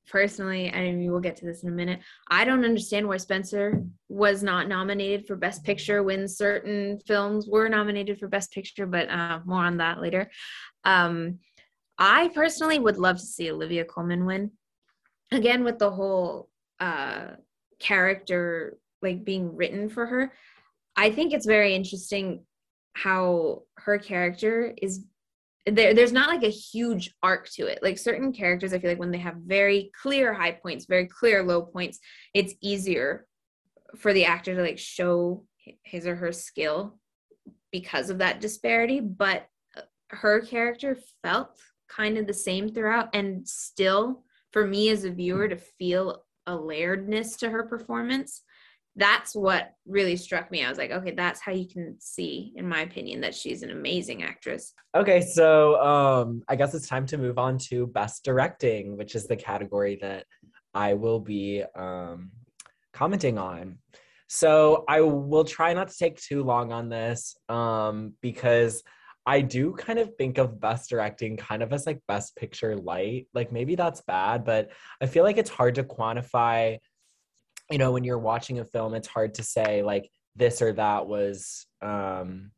personally, 0.08 0.68
and 0.68 0.98
we 0.98 1.10
will 1.10 1.20
get 1.20 1.36
to 1.36 1.44
this 1.44 1.62
in 1.62 1.68
a 1.68 1.72
minute, 1.72 2.00
I 2.30 2.44
don't 2.44 2.64
understand 2.64 3.06
why 3.06 3.18
Spencer 3.18 3.84
was 4.08 4.42
not 4.42 4.68
nominated 4.68 5.26
for 5.26 5.36
Best 5.36 5.64
Picture 5.64 6.02
when 6.02 6.26
certain 6.28 6.98
films 7.06 7.48
were 7.48 7.68
nominated 7.68 8.18
for 8.18 8.28
Best 8.28 8.52
Picture, 8.52 8.86
but 8.86 9.08
uh, 9.08 9.40
more 9.44 9.64
on 9.64 9.76
that 9.78 10.00
later. 10.00 10.30
Um, 10.84 11.38
I 11.98 12.28
personally 12.34 12.78
would 12.78 12.96
love 12.96 13.18
to 13.18 13.26
see 13.26 13.50
Olivia 13.50 13.84
Colman 13.84 14.26
win. 14.26 14.50
Again, 15.30 15.62
with 15.64 15.78
the 15.78 15.90
whole 15.90 16.48
uh, 16.80 17.28
character 17.78 18.76
like 19.03 19.24
being 19.24 19.55
written 19.57 19.88
for 19.88 20.07
her 20.07 20.32
i 20.96 21.11
think 21.11 21.32
it's 21.32 21.46
very 21.46 21.74
interesting 21.74 22.44
how 22.94 23.62
her 23.76 23.98
character 23.98 24.74
is 24.80 25.05
there 25.66 25.94
there's 25.94 26.12
not 26.12 26.28
like 26.28 26.42
a 26.42 26.50
huge 26.50 27.14
arc 27.22 27.48
to 27.48 27.66
it. 27.66 27.78
Like 27.82 27.96
certain 27.96 28.32
characters 28.32 28.72
i 28.72 28.78
feel 28.78 28.90
like 28.90 28.98
when 28.98 29.12
they 29.12 29.18
have 29.18 29.36
very 29.36 29.90
clear 30.00 30.32
high 30.32 30.53
points 30.53 30.86
very 30.86 31.07
clear 31.07 31.42
low 31.42 31.62
points 31.62 32.00
it's 32.34 32.55
easier 32.61 33.26
for 33.96 34.12
the 34.12 34.24
actor 34.24 34.55
to 34.55 34.62
like 34.62 34.78
show 34.78 35.44
his 35.82 36.07
or 36.07 36.16
her 36.16 36.32
skill 36.32 36.98
because 37.70 38.11
of 38.11 38.18
that 38.18 38.40
disparity. 38.40 39.00
But 39.00 39.46
uh, 39.76 39.82
her 40.11 40.40
character 40.40 40.98
felt 41.22 41.59
kind 41.88 42.18
of 42.18 42.26
the 42.26 42.34
same 42.34 42.68
throughout 42.68 43.14
and 43.14 43.46
still 43.46 44.24
for 44.53 44.66
me 44.66 44.88
as 44.90 45.05
a 45.05 45.11
viewer 45.11 45.48
to 45.48 45.57
feel 45.57 46.24
a 46.46 46.53
layeredness 46.53 47.38
to 47.38 47.50
her 47.50 47.64
performance 47.64 48.42
that's 48.97 49.34
what 49.34 49.72
really 49.86 50.16
struck 50.16 50.51
me. 50.51 50.64
I 50.64 50.68
was 50.68 50.78
like, 50.78 50.90
okay, 50.90 51.12
that's 51.12 51.40
how 51.40 51.53
you 51.53 51.66
can 51.66 51.97
see, 51.99 52.53
in 52.57 52.68
my 52.68 52.80
opinion, 52.80 53.22
that 53.22 53.34
she's 53.34 53.62
an 53.62 53.70
amazing 53.70 54.22
actress. 54.22 54.74
Okay, 54.95 55.22
so 55.22 55.80
um, 55.82 56.43
I 56.49 56.57
guess 56.57 56.74
it's 56.74 56.88
time 56.88 57.07
to 57.07 57.18
move 57.18 57.38
on 57.38 57.57
to 57.70 57.86
best 57.86 58.24
directing, 58.24 58.97
which 58.97 59.14
is 59.14 59.26
the 59.26 59.36
category 59.36 59.99
that 60.03 60.26
I 60.74 60.95
will 60.95 61.20
be 61.20 61.64
um, 61.74 62.32
commenting 62.93 63.38
on. 63.38 63.78
So 64.28 64.84
I 64.88 65.01
will 65.01 65.45
try 65.45 65.72
not 65.74 65.88
to 65.88 65.97
take 65.97 66.20
too 66.20 66.43
long 66.43 66.72
on 66.72 66.88
this 66.88 67.36
um, 67.49 68.14
because 68.20 68.82
I 69.24 69.40
do 69.40 69.72
kind 69.72 69.99
of 69.99 70.14
think 70.16 70.38
of 70.38 70.61
best 70.61 70.90
directing 70.90 71.36
kind 71.36 71.62
of 71.62 71.72
as 71.72 71.86
like 71.86 72.01
best 72.09 72.34
picture 72.36 72.76
light. 72.76 73.28
Like 73.34 73.53
maybe 73.53 73.74
that's 73.74 74.03
bad, 74.03 74.45
but 74.45 74.70
I 75.01 75.07
feel 75.07 75.22
like 75.22 75.36
it's 75.38 75.51
hard 75.51 75.76
to 75.76 75.84
quantify 75.84 76.78
you 77.72 77.78
know 77.78 77.92
when 77.92 78.04
you're 78.04 78.18
watching 78.18 78.58
a 78.58 78.64
film 78.64 78.94
it's 78.94 79.08
hard 79.08 79.34
to 79.34 79.42
say 79.42 79.82
like 79.82 80.10
this 80.36 80.62
or 80.62 80.72
that 80.72 81.06
was 81.06 81.66
um 81.80 82.50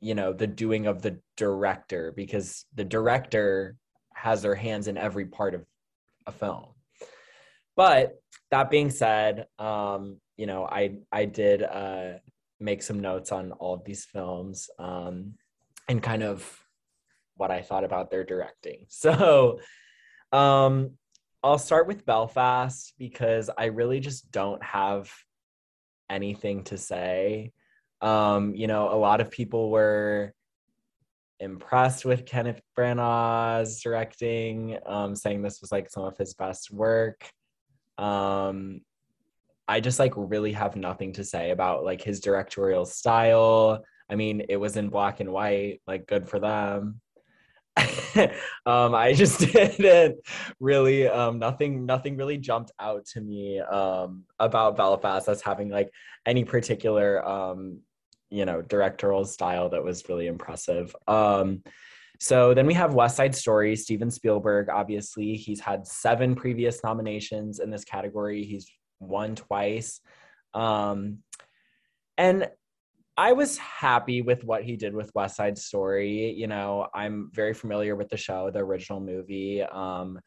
you 0.00 0.14
know 0.14 0.32
the 0.32 0.46
doing 0.46 0.86
of 0.86 1.00
the 1.00 1.18
director 1.36 2.12
because 2.14 2.66
the 2.74 2.84
director 2.84 3.76
has 4.12 4.42
their 4.42 4.54
hands 4.54 4.86
in 4.86 4.98
every 4.98 5.26
part 5.26 5.54
of 5.54 5.64
a 6.26 6.32
film. 6.32 6.66
But 7.76 8.16
that 8.50 8.70
being 8.70 8.90
said 8.90 9.46
um 9.58 10.20
you 10.36 10.46
know 10.46 10.66
i 10.66 10.96
i 11.10 11.24
did 11.24 11.62
uh 11.62 12.14
make 12.60 12.82
some 12.82 13.00
notes 13.00 13.32
on 13.32 13.52
all 13.52 13.74
of 13.74 13.84
these 13.84 14.04
films 14.04 14.68
um 14.78 15.34
and 15.88 16.02
kind 16.02 16.22
of 16.22 16.58
what 17.36 17.50
i 17.50 17.62
thought 17.62 17.84
about 17.84 18.10
their 18.10 18.24
directing. 18.24 18.86
So 18.88 19.60
um 20.32 20.98
I'll 21.44 21.58
start 21.58 21.86
with 21.86 22.06
Belfast 22.06 22.94
because 22.98 23.50
I 23.58 23.66
really 23.66 24.00
just 24.00 24.32
don't 24.32 24.62
have 24.64 25.12
anything 26.08 26.64
to 26.64 26.78
say. 26.78 27.52
Um, 28.00 28.54
you 28.54 28.66
know, 28.66 28.88
a 28.88 28.96
lot 28.96 29.20
of 29.20 29.30
people 29.30 29.70
were 29.70 30.32
impressed 31.40 32.06
with 32.06 32.24
Kenneth 32.24 32.62
Branagh's 32.74 33.82
directing, 33.82 34.78
um, 34.86 35.14
saying 35.14 35.42
this 35.42 35.60
was 35.60 35.70
like 35.70 35.90
some 35.90 36.04
of 36.04 36.16
his 36.16 36.32
best 36.32 36.70
work. 36.70 37.28
Um, 37.98 38.80
I 39.68 39.80
just 39.80 39.98
like 39.98 40.14
really 40.16 40.52
have 40.52 40.76
nothing 40.76 41.12
to 41.12 41.24
say 41.24 41.50
about 41.50 41.84
like 41.84 42.00
his 42.00 42.20
directorial 42.20 42.86
style. 42.86 43.84
I 44.08 44.14
mean, 44.14 44.46
it 44.48 44.56
was 44.56 44.78
in 44.78 44.88
black 44.88 45.20
and 45.20 45.30
white, 45.30 45.82
like 45.86 46.06
good 46.06 46.26
for 46.26 46.40
them. 46.40 47.02
um, 48.66 48.94
I 48.94 49.12
just 49.12 49.40
didn't 49.52 50.18
really 50.60 51.08
um, 51.08 51.38
nothing 51.38 51.86
nothing 51.86 52.16
really 52.16 52.38
jumped 52.38 52.72
out 52.78 53.04
to 53.06 53.20
me 53.20 53.60
um, 53.60 54.24
about 54.38 54.76
Belfast 54.76 55.28
as 55.28 55.42
having 55.42 55.68
like 55.68 55.90
any 56.26 56.44
particular 56.44 57.26
um, 57.26 57.80
you 58.30 58.44
know 58.44 58.62
directorial 58.62 59.24
style 59.24 59.68
that 59.70 59.84
was 59.84 60.08
really 60.08 60.26
impressive. 60.26 60.94
Um, 61.06 61.62
so 62.20 62.54
then 62.54 62.66
we 62.66 62.74
have 62.74 62.94
West 62.94 63.16
Side 63.16 63.34
Story, 63.34 63.76
Steven 63.76 64.10
Spielberg. 64.10 64.68
Obviously, 64.68 65.34
he's 65.34 65.60
had 65.60 65.86
seven 65.86 66.34
previous 66.34 66.82
nominations 66.84 67.58
in 67.58 67.70
this 67.70 67.84
category. 67.84 68.44
He's 68.44 68.70
won 69.00 69.34
twice. 69.34 70.00
Um, 70.54 71.18
and 72.16 72.48
I 73.16 73.32
was 73.32 73.58
happy 73.58 74.22
with 74.22 74.44
what 74.44 74.64
he 74.64 74.76
did 74.76 74.94
with 74.94 75.14
West 75.14 75.36
Side 75.36 75.56
Story. 75.56 76.32
You 76.32 76.48
know, 76.48 76.88
I'm 76.92 77.30
very 77.32 77.54
familiar 77.54 77.94
with 77.94 78.08
the 78.08 78.16
show, 78.16 78.50
the 78.50 78.60
original 78.60 79.00
movie. 79.00 79.62
Um, 79.62 80.18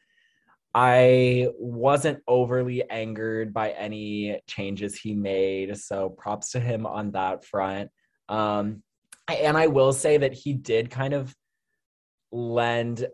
I 0.74 1.48
wasn't 1.58 2.22
overly 2.26 2.88
angered 2.88 3.52
by 3.52 3.70
any 3.70 4.40
changes 4.46 4.96
he 4.96 5.14
made, 5.14 5.76
so 5.76 6.10
props 6.10 6.52
to 6.52 6.60
him 6.60 6.86
on 6.86 7.12
that 7.12 7.44
front. 7.44 7.90
Um, 8.28 8.82
and 9.28 9.56
I 9.56 9.66
will 9.66 9.92
say 9.92 10.16
that 10.18 10.32
he 10.32 10.54
did 10.54 10.90
kind 10.90 11.14
of 11.14 11.34
lend 12.32 13.06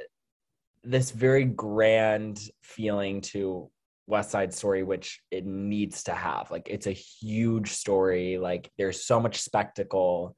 this 0.82 1.10
very 1.10 1.44
grand 1.44 2.40
feeling 2.62 3.20
to 3.22 3.70
West 4.06 4.30
Side 4.30 4.52
Story, 4.52 4.82
which 4.82 5.20
it 5.30 5.44
needs 5.46 6.04
to 6.04 6.12
have. 6.12 6.50
Like 6.50 6.68
it's 6.68 6.86
a 6.86 6.92
huge 6.92 7.70
story. 7.70 8.38
Like 8.38 8.70
there's 8.78 9.04
so 9.04 9.20
much 9.20 9.40
spectacle. 9.40 10.36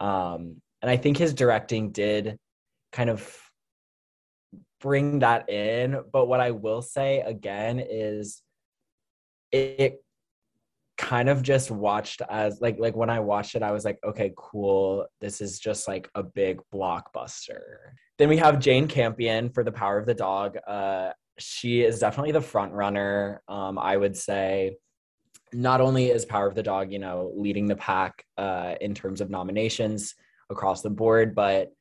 Um, 0.00 0.60
and 0.82 0.90
I 0.90 0.96
think 0.96 1.16
his 1.16 1.34
directing 1.34 1.90
did 1.90 2.38
kind 2.92 3.10
of 3.10 3.36
bring 4.80 5.20
that 5.20 5.48
in. 5.48 6.00
But 6.12 6.26
what 6.26 6.40
I 6.40 6.52
will 6.52 6.82
say 6.82 7.20
again 7.20 7.80
is 7.80 8.42
it, 9.50 9.74
it 9.78 10.04
kind 10.96 11.28
of 11.28 11.42
just 11.42 11.70
watched 11.70 12.22
as 12.28 12.60
like 12.60 12.76
like 12.78 12.96
when 12.96 13.10
I 13.10 13.20
watched 13.20 13.54
it, 13.54 13.62
I 13.62 13.72
was 13.72 13.84
like, 13.84 13.98
okay, 14.04 14.32
cool. 14.36 15.06
This 15.20 15.40
is 15.40 15.58
just 15.58 15.88
like 15.88 16.08
a 16.14 16.22
big 16.22 16.60
blockbuster. 16.72 17.62
Then 18.18 18.28
we 18.28 18.36
have 18.36 18.58
Jane 18.58 18.88
Campion 18.88 19.50
for 19.50 19.64
The 19.64 19.72
Power 19.72 19.98
of 19.98 20.06
the 20.06 20.14
Dog. 20.14 20.56
Uh, 20.66 21.10
she 21.38 21.82
is 21.82 21.98
definitely 21.98 22.32
the 22.32 22.40
front 22.40 22.72
runner. 22.72 23.42
Um, 23.48 23.78
I 23.78 23.96
would 23.96 24.16
say 24.16 24.76
not 25.52 25.80
only 25.80 26.10
is 26.10 26.24
Power 26.24 26.46
of 26.46 26.54
the 26.54 26.62
Dog, 26.62 26.92
you 26.92 26.98
know, 26.98 27.32
leading 27.34 27.66
the 27.66 27.76
pack 27.76 28.24
uh, 28.36 28.74
in 28.80 28.94
terms 28.94 29.20
of 29.20 29.30
nominations 29.30 30.14
across 30.50 30.82
the 30.82 30.90
board, 30.90 31.34
but 31.34 31.72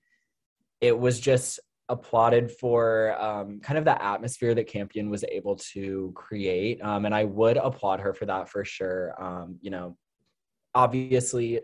it 0.82 0.98
was 0.98 1.20
just 1.20 1.60
applauded 1.90 2.52
for 2.52 3.20
um, 3.22 3.60
kind 3.62 3.78
of 3.78 3.86
the 3.86 4.02
atmosphere 4.04 4.54
that 4.54 4.68
Campion 4.68 5.10
was 5.10 5.24
able 5.32 5.56
to 5.56 6.12
create. 6.16 6.82
Um, 6.82 7.06
and 7.06 7.16
I 7.16 7.24
would 7.24 7.58
applaud 7.58 8.00
her 8.02 8.14
for 8.14 8.26
that 8.26 8.50
for 8.50 8.64
sure. 8.66 9.22
Um, 9.22 9.58
you 9.62 9.72
know, 9.72 9.98
obviously, 10.76 11.62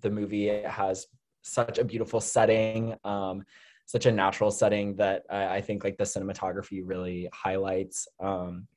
the 0.00 0.10
movie 0.10 0.48
has 0.62 1.06
such 1.42 1.78
a 1.78 1.84
beautiful 1.84 2.20
setting. 2.20 2.96
Um, 3.04 3.44
such 3.90 4.06
a 4.06 4.12
natural 4.12 4.52
setting 4.52 4.94
that 4.94 5.24
I, 5.28 5.56
I 5.56 5.60
think 5.60 5.82
like 5.82 5.98
the 5.98 6.04
cinematography 6.04 6.80
really 6.84 7.28
highlights. 7.32 8.06
Um, 8.20 8.68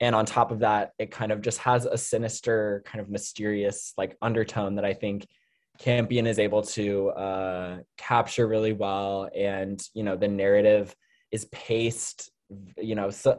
and 0.00 0.12
on 0.12 0.26
top 0.26 0.50
of 0.50 0.58
that, 0.60 0.92
it 0.98 1.12
kind 1.12 1.30
of 1.30 1.40
just 1.40 1.58
has 1.58 1.86
a 1.86 1.96
sinister, 1.96 2.82
kind 2.84 3.00
of 3.00 3.08
mysterious 3.08 3.92
like 3.96 4.16
undertone 4.20 4.74
that 4.74 4.84
I 4.84 4.92
think 4.92 5.24
Campion 5.78 6.26
is 6.26 6.40
able 6.40 6.62
to 6.62 7.10
uh, 7.10 7.78
capture 7.96 8.48
really 8.48 8.72
well. 8.72 9.30
And 9.36 9.80
you 9.94 10.02
know, 10.02 10.16
the 10.16 10.26
narrative 10.26 10.96
is 11.30 11.44
paced. 11.52 12.30
You 12.76 12.96
know, 12.96 13.10
so, 13.10 13.38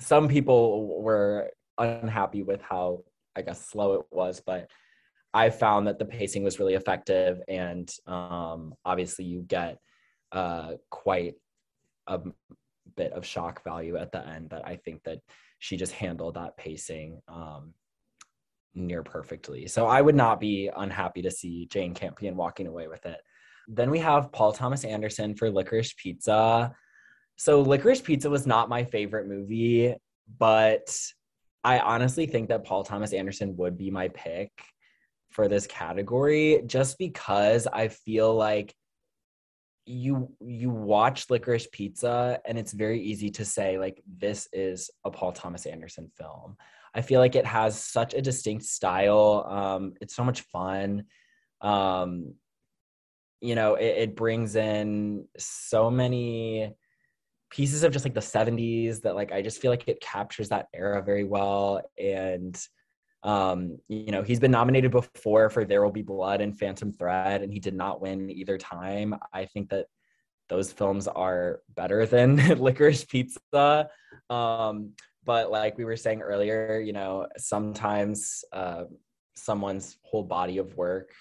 some 0.00 0.26
people 0.26 1.00
were 1.00 1.50
unhappy 1.78 2.42
with 2.42 2.62
how 2.62 3.04
I 3.36 3.42
guess 3.42 3.64
slow 3.64 3.94
it 3.94 4.06
was, 4.10 4.42
but 4.44 4.68
I 5.32 5.50
found 5.50 5.86
that 5.86 6.00
the 6.00 6.04
pacing 6.04 6.42
was 6.42 6.58
really 6.58 6.74
effective, 6.74 7.40
and 7.46 7.88
um, 8.08 8.74
obviously 8.84 9.24
you 9.26 9.42
get 9.42 9.78
uh, 10.32 10.74
quite 10.90 11.34
a 12.06 12.20
bit 12.96 13.12
of 13.12 13.24
shock 13.24 13.62
value 13.64 13.96
at 13.96 14.12
the 14.12 14.26
end. 14.26 14.50
That 14.50 14.66
I 14.66 14.76
think 14.76 15.02
that 15.04 15.20
she 15.58 15.76
just 15.76 15.92
handled 15.92 16.34
that 16.34 16.56
pacing 16.56 17.20
um, 17.28 17.74
near 18.74 19.02
perfectly. 19.02 19.66
So 19.66 19.86
I 19.86 20.00
would 20.00 20.14
not 20.14 20.40
be 20.40 20.70
unhappy 20.74 21.22
to 21.22 21.30
see 21.30 21.66
Jane 21.66 21.94
Campion 21.94 22.36
walking 22.36 22.66
away 22.66 22.88
with 22.88 23.04
it. 23.06 23.20
Then 23.68 23.90
we 23.90 23.98
have 24.00 24.32
Paul 24.32 24.52
Thomas 24.52 24.84
Anderson 24.84 25.34
for 25.34 25.50
Licorice 25.50 25.94
Pizza. 25.96 26.74
So 27.36 27.62
Licorice 27.62 28.02
Pizza 28.02 28.28
was 28.28 28.46
not 28.46 28.68
my 28.68 28.84
favorite 28.84 29.28
movie, 29.28 29.94
but 30.38 30.96
I 31.62 31.78
honestly 31.78 32.26
think 32.26 32.48
that 32.48 32.64
Paul 32.64 32.84
Thomas 32.84 33.12
Anderson 33.12 33.56
would 33.56 33.76
be 33.76 33.90
my 33.90 34.08
pick 34.08 34.50
for 35.30 35.46
this 35.46 35.66
category 35.66 36.62
just 36.66 36.98
because 36.98 37.66
I 37.66 37.88
feel 37.88 38.34
like 38.34 38.74
you 39.90 40.30
you 40.40 40.70
watch 40.70 41.28
licorice 41.30 41.66
pizza 41.72 42.40
and 42.46 42.58
it's 42.58 42.72
very 42.72 43.00
easy 43.02 43.30
to 43.30 43.44
say 43.44 43.78
like 43.78 44.02
this 44.18 44.48
is 44.52 44.90
a 45.04 45.10
paul 45.10 45.32
thomas 45.32 45.66
anderson 45.66 46.10
film. 46.16 46.56
I 46.94 47.02
feel 47.02 47.20
like 47.20 47.36
it 47.36 47.46
has 47.46 47.78
such 47.78 48.14
a 48.14 48.22
distinct 48.22 48.64
style. 48.64 49.46
Um 49.48 49.94
it's 50.00 50.14
so 50.14 50.24
much 50.24 50.42
fun. 50.42 51.04
Um 51.60 52.34
you 53.40 53.54
know 53.54 53.74
it, 53.74 53.96
it 54.04 54.16
brings 54.16 54.54
in 54.54 55.26
so 55.36 55.90
many 55.90 56.74
pieces 57.50 57.82
of 57.82 57.92
just 57.92 58.04
like 58.04 58.14
the 58.14 58.20
70s 58.20 59.00
that 59.00 59.16
like 59.16 59.32
i 59.32 59.42
just 59.42 59.60
feel 59.60 59.72
like 59.72 59.88
it 59.88 60.00
captures 60.00 60.50
that 60.50 60.68
era 60.72 61.02
very 61.02 61.24
well. 61.24 61.82
And 61.98 62.56
um, 63.22 63.78
you 63.88 64.12
know, 64.12 64.22
he's 64.22 64.40
been 64.40 64.50
nominated 64.50 64.90
before 64.90 65.50
for 65.50 65.64
There 65.64 65.82
Will 65.82 65.92
Be 65.92 66.02
Blood 66.02 66.40
and 66.40 66.58
Phantom 66.58 66.92
Thread, 66.92 67.42
and 67.42 67.52
he 67.52 67.60
did 67.60 67.74
not 67.74 68.00
win 68.00 68.30
either 68.30 68.56
time. 68.56 69.14
I 69.32 69.44
think 69.44 69.70
that 69.70 69.86
those 70.48 70.72
films 70.72 71.06
are 71.06 71.60
better 71.76 72.06
than 72.06 72.36
Licorice 72.58 73.04
Pizza. 73.04 73.88
Um, 74.28 74.92
but 75.24 75.50
like 75.50 75.76
we 75.76 75.84
were 75.84 75.96
saying 75.96 76.22
earlier, 76.22 76.82
you 76.84 76.92
know, 76.92 77.26
sometimes 77.36 78.42
uh, 78.52 78.84
someone's 79.36 79.98
whole 80.02 80.24
body 80.24 80.58
of 80.58 80.76
work 80.76 81.12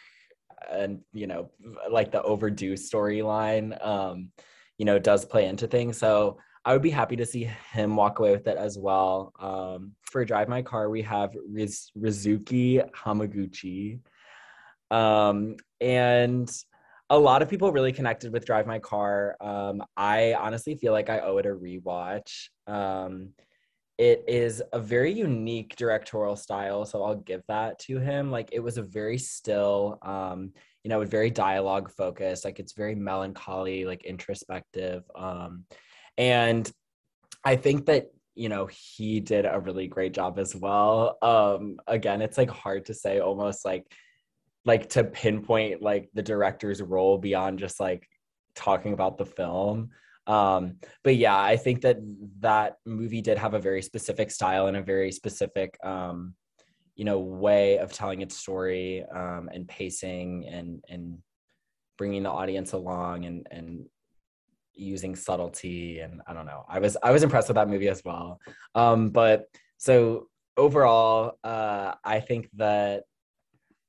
and 0.71 1.01
you 1.13 1.27
know, 1.27 1.49
like 1.89 2.11
the 2.11 2.21
overdue 2.23 2.73
storyline, 2.73 3.83
um, 3.85 4.29
you 4.77 4.85
know, 4.85 4.99
does 4.99 5.25
play 5.25 5.45
into 5.45 5.67
things. 5.67 5.97
So 5.97 6.37
I 6.69 6.73
would 6.73 6.83
be 6.83 6.91
happy 6.91 7.15
to 7.15 7.25
see 7.25 7.49
him 7.71 7.95
walk 7.95 8.19
away 8.19 8.29
with 8.29 8.45
it 8.45 8.55
as 8.55 8.77
well. 8.77 9.33
Um, 9.39 9.93
for 10.03 10.23
Drive 10.23 10.47
My 10.47 10.61
Car, 10.61 10.87
we 10.91 11.01
have 11.01 11.35
Riz- 11.51 11.89
Rizuki 11.97 12.87
Hamaguchi. 12.91 14.01
Um, 14.91 15.55
and 15.81 16.47
a 17.09 17.17
lot 17.17 17.41
of 17.41 17.49
people 17.49 17.71
really 17.71 17.91
connected 17.91 18.31
with 18.31 18.45
Drive 18.45 18.67
My 18.67 18.77
Car. 18.77 19.35
Um, 19.41 19.81
I 19.97 20.35
honestly 20.35 20.75
feel 20.75 20.93
like 20.93 21.09
I 21.09 21.21
owe 21.21 21.37
it 21.39 21.47
a 21.47 21.49
rewatch. 21.49 22.49
Um, 22.67 23.29
it 23.97 24.25
is 24.27 24.61
a 24.71 24.79
very 24.79 25.11
unique 25.11 25.75
directorial 25.75 26.35
style, 26.35 26.85
so 26.85 27.03
I'll 27.03 27.15
give 27.15 27.41
that 27.47 27.79
to 27.79 27.97
him. 27.97 28.29
Like 28.29 28.49
it 28.51 28.59
was 28.59 28.77
a 28.77 28.83
very 28.83 29.17
still, 29.17 29.97
um, 30.03 30.53
you 30.83 30.89
know, 30.89 31.03
very 31.03 31.31
dialogue 31.31 31.89
focused. 31.89 32.45
Like 32.45 32.59
it's 32.59 32.73
very 32.73 32.93
melancholy, 32.93 33.85
like 33.85 34.05
introspective. 34.05 35.01
Um, 35.15 35.65
and 36.19 36.69
I 37.43 37.55
think 37.55 37.87
that 37.87 38.11
you 38.35 38.49
know 38.49 38.67
he 38.67 39.21
did 39.21 39.45
a 39.45 39.59
really 39.59 39.87
great 39.87 40.13
job 40.13 40.37
as 40.37 40.55
well. 40.55 41.17
Um, 41.21 41.79
again, 41.87 42.21
it's 42.21 42.37
like 42.37 42.51
hard 42.51 42.85
to 42.85 42.93
say, 42.93 43.19
almost 43.19 43.65
like 43.65 43.91
like 44.65 44.89
to 44.89 45.03
pinpoint 45.05 45.81
like 45.81 46.09
the 46.13 46.21
director's 46.21 46.81
role 46.81 47.17
beyond 47.17 47.57
just 47.57 47.79
like 47.79 48.07
talking 48.53 48.93
about 48.93 49.17
the 49.17 49.25
film. 49.25 49.89
Um, 50.27 50.75
but 51.03 51.15
yeah, 51.15 51.39
I 51.41 51.57
think 51.57 51.81
that 51.81 51.97
that 52.41 52.75
movie 52.85 53.21
did 53.21 53.37
have 53.37 53.53
a 53.53 53.59
very 53.59 53.81
specific 53.81 54.29
style 54.29 54.67
and 54.67 54.77
a 54.77 54.83
very 54.83 55.11
specific, 55.11 55.75
um, 55.83 56.35
you 56.95 57.05
know, 57.05 57.19
way 57.19 57.79
of 57.79 57.93
telling 57.93 58.21
its 58.21 58.35
story 58.37 59.05
um, 59.05 59.49
and 59.53 59.67
pacing 59.67 60.45
and 60.47 60.83
and 60.89 61.19
bringing 61.97 62.23
the 62.23 62.29
audience 62.29 62.73
along 62.73 63.25
and 63.25 63.47
and 63.49 63.85
using 64.79 65.15
subtlety 65.15 65.99
and 65.99 66.21
I 66.27 66.33
don't 66.33 66.45
know. 66.45 66.65
I 66.67 66.79
was 66.79 66.97
I 67.03 67.11
was 67.11 67.23
impressed 67.23 67.47
with 67.49 67.55
that 67.55 67.69
movie 67.69 67.89
as 67.89 68.01
well. 68.03 68.39
Um, 68.75 69.09
but 69.09 69.45
so 69.77 70.27
overall, 70.57 71.33
uh, 71.43 71.93
I 72.03 72.19
think 72.19 72.49
that 72.55 73.03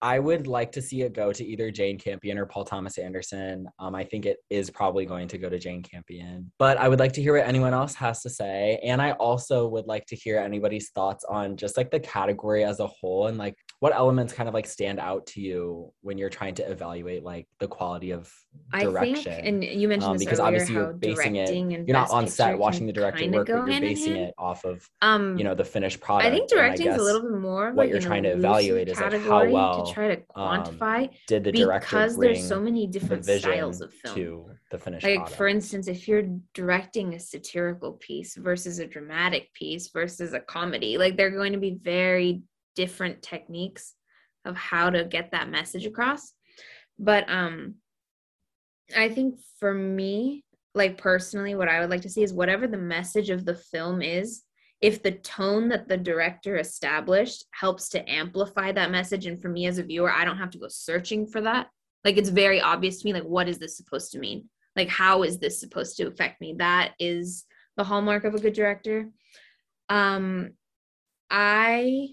I 0.03 0.19
would 0.19 0.47
like 0.47 0.73
to 0.73 0.83
see 0.83 1.03
it 1.03 1.13
go 1.13 1.31
to 1.31 1.45
either 1.45 1.71
Jane 1.71 1.99
Campion 1.99 2.39
or 2.39 2.47
Paul 2.47 2.65
Thomas 2.65 2.97
Anderson. 2.97 3.69
Um, 3.79 3.95
I 3.95 4.05
think 4.05 4.25
it 4.25 4.39
is 4.49 4.71
probably 4.71 5.05
going 5.05 5.29
to 5.29 5.37
go 5.37 5.51
to 5.51 5.59
Jane 5.59 5.83
Campion. 5.83 6.51
But 6.59 6.79
I 6.79 6.89
would 6.89 6.99
like 6.99 7.13
to 7.15 7.23
hear 7.23 7.37
what 7.37 7.47
anyone 7.47 7.75
else 7.75 7.95
has 7.97 8.23
to 8.23 8.31
say. 8.31 8.81
And 8.83 9.03
I 9.03 9.13
also 9.13 9.69
would 9.69 9.87
like 9.87 10.07
to 10.07 10.17
hear 10.17 10.39
anybody's 10.39 10.91
thoughts 10.91 11.25
on 11.25 11.57
just 11.57 11.77
like 11.77 11.91
the 11.91 12.01
category 12.01 12.65
as 12.65 12.81
a 12.81 12.87
whole 12.87 13.27
and 13.27 13.37
like 13.37 13.57
what 13.81 13.95
elements 13.95 14.35
kind 14.35 14.47
of 14.47 14.55
like 14.55 14.67
stand 14.67 15.01
out 15.01 15.27
to 15.27 15.41
you 15.41 15.91
when 16.03 16.19
you're 16.19 16.29
trying 16.29 16.55
to 16.55 16.71
evaluate 16.71 17.25
like 17.25 17.49
the 17.59 17.67
quality 17.67 18.11
of 18.11 18.31
direction? 18.79 19.33
I 19.33 19.35
think, 19.37 19.47
and 19.47 19.65
you 19.65 19.89
mentioned 19.89 20.13
um, 20.13 20.19
because 20.19 20.39
earlier, 20.39 20.61
obviously 20.61 20.75
you're 20.75 20.93
basing 20.93 21.37
it. 21.37 21.51
You're 21.51 21.97
not 21.97 22.11
on 22.11 22.29
set 22.29 22.59
watching 22.59 22.87
the 22.87 22.93
director 22.93 23.27
work, 23.31 23.47
but 23.47 23.67
you're 23.69 23.81
basing 23.81 24.17
it 24.17 24.35
off 24.37 24.65
of 24.65 24.87
um, 25.01 25.39
you 25.39 25.45
know 25.45 25.55
the 25.55 25.65
finished 25.65 25.99
product. 26.01 26.27
I 26.27 26.31
think 26.31 26.51
directing 26.51 26.89
is 26.89 26.97
a 26.99 27.03
little 27.03 27.23
bit 27.23 27.33
more 27.33 27.69
what 27.69 27.77
like 27.77 27.91
you're 27.91 28.01
trying 28.01 28.23
to 28.25 28.31
evaluate 28.31 28.89
is 28.89 29.01
like 29.01 29.19
how 29.23 29.49
well 29.49 29.87
to 29.87 29.93
try 29.93 30.15
to 30.15 30.23
um, 30.37 30.63
quantify 30.63 31.05
um, 31.05 31.11
did 31.27 31.45
the 31.45 31.53
director 31.53 31.87
because 31.87 32.19
there's 32.19 32.47
so 32.47 32.61
many 32.61 32.87
different 32.87 33.25
styles 33.25 33.81
of 33.81 33.93
film 33.95 34.15
to 34.15 34.51
the 34.71 34.79
finished 34.79 35.05
like 35.05 35.17
product. 35.17 35.37
for 35.37 35.49
instance 35.49 35.89
if 35.89 36.07
you're 36.07 36.25
directing 36.55 37.15
a 37.15 37.19
satirical 37.19 37.93
piece 37.95 38.37
versus 38.37 38.79
a 38.79 38.87
dramatic 38.87 39.53
piece 39.53 39.89
versus 39.89 40.33
a 40.33 40.41
comedy 40.41 40.97
like 40.97 41.17
they're 41.17 41.31
going 41.31 41.53
to 41.53 41.59
be 41.59 41.79
very 41.83 42.43
different 42.75 43.23
techniques 43.23 43.95
of 44.45 44.57
how 44.57 44.91
to 44.91 45.05
get 45.05 45.33
that 45.33 45.51
message 45.51 45.87
across. 45.87 46.33
But 46.99 47.29
um 47.31 47.77
i 48.97 49.09
think 49.09 49.39
for 49.61 49.73
me 49.73 50.43
like 50.75 50.99
personally 50.99 51.55
what 51.55 51.69
i 51.69 51.79
would 51.79 51.91
like 51.91 52.01
to 52.01 52.11
see 52.11 52.25
is 52.25 52.33
whatever 52.33 52.67
the 52.67 52.77
message 52.77 53.31
of 53.31 53.45
the 53.45 53.55
film 53.55 54.03
is 54.03 54.43
if 54.81 55.01
the 55.01 55.13
tone 55.13 55.69
that 55.69 55.87
the 55.87 55.97
director 55.97 56.57
established 56.57 57.45
helps 57.53 57.89
to 57.91 58.11
amplify 58.11 58.73
that 58.73 58.91
message 58.91 59.27
and 59.27 59.41
for 59.41 59.49
me 59.49 59.67
as 59.67 59.79
a 59.79 59.85
viewer 59.85 60.11
i 60.11 60.25
don't 60.25 60.39
have 60.39 60.51
to 60.51 60.59
go 60.59 60.67
searching 60.67 61.25
for 61.25 61.41
that 61.41 61.69
like 62.05 62.17
it's 62.17 62.29
very 62.29 62.61
obvious 62.61 62.99
to 62.99 63.05
me 63.05 63.13
like 63.13 63.25
what 63.25 63.49
is 63.49 63.59
this 63.59 63.77
supposed 63.77 64.13
to 64.13 64.19
mean? 64.19 64.49
Like 64.77 64.89
how 64.89 65.23
is 65.23 65.39
this 65.39 65.61
supposed 65.61 65.97
to 65.97 66.07
affect 66.07 66.41
me? 66.41 66.55
That 66.59 66.95
is 66.99 67.45
the 67.77 67.85
hallmark 67.85 68.25
of 68.25 68.35
a 68.35 68.41
good 68.41 68.55
director. 68.55 69.11
Um 69.89 70.53
i 71.31 72.09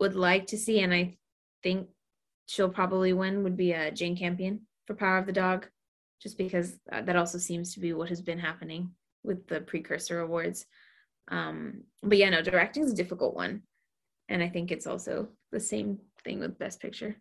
would 0.00 0.16
like 0.16 0.46
to 0.46 0.58
see 0.58 0.80
and 0.80 0.92
i 0.92 1.14
think 1.62 1.86
she'll 2.50 2.68
probably 2.68 3.12
win 3.12 3.44
would 3.44 3.56
be 3.56 3.72
uh, 3.72 3.90
Jane 3.92 4.16
Campion 4.16 4.62
for 4.86 4.94
Power 4.94 5.18
of 5.18 5.26
the 5.26 5.32
Dog, 5.32 5.68
just 6.20 6.36
because 6.36 6.80
uh, 6.90 7.00
that 7.02 7.14
also 7.14 7.38
seems 7.38 7.74
to 7.74 7.80
be 7.80 7.92
what 7.92 8.08
has 8.08 8.20
been 8.20 8.40
happening 8.40 8.90
with 9.22 9.46
the 9.46 9.60
precursor 9.60 10.20
awards. 10.20 10.66
Um, 11.28 11.84
but 12.02 12.18
yeah, 12.18 12.30
no, 12.30 12.42
directing 12.42 12.82
is 12.82 12.90
a 12.90 12.96
difficult 12.96 13.36
one, 13.36 13.62
and 14.28 14.42
I 14.42 14.48
think 14.48 14.72
it's 14.72 14.88
also 14.88 15.28
the 15.52 15.60
same 15.60 15.98
thing 16.24 16.40
with 16.40 16.58
Best 16.58 16.80
Picture. 16.80 17.16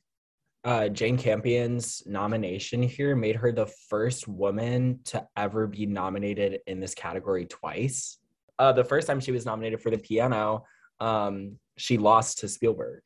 Uh, 0.64 0.90
Jane 0.90 1.18
Campion's 1.18 2.02
nomination 2.08 2.82
here 2.82 3.16
made 3.16 3.36
her 3.36 3.52
the 3.52 3.68
first 3.88 4.28
woman 4.28 5.00
to 5.06 5.26
ever 5.38 5.68
be 5.68 5.86
nominated 5.86 6.60
in 6.66 6.80
this 6.80 6.96
category 6.96 7.46
twice. 7.46 8.18
Uh, 8.58 8.74
the 8.74 8.84
first 8.84 9.06
time 9.06 9.20
she 9.20 9.32
was 9.32 9.46
nominated 9.46 9.80
for 9.80 9.92
the 9.92 9.98
piano, 9.98 10.64
um, 11.00 11.58
she 11.78 11.98
lost 11.98 12.40
to 12.40 12.48
Spielberg 12.48 13.02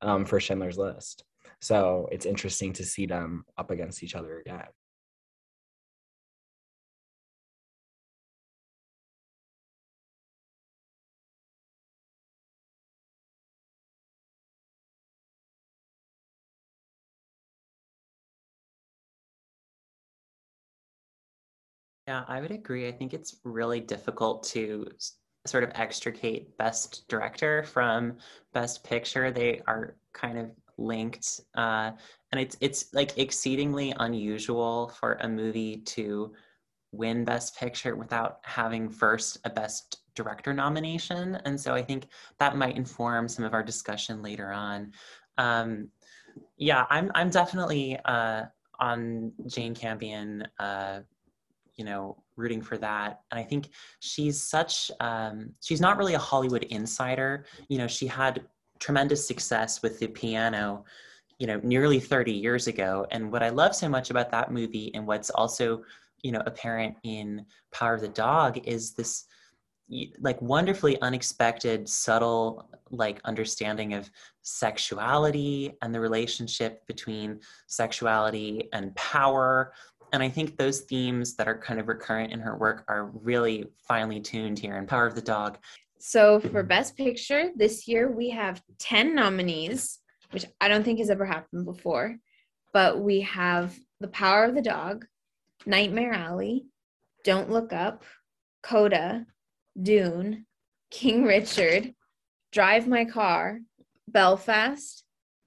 um, 0.00 0.24
for 0.24 0.40
Schindler's 0.40 0.78
List. 0.78 1.24
So 1.60 2.08
it's 2.12 2.26
interesting 2.26 2.72
to 2.74 2.84
see 2.84 3.06
them 3.06 3.44
up 3.56 3.70
against 3.70 4.02
each 4.02 4.14
other 4.14 4.38
again. 4.38 4.66
Yeah, 22.06 22.24
I 22.28 22.40
would 22.40 22.50
agree. 22.50 22.86
I 22.86 22.92
think 22.92 23.14
it's 23.14 23.40
really 23.44 23.80
difficult 23.80 24.44
to 24.48 24.86
sort 25.46 25.64
of 25.64 25.70
extricate 25.74 26.56
best 26.56 27.06
director 27.08 27.62
from 27.64 28.16
best 28.52 28.82
picture 28.82 29.30
they 29.30 29.60
are 29.66 29.96
kind 30.12 30.38
of 30.38 30.50
linked 30.78 31.40
uh, 31.54 31.90
and 32.32 32.40
it's 32.40 32.56
it's 32.60 32.92
like 32.94 33.16
exceedingly 33.18 33.94
unusual 34.00 34.88
for 34.98 35.14
a 35.20 35.28
movie 35.28 35.76
to 35.78 36.32
win 36.94 37.24
best 37.24 37.56
picture 37.56 37.96
without 37.96 38.38
having 38.42 38.88
first 38.88 39.38
a 39.44 39.50
best 39.50 39.98
director 40.14 40.52
nomination. 40.52 41.36
And 41.44 41.60
so 41.60 41.74
I 41.74 41.82
think 41.82 42.08
that 42.38 42.56
might 42.56 42.76
inform 42.76 43.28
some 43.28 43.44
of 43.44 43.52
our 43.52 43.62
discussion 43.62 44.22
later 44.22 44.52
on. 44.52 44.92
Um, 45.38 45.88
yeah, 46.56 46.86
I'm, 46.90 47.10
I'm 47.14 47.30
definitely 47.30 47.98
uh, 48.04 48.44
on 48.78 49.32
Jane 49.46 49.74
Campion, 49.74 50.46
uh, 50.58 51.00
you 51.76 51.84
know, 51.84 52.22
rooting 52.36 52.62
for 52.62 52.78
that. 52.78 53.20
And 53.30 53.38
I 53.38 53.42
think 53.42 53.70
she's 54.00 54.40
such, 54.40 54.90
um, 55.00 55.50
she's 55.60 55.80
not 55.80 55.98
really 55.98 56.14
a 56.14 56.18
Hollywood 56.18 56.64
insider. 56.64 57.46
You 57.68 57.78
know, 57.78 57.86
she 57.86 58.06
had 58.06 58.46
tremendous 58.78 59.26
success 59.26 59.82
with 59.82 59.98
the 59.98 60.08
piano, 60.08 60.84
you 61.38 61.46
know, 61.46 61.60
nearly 61.62 62.00
30 62.00 62.32
years 62.32 62.66
ago. 62.66 63.06
And 63.10 63.30
what 63.32 63.42
I 63.42 63.48
love 63.48 63.74
so 63.74 63.88
much 63.88 64.10
about 64.10 64.30
that 64.30 64.52
movie 64.52 64.92
and 64.94 65.06
what's 65.06 65.30
also, 65.30 65.82
you 66.22 66.32
know, 66.32 66.42
apparent 66.46 66.96
in 67.02 67.44
Power 67.72 67.94
of 67.94 68.00
the 68.00 68.08
Dog 68.08 68.66
is 68.66 68.92
this 68.92 69.26
like 70.18 70.40
wonderfully 70.40 70.98
unexpected 71.02 71.86
subtle 71.88 72.70
like 72.90 73.20
understanding 73.24 73.92
of 73.92 74.10
sexuality 74.42 75.74
and 75.82 75.94
the 75.94 76.00
relationship 76.00 76.86
between 76.86 77.40
sexuality 77.66 78.68
and 78.72 78.94
power 78.96 79.72
and 80.14 80.22
i 80.22 80.28
think 80.28 80.56
those 80.56 80.82
themes 80.82 81.34
that 81.34 81.48
are 81.48 81.58
kind 81.58 81.80
of 81.80 81.88
recurrent 81.88 82.32
in 82.32 82.38
her 82.38 82.56
work 82.56 82.84
are 82.86 83.06
really 83.06 83.66
finely 83.88 84.20
tuned 84.20 84.58
here 84.58 84.76
in 84.76 84.86
power 84.86 85.06
of 85.06 85.16
the 85.16 85.20
dog. 85.20 85.58
So 85.98 86.38
for 86.38 86.62
best 86.62 86.96
picture 86.96 87.50
this 87.56 87.88
year 87.88 88.10
we 88.10 88.30
have 88.30 88.62
10 88.78 89.14
nominees 89.14 89.98
which 90.30 90.46
i 90.60 90.68
don't 90.68 90.84
think 90.84 91.00
has 91.00 91.10
ever 91.10 91.26
happened 91.26 91.64
before. 91.66 92.16
But 92.72 93.00
we 93.00 93.20
have 93.20 93.76
the 94.00 94.08
power 94.08 94.44
of 94.44 94.54
the 94.54 94.62
dog 94.62 95.04
nightmare 95.66 96.12
alley 96.12 96.66
don't 97.24 97.50
look 97.50 97.72
up 97.72 98.04
coda 98.62 99.26
Dune, 99.80 100.46
King 100.92 101.24
Richard, 101.24 101.92
Drive 102.52 102.86
My 102.86 103.04
Car, 103.04 103.58
Belfast, 104.06 105.02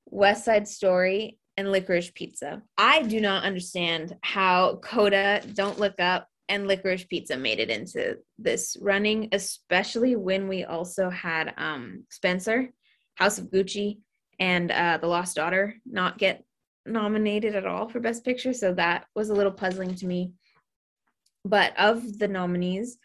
West 0.06 0.44
Side 0.44 0.68
Story, 0.68 1.38
and 1.58 1.72
Licorice 1.72 2.12
Pizza. 2.14 2.62
I 2.78 3.02
do 3.02 3.20
not 3.20 3.44
understand 3.44 4.16
how 4.22 4.76
Coda, 4.78 5.42
Don't 5.54 5.80
Look 5.80 6.00
Up, 6.00 6.28
and 6.50 6.68
Licorice 6.68 7.08
Pizza 7.10 7.36
made 7.36 7.60
it 7.60 7.70
into 7.70 8.18
this 8.38 8.78
running, 8.80 9.30
especially 9.32 10.16
when 10.16 10.48
we 10.48 10.64
also 10.64 11.10
had 11.10 11.54
um, 11.58 12.06
Spencer, 12.10 12.70
House 13.16 13.38
of 13.38 13.46
Gucci, 13.46 14.00
and 14.40 14.72
uh, 14.72 15.00
The 15.02 15.08
Lost 15.08 15.36
Daughter 15.36 15.76
not 15.86 16.18
get 16.18 16.44
nominated 16.86 17.56
at 17.56 17.66
all 17.66 17.90
for 17.90 18.00
Best 18.00 18.24
Picture. 18.24 18.54
So 18.54 18.74
that 18.76 19.06
was 19.16 19.30
a 19.30 19.34
little 19.34 19.52
puzzling 19.52 19.96
to 19.96 20.06
me. 20.06 20.32
But 21.44 21.78
of 21.78 22.20
the 22.20 22.28
nominees, 22.28 22.98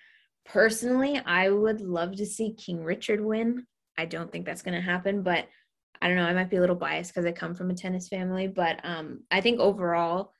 Personally, 0.44 1.20
I 1.24 1.50
would 1.50 1.80
love 1.80 2.16
to 2.16 2.26
see 2.26 2.54
King 2.54 2.82
Richard 2.82 3.20
win. 3.20 3.66
I 3.96 4.06
don't 4.06 4.30
think 4.30 4.44
that's 4.44 4.62
going 4.62 4.74
to 4.74 4.80
happen, 4.80 5.22
but 5.22 5.46
I 6.02 6.08
don't 6.08 6.16
know. 6.16 6.24
I 6.24 6.34
might 6.34 6.50
be 6.50 6.56
a 6.56 6.60
little 6.60 6.76
biased 6.76 7.14
because 7.14 7.24
I 7.24 7.32
come 7.32 7.54
from 7.54 7.70
a 7.70 7.74
tennis 7.74 8.08
family, 8.08 8.48
but 8.48 8.80
um, 8.84 9.22
I 9.30 9.40
think 9.40 9.60
overall, 9.60 10.32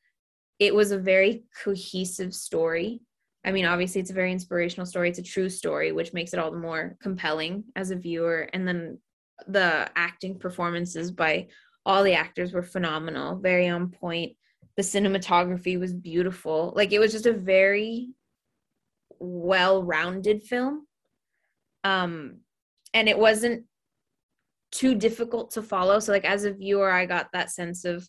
it 0.59 0.75
was 0.75 0.91
a 0.91 0.99
very 0.99 1.45
cohesive 1.65 2.35
story. 2.35 3.01
I 3.45 3.53
mean, 3.53 3.65
obviously, 3.65 4.01
it's 4.01 4.11
a 4.11 4.15
very 4.15 4.33
inspirational 4.33 4.87
story. 4.87 5.09
It's 5.09 5.21
a 5.21 5.23
true 5.23 5.49
story, 5.49 5.93
which 5.93 6.13
makes 6.13 6.33
it 6.33 6.41
all 6.41 6.51
the 6.51 6.59
more 6.59 6.97
compelling 7.01 7.65
as 7.77 7.93
a 7.93 7.97
viewer. 7.97 8.49
And 8.53 8.67
then 8.67 8.99
the 9.47 9.89
acting 9.97 10.39
performances 10.39 11.13
by 11.13 11.49
all 11.87 12.03
the 12.03 12.15
actors 12.15 12.53
were 12.53 12.63
phenomenal, 12.63 13.37
very 13.37 13.69
on 13.69 13.91
point. 13.91 14.33
The 14.77 14.83
cinematography 14.83 15.79
was 15.79 15.95
beautiful. 15.95 16.73
Like, 16.75 16.93
it 16.93 16.99
was 16.99 17.13
just 17.13 17.27
a 17.27 17.33
very 17.33 18.11
well-rounded 19.21 20.43
film 20.43 20.85
um 21.85 22.39
and 22.93 23.09
it 23.09 23.17
wasn't 23.17 23.65
too 24.73 24.95
difficult 24.95 25.53
to 25.53 25.63
follow. 25.63 25.99
So 26.01 26.11
like 26.11 26.25
as 26.25 26.45
a 26.45 26.53
viewer 26.53 26.91
i 26.91 27.07
got 27.07 27.29
that 27.33 27.51
sense 27.51 27.85
of 27.85 28.09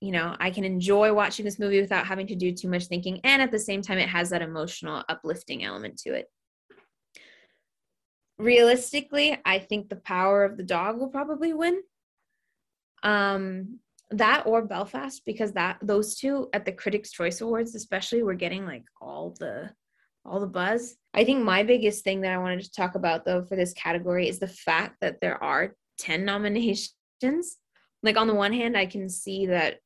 you 0.00 0.12
know 0.12 0.34
i 0.38 0.50
can 0.50 0.64
enjoy 0.64 1.12
watching 1.12 1.44
this 1.44 1.58
movie 1.58 1.80
without 1.80 2.06
having 2.06 2.26
to 2.28 2.36
do 2.36 2.52
too 2.52 2.68
much 2.68 2.86
thinking. 2.86 3.20
And 3.24 3.42
at 3.42 3.50
the 3.50 3.58
same 3.58 3.82
time 3.82 3.98
it 3.98 4.08
has 4.08 4.30
that 4.30 4.42
emotional 4.42 5.04
uplifting 5.08 5.64
element 5.64 5.98
to 5.98 6.14
it. 6.14 6.26
Realistically 8.38 9.38
i 9.44 9.58
think 9.58 9.88
the 9.88 9.96
power 9.96 10.44
of 10.44 10.56
the 10.56 10.62
dog 10.62 10.98
will 10.98 11.08
probably 11.08 11.52
win. 11.52 11.82
Um 13.02 13.80
that 14.12 14.44
or 14.46 14.62
belfast 14.62 15.22
because 15.24 15.52
that 15.52 15.78
those 15.82 16.16
two 16.16 16.48
at 16.52 16.64
the 16.64 16.72
critics 16.72 17.12
choice 17.12 17.40
awards 17.40 17.76
especially 17.76 18.24
were 18.24 18.34
getting 18.34 18.66
like 18.66 18.82
all 19.00 19.36
the 19.38 19.70
all 20.24 20.40
the 20.40 20.46
buzz. 20.46 20.96
I 21.12 21.24
think 21.24 21.42
my 21.42 21.62
biggest 21.62 22.04
thing 22.04 22.20
that 22.20 22.32
I 22.32 22.38
wanted 22.38 22.62
to 22.62 22.72
talk 22.72 22.94
about 22.94 23.24
though 23.24 23.42
for 23.42 23.56
this 23.56 23.72
category 23.72 24.28
is 24.28 24.38
the 24.38 24.48
fact 24.48 24.96
that 25.00 25.20
there 25.20 25.42
are 25.42 25.74
10 25.98 26.24
nominations. 26.24 26.92
Like 28.02 28.16
on 28.16 28.28
the 28.28 28.34
one 28.34 28.52
hand, 28.52 28.76
I 28.76 28.86
can 28.86 29.08
see 29.08 29.46
that 29.46 29.78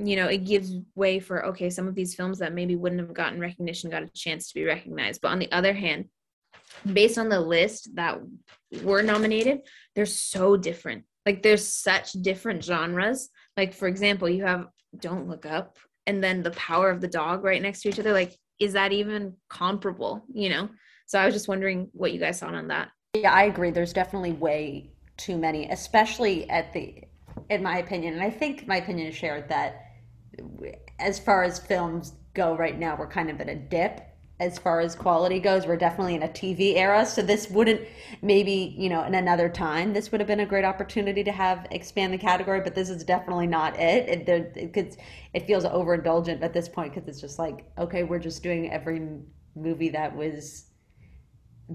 you 0.00 0.14
know, 0.14 0.28
it 0.28 0.44
gives 0.44 0.72
way 0.94 1.18
for 1.18 1.46
okay, 1.46 1.70
some 1.70 1.88
of 1.88 1.94
these 1.94 2.14
films 2.14 2.38
that 2.38 2.54
maybe 2.54 2.76
wouldn't 2.76 3.00
have 3.00 3.12
gotten 3.12 3.40
recognition 3.40 3.90
got 3.90 4.04
a 4.04 4.10
chance 4.14 4.48
to 4.48 4.54
be 4.54 4.64
recognized. 4.64 5.20
But 5.20 5.32
on 5.32 5.40
the 5.40 5.50
other 5.50 5.72
hand, 5.72 6.06
based 6.92 7.18
on 7.18 7.28
the 7.28 7.40
list 7.40 7.94
that 7.96 8.20
were 8.82 9.02
nominated, 9.02 9.62
they're 9.94 10.06
so 10.06 10.56
different. 10.56 11.04
Like 11.26 11.42
there's 11.42 11.66
such 11.66 12.12
different 12.12 12.64
genres. 12.64 13.28
Like 13.56 13.74
for 13.74 13.88
example, 13.88 14.28
you 14.28 14.44
have 14.44 14.68
Don't 14.98 15.28
Look 15.28 15.46
Up 15.46 15.76
and 16.06 16.22
then 16.22 16.42
The 16.42 16.52
Power 16.52 16.90
of 16.90 17.00
the 17.00 17.08
Dog 17.08 17.42
right 17.42 17.60
next 17.60 17.82
to 17.82 17.88
each 17.88 17.98
other. 17.98 18.12
Like 18.12 18.36
is 18.58 18.72
that 18.72 18.92
even 18.92 19.34
comparable 19.48 20.24
you 20.32 20.48
know? 20.48 20.68
So 21.06 21.18
i 21.18 21.24
was 21.24 21.34
just 21.34 21.48
wondering 21.48 21.88
what 21.92 22.12
you 22.12 22.18
guys 22.18 22.40
thought 22.40 22.54
on 22.54 22.68
that. 22.68 22.90
Yeah 23.14 23.32
i 23.32 23.44
agree. 23.44 23.70
There's 23.70 23.92
definitely 23.92 24.32
way 24.32 24.92
too 25.16 25.36
many 25.36 25.68
especially 25.70 26.48
at 26.48 26.72
the 26.72 27.02
in 27.50 27.62
my 27.62 27.78
opinion 27.78 28.14
and 28.14 28.22
i 28.22 28.30
think 28.30 28.66
my 28.66 28.76
opinion 28.76 29.08
is 29.08 29.14
shared 29.14 29.48
that 29.48 29.84
as 30.98 31.18
far 31.18 31.42
as 31.42 31.58
films 31.58 32.12
go 32.34 32.56
right 32.56 32.78
now 32.78 32.96
we're 32.96 33.08
kind 33.08 33.28
of 33.28 33.40
at 33.40 33.48
a 33.48 33.54
dip 33.54 34.07
as 34.40 34.58
far 34.58 34.80
as 34.80 34.94
quality 34.94 35.40
goes. 35.40 35.66
We're 35.66 35.76
definitely 35.76 36.14
in 36.14 36.22
a 36.22 36.28
TV 36.28 36.76
era, 36.76 37.04
so 37.04 37.22
this 37.22 37.50
wouldn't 37.50 37.80
maybe 38.22 38.74
you 38.78 38.88
know 38.88 39.02
in 39.04 39.14
another 39.14 39.48
time 39.48 39.92
this 39.92 40.10
would 40.12 40.20
have 40.20 40.28
been 40.28 40.40
a 40.40 40.46
great 40.46 40.64
opportunity 40.64 41.24
to 41.24 41.32
have 41.32 41.66
expand 41.70 42.12
the 42.12 42.18
category, 42.18 42.60
but 42.60 42.74
this 42.74 42.88
is 42.88 43.04
definitely 43.04 43.46
not 43.46 43.78
it. 43.78 44.08
It 44.08 44.28
it, 44.28 44.76
it, 44.76 44.96
it 45.34 45.46
feels 45.46 45.64
overindulgent 45.64 46.42
at 46.42 46.52
this 46.52 46.68
point 46.68 46.94
because 46.94 47.08
it's 47.08 47.20
just 47.20 47.38
like 47.38 47.70
okay, 47.78 48.04
we're 48.04 48.18
just 48.18 48.42
doing 48.42 48.70
every 48.70 49.00
movie 49.56 49.90
that 49.90 50.14
was 50.14 50.66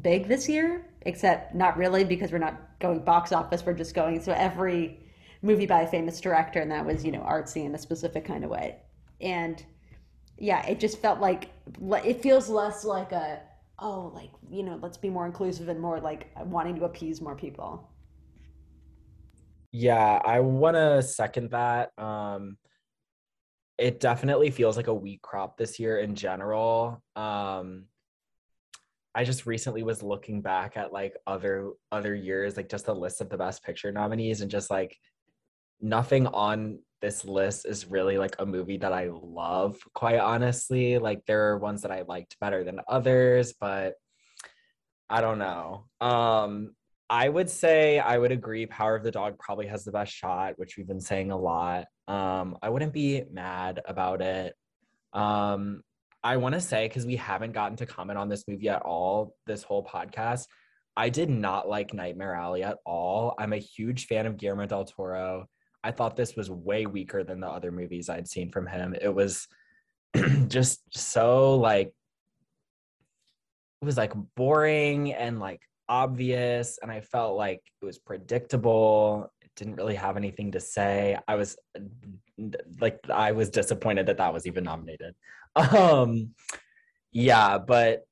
big 0.02 0.28
this 0.28 0.48
year, 0.48 0.86
except 1.02 1.54
not 1.54 1.78
really 1.78 2.04
because 2.04 2.32
we're 2.32 2.38
not 2.38 2.80
going 2.80 3.00
box 3.00 3.32
office. 3.32 3.66
We're 3.66 3.74
just 3.74 3.94
going 3.94 4.22
so 4.22 4.32
every 4.32 5.00
movie 5.42 5.66
by 5.66 5.82
a 5.82 5.88
famous 5.88 6.22
director, 6.22 6.62
and 6.62 6.72
that 6.72 6.86
was 6.86 7.04
you 7.04 7.12
know 7.12 7.22
artsy 7.22 7.66
in 7.66 7.76
a 7.76 7.78
specific 7.78 8.24
kind 8.24 8.46
of 8.46 8.50
way, 8.50 8.78
and 9.20 9.64
yeah, 10.44 10.66
it 10.66 10.78
just 10.78 11.02
felt 11.02 11.22
like 11.22 11.52
it 12.04 12.22
feels 12.22 12.50
less 12.50 12.84
like 12.84 13.14
a 13.14 13.40
oh 13.80 14.12
like 14.14 14.30
you 14.50 14.62
know 14.62 14.78
let's 14.82 14.98
be 14.98 15.10
more 15.10 15.26
inclusive 15.26 15.70
and 15.70 15.80
more 15.80 16.02
like 16.02 16.28
wanting 16.38 16.76
to 16.76 16.84
appease 16.84 17.22
more 17.22 17.34
people. 17.34 17.90
Yeah, 19.72 20.22
I 20.26 20.42
want 20.42 20.76
to 20.76 21.02
second 21.02 21.52
that. 21.52 21.98
Um, 21.98 22.58
it 23.78 24.02
definitely 24.02 24.52
feels 24.52 24.76
like 24.76 24.88
a 24.88 24.94
weak 24.94 25.22
crop 25.22 25.58
this 25.58 25.80
year 25.80 26.00
in 26.00 26.14
general. 26.14 27.02
Um, 27.16 27.86
I 29.16 29.24
just 29.24 29.46
recently 29.46 29.82
was 29.82 30.04
looking 30.04 30.42
back 30.42 30.76
at 30.76 30.92
like 30.92 31.16
other 31.26 31.72
other 31.90 32.14
years, 32.14 32.58
like 32.58 32.68
just 32.68 32.90
a 32.90 32.94
list 32.94 33.22
of 33.22 33.30
the 33.30 33.38
best 33.38 33.64
picture 33.64 33.94
nominees, 33.94 34.42
and 34.42 34.52
just 34.52 34.70
like 34.70 34.98
nothing 35.80 36.28
on 36.28 36.80
this 37.04 37.26
list 37.26 37.66
is 37.66 37.86
really 37.86 38.18
like 38.18 38.34
a 38.40 38.46
movie 38.46 38.78
that 38.78 38.94
I 38.94 39.10
love, 39.12 39.78
quite 39.94 40.20
honestly. 40.20 40.98
Like 40.98 41.26
there 41.26 41.50
are 41.50 41.60
ones 41.60 41.82
that 41.82 41.92
I 41.92 42.04
liked 42.08 42.40
better 42.40 42.64
than 42.64 42.80
others, 42.88 43.54
but 43.60 43.96
I 45.10 45.20
don't 45.20 45.38
know. 45.38 45.86
Um 46.00 46.76
I 47.10 47.28
would 47.28 47.50
say 47.50 48.00
I 48.00 48.18
would 48.18 48.32
agree 48.32 48.66
Power 48.68 48.96
of 48.96 49.04
the 49.04 49.12
Dog 49.12 49.38
probably 49.38 49.68
has 49.68 49.84
the 49.84 49.92
best 49.92 50.14
shot, 50.14 50.54
which 50.56 50.78
we've 50.78 50.88
been 50.88 51.02
saying 51.02 51.32
a 51.32 51.38
lot. 51.38 51.88
Um 52.08 52.58
I 52.62 52.70
wouldn't 52.70 52.94
be 52.94 53.26
mad 53.30 53.82
about 53.86 54.22
it. 54.22 54.56
Um 55.12 55.84
I 56.24 56.38
want 56.38 56.56
to 56.56 56.62
say 56.62 56.88
cuz 56.88 57.06
we 57.06 57.18
haven't 57.18 57.52
gotten 57.52 57.76
to 57.78 57.86
comment 57.86 58.18
on 58.18 58.30
this 58.30 58.48
movie 58.48 58.70
at 58.70 58.82
all 58.82 59.36
this 59.46 59.64
whole 59.64 59.84
podcast. 59.84 60.48
I 60.96 61.10
did 61.10 61.30
not 61.30 61.68
like 61.68 61.94
Nightmare 61.94 62.34
Alley 62.34 62.64
at 62.64 62.78
all. 62.86 63.36
I'm 63.38 63.52
a 63.52 63.58
huge 63.58 64.06
fan 64.08 64.26
of 64.26 64.38
Guillermo 64.38 64.68
del 64.68 64.86
Toro. 64.86 65.50
I 65.84 65.92
thought 65.92 66.16
this 66.16 66.36
was 66.36 66.50
way 66.50 66.86
weaker 66.86 67.24
than 67.24 67.40
the 67.40 67.48
other 67.48 67.72
movies 67.72 68.10
I'd 68.10 68.28
seen 68.28 68.50
from 68.52 68.68
him. 68.68 68.96
It 69.00 69.14
was 69.14 69.48
just 70.48 70.82
so 70.92 71.56
like 71.56 71.94
it 73.82 73.86
was 73.86 73.98
like 73.98 74.14
boring 74.36 75.14
and 75.14 75.40
like 75.40 75.62
obvious 75.90 76.80
and 76.82 76.90
I 76.92 77.02
felt 77.02 77.36
like 77.36 77.62
it 77.82 77.86
was 77.86 78.00
predictable. 78.00 79.32
It 79.42 79.52
didn't 79.58 79.76
really 79.76 79.96
have 79.96 80.16
anything 80.16 80.54
to 80.54 80.60
say. 80.60 81.18
I 81.28 81.36
was 81.36 81.58
like 82.80 83.00
I 83.14 83.34
was 83.34 83.50
disappointed 83.50 84.06
that 84.06 84.18
that 84.18 84.34
was 84.34 84.48
even 84.48 84.64
nominated. 84.64 85.16
Um 85.56 86.34
yeah, 87.12 87.60
but 87.60 88.06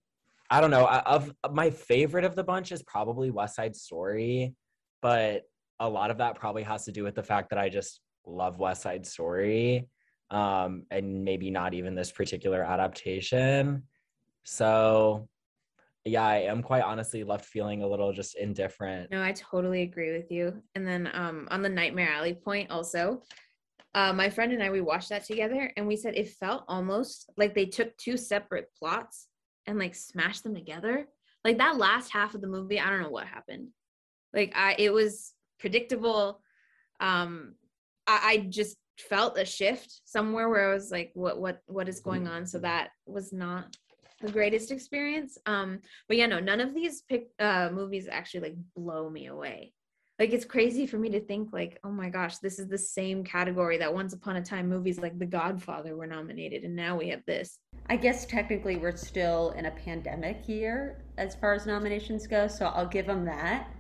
I 0.52 0.62
don't 0.62 0.70
know. 0.70 0.86
I, 0.86 1.00
of 1.00 1.34
my 1.52 1.70
favorite 1.72 2.26
of 2.26 2.36
the 2.36 2.44
bunch 2.44 2.72
is 2.72 2.84
probably 2.84 3.32
West 3.32 3.56
Side 3.56 3.76
Story, 3.76 4.54
but 5.02 5.44
a 5.82 5.90
lot 5.90 6.12
of 6.12 6.18
that 6.20 6.36
probably 6.36 6.62
has 6.64 6.86
to 6.86 6.92
do 6.92 7.04
with 7.04 7.16
the 7.16 7.24
fact 7.24 7.50
that 7.50 7.60
I 7.60 7.68
just 7.68 8.02
love 8.26 8.60
West 8.60 8.84
Side 8.84 9.06
Story, 9.06 9.88
um, 10.30 10.84
and 10.92 11.26
maybe 11.26 11.50
not 11.50 11.74
even 11.74 11.96
this 11.96 12.12
particular 12.12 12.64
adaptation. 12.64 13.84
So, 14.44 15.28
yeah, 16.06 16.26
I 16.26 16.38
am 16.42 16.62
quite 16.62 16.84
honestly 16.84 17.24
left 17.24 17.46
feeling 17.46 17.82
a 17.82 17.88
little 17.88 18.14
just 18.14 18.36
indifferent. 18.36 19.10
No, 19.12 19.24
I 19.24 19.32
totally 19.32 19.82
agree 19.82 20.12
with 20.16 20.32
you. 20.32 20.62
And 20.76 20.88
then 20.88 21.10
um, 21.14 21.48
on 21.50 21.64
the 21.64 21.70
Nightmare 21.70 22.12
Alley 22.12 22.36
point, 22.36 22.70
also, 22.70 23.24
uh, 23.96 24.14
my 24.14 24.30
friend 24.30 24.54
and 24.54 24.62
I 24.62 24.70
we 24.70 24.82
watched 24.82 25.10
that 25.10 25.26
together, 25.26 25.74
and 25.76 25.88
we 25.88 25.96
said 25.96 26.16
it 26.16 26.30
felt 26.30 26.64
almost 26.68 27.30
like 27.38 27.56
they 27.56 27.66
took 27.66 27.98
two 27.98 28.18
separate 28.18 28.70
plots 28.78 29.28
and 29.66 29.80
like 29.80 29.96
smashed 29.96 30.44
them 30.44 30.54
together. 30.54 31.08
Like 31.44 31.58
that 31.58 31.78
last 31.78 32.14
half 32.14 32.36
of 32.36 32.42
the 32.42 32.48
movie, 32.48 32.80
I 32.80 32.90
don't 32.90 33.02
know 33.02 33.10
what 33.10 33.26
happened. 33.26 33.70
Like 34.32 34.54
I 34.56 34.76
it 34.78 34.94
was 34.94 35.34
predictable. 35.62 36.42
Um 37.00 37.56
I, 38.08 38.20
I 38.24 38.38
just 38.50 38.78
felt 39.00 39.38
a 39.38 39.46
shift 39.46 40.02
somewhere 40.06 40.50
where 40.50 40.70
I 40.70 40.74
was 40.74 40.92
like, 40.92 41.12
what 41.14 41.40
what 41.40 41.62
what 41.68 41.88
is 41.88 42.00
going 42.00 42.28
on? 42.28 42.46
So 42.46 42.60
that 42.60 42.90
was 43.06 43.32
not 43.32 43.76
the 44.22 44.32
greatest 44.32 44.72
experience. 44.72 45.38
Um, 45.46 45.80
but 46.08 46.18
yeah, 46.18 46.28
no, 46.28 46.40
none 46.40 46.62
of 46.62 46.74
these 46.74 47.02
pic, 47.02 47.30
uh, 47.40 47.70
movies 47.72 48.08
actually 48.10 48.42
like 48.42 48.56
blow 48.76 49.10
me 49.10 49.28
away. 49.28 49.74
Like 50.20 50.34
it's 50.34 50.46
crazy 50.46 50.86
for 50.86 51.00
me 51.00 51.10
to 51.10 51.20
think 51.20 51.52
like, 51.52 51.80
oh 51.84 51.90
my 51.90 52.10
gosh, 52.10 52.38
this 52.38 52.60
is 52.60 52.68
the 52.68 52.78
same 52.78 53.24
category 53.24 53.78
that 53.80 53.92
Once 53.92 54.14
Upon 54.14 54.36
a 54.36 54.42
Time 54.42 54.70
movies 54.70 55.00
like 55.00 55.18
The 55.18 55.26
Godfather 55.26 55.96
were 55.96 56.06
nominated, 56.06 56.64
and 56.64 56.76
now 56.76 56.96
we 56.96 57.10
have 57.10 57.26
this. 57.26 57.58
I 57.88 57.96
guess 57.96 58.28
technically 58.28 58.78
we're 58.78 58.96
still 58.96 59.52
in 59.58 59.66
a 59.66 59.72
pandemic 59.72 60.48
year 60.48 61.04
as 61.18 61.34
far 61.36 61.54
as 61.54 61.66
nominations 61.66 62.28
go, 62.28 62.48
so 62.48 62.68
I'll 62.68 62.86
give 62.86 63.08
them 63.08 63.26
that. 63.26 63.72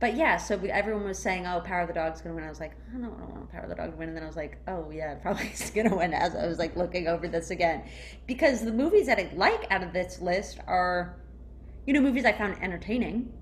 But 0.00 0.16
yeah, 0.16 0.36
so 0.36 0.56
we, 0.56 0.70
everyone 0.70 1.04
was 1.04 1.18
saying, 1.18 1.46
"Oh, 1.46 1.60
Power 1.60 1.80
of 1.80 1.88
the 1.88 1.94
Dog's 1.94 2.20
gonna 2.20 2.34
win." 2.34 2.44
I 2.44 2.48
was 2.48 2.60
like, 2.60 2.72
"I 2.94 2.98
don't, 2.98 3.04
I 3.06 3.20
don't 3.20 3.30
want 3.30 3.50
Power 3.50 3.62
of 3.62 3.68
the 3.68 3.74
Dog 3.74 3.92
to 3.92 3.96
win," 3.96 4.08
and 4.08 4.16
then 4.16 4.22
I 4.22 4.28
was 4.28 4.36
like, 4.36 4.58
"Oh 4.68 4.90
yeah, 4.90 5.14
probably 5.14 5.46
is 5.52 5.70
gonna 5.70 5.96
win." 5.96 6.14
As 6.14 6.36
I 6.36 6.46
was 6.46 6.58
like 6.58 6.76
looking 6.76 7.08
over 7.08 7.26
this 7.26 7.50
again, 7.50 7.82
because 8.26 8.64
the 8.64 8.72
movies 8.72 9.06
that 9.06 9.18
I 9.18 9.30
like 9.34 9.66
out 9.70 9.82
of 9.82 9.92
this 9.92 10.20
list 10.20 10.60
are, 10.68 11.16
you 11.86 11.92
know, 11.92 12.00
movies 12.00 12.24
I 12.24 12.32
found 12.32 12.62
entertaining, 12.62 13.32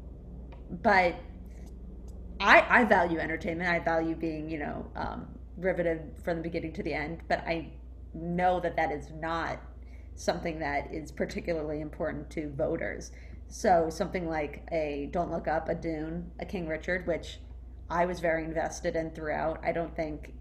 but 0.71 1.17
I 2.41 2.65
I 2.69 2.85
value 2.85 3.19
entertainment. 3.19 3.69
I 3.69 3.79
value 3.81 4.15
being, 4.15 4.49
you 4.49 4.59
know, 4.59 4.91
um, 4.97 5.27
riveted 5.59 6.13
from 6.23 6.39
the 6.39 6.43
beginning 6.43 6.73
to 6.75 6.83
the 6.83 6.95
end. 6.95 7.21
But 7.29 7.41
I 7.47 7.73
know 8.15 8.61
that 8.61 8.77
that 8.77 8.93
is 8.93 9.11
not 9.11 9.61
something 10.15 10.59
that 10.59 10.93
is 10.93 11.13
particularly 11.13 11.81
important 11.81 12.31
to 12.31 12.51
voters. 12.57 13.13
So 13.49 13.89
something 13.91 14.29
like 14.29 14.67
a 14.73 15.09
Don't 15.13 15.31
Look 15.31 15.49
Up, 15.49 15.69
a 15.69 15.75
Dune, 15.75 16.31
a 16.41 16.45
King 16.45 16.67
Richard, 16.67 17.07
which 17.07 17.39
I 17.89 18.07
was 18.07 18.21
very 18.21 18.45
invested 18.45 18.97
in 18.97 19.11
throughout. 19.11 19.61
I 19.65 19.73
don't 19.73 19.95
think, 19.95 20.35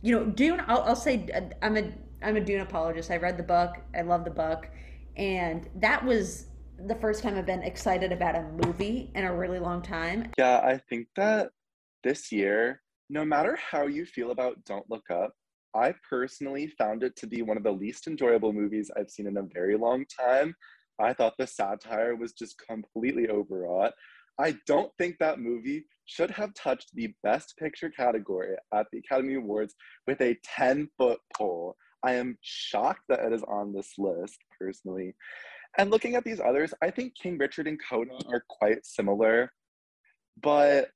you 0.00 0.18
know, 0.18 0.26
Dune. 0.26 0.62
I'll, 0.66 0.82
I'll 0.82 0.96
say 0.96 1.28
uh, 1.34 1.42
I'm 1.60 1.76
a 1.76 1.92
I'm 2.22 2.36
a 2.36 2.40
Dune 2.40 2.60
apologist. 2.60 3.10
I 3.10 3.16
read 3.16 3.36
the 3.36 3.42
book. 3.42 3.76
I 3.94 4.02
love 4.02 4.24
the 4.24 4.30
book, 4.30 4.68
and 5.16 5.68
that 5.76 6.04
was 6.04 6.46
the 6.86 6.94
first 6.96 7.22
time 7.22 7.36
I've 7.36 7.46
been 7.46 7.62
excited 7.62 8.12
about 8.12 8.34
a 8.34 8.42
movie 8.64 9.10
in 9.14 9.24
a 9.24 9.34
really 9.34 9.58
long 9.58 9.82
time. 9.82 10.30
Yeah, 10.38 10.60
I 10.64 10.80
think 10.88 11.08
that 11.16 11.50
this 12.02 12.32
year, 12.32 12.82
no 13.10 13.24
matter 13.24 13.56
how 13.70 13.86
you 13.86 14.06
feel 14.06 14.30
about 14.30 14.64
Don't 14.64 14.88
Look 14.90 15.10
Up, 15.10 15.32
I 15.74 15.94
personally 16.08 16.66
found 16.78 17.02
it 17.02 17.16
to 17.16 17.26
be 17.26 17.42
one 17.42 17.56
of 17.56 17.62
the 17.62 17.72
least 17.72 18.06
enjoyable 18.06 18.52
movies 18.52 18.90
I've 18.96 19.10
seen 19.10 19.26
in 19.26 19.36
a 19.36 19.42
very 19.42 19.76
long 19.76 20.04
time. 20.06 20.54
I 21.00 21.12
thought 21.12 21.34
the 21.38 21.46
satire 21.46 22.14
was 22.16 22.32
just 22.32 22.60
completely 22.66 23.28
overwrought. 23.28 23.92
I 24.38 24.56
don't 24.66 24.92
think 24.98 25.18
that 25.18 25.40
movie 25.40 25.84
should 26.06 26.30
have 26.30 26.54
touched 26.54 26.94
the 26.94 27.14
Best 27.22 27.56
Picture 27.58 27.90
category 27.90 28.56
at 28.74 28.86
the 28.92 28.98
Academy 28.98 29.34
Awards 29.34 29.74
with 30.06 30.20
a 30.20 30.38
10 30.44 30.88
foot 30.98 31.20
pole. 31.36 31.76
I 32.02 32.14
am 32.14 32.38
shocked 32.40 33.02
that 33.08 33.24
it 33.24 33.32
is 33.32 33.44
on 33.44 33.72
this 33.72 33.92
list, 33.98 34.38
personally. 34.58 35.14
And 35.78 35.90
looking 35.90 36.16
at 36.16 36.24
these 36.24 36.40
others, 36.40 36.74
I 36.82 36.90
think 36.90 37.14
King 37.14 37.38
Richard 37.38 37.66
and 37.66 37.78
Coda 37.88 38.18
are 38.28 38.44
quite 38.48 38.84
similar. 38.84 39.52
But 40.42 40.90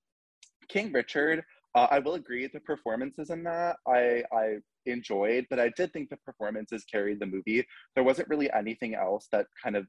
King 0.68 0.92
Richard, 0.92 1.44
uh, 1.74 1.86
I 1.90 1.98
will 2.00 2.14
agree 2.14 2.46
the 2.46 2.60
performances 2.60 3.30
in 3.30 3.44
that 3.44 3.76
I 3.86 4.24
I 4.32 4.56
enjoyed, 4.86 5.46
but 5.50 5.60
I 5.60 5.70
did 5.76 5.92
think 5.92 6.10
the 6.10 6.16
performances 6.18 6.84
carried 6.90 7.20
the 7.20 7.26
movie. 7.26 7.66
There 7.94 8.04
wasn't 8.04 8.28
really 8.28 8.50
anything 8.52 8.94
else 8.94 9.28
that 9.32 9.46
kind 9.62 9.76
of 9.76 9.86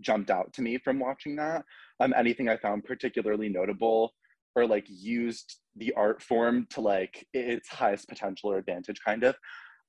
jumped 0.00 0.30
out 0.30 0.52
to 0.54 0.62
me 0.62 0.78
from 0.78 0.98
watching 0.98 1.36
that. 1.36 1.64
Um, 2.00 2.14
anything 2.16 2.48
I 2.48 2.56
found 2.56 2.84
particularly 2.84 3.48
notable 3.48 4.12
or 4.54 4.66
like 4.66 4.86
used 4.88 5.56
the 5.76 5.92
art 5.94 6.22
form 6.22 6.66
to 6.70 6.80
like 6.80 7.26
its 7.32 7.68
highest 7.68 8.08
potential 8.08 8.50
or 8.50 8.58
advantage, 8.58 9.00
kind 9.04 9.24
of. 9.24 9.36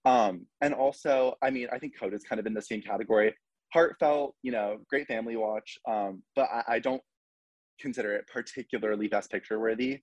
Um, 0.06 0.46
and 0.62 0.74
also, 0.74 1.36
I 1.42 1.50
mean, 1.50 1.68
I 1.72 1.80
think 1.80 1.94
Coda 2.00 2.16
is 2.16 2.24
kind 2.24 2.40
of 2.40 2.46
in 2.46 2.54
the 2.54 2.62
same 2.62 2.82
category 2.82 3.34
heartfelt, 3.74 4.36
you 4.42 4.52
know, 4.52 4.78
great 4.90 5.08
family 5.08 5.36
watch. 5.36 5.78
Um, 5.88 6.24
but 6.36 6.50
I, 6.52 6.76
I 6.76 6.80
don't 6.80 7.02
consider 7.80 8.14
it 8.14 8.26
particularly 8.32 9.08
best 9.08 9.32
picture 9.32 9.60
worthy. 9.60 10.00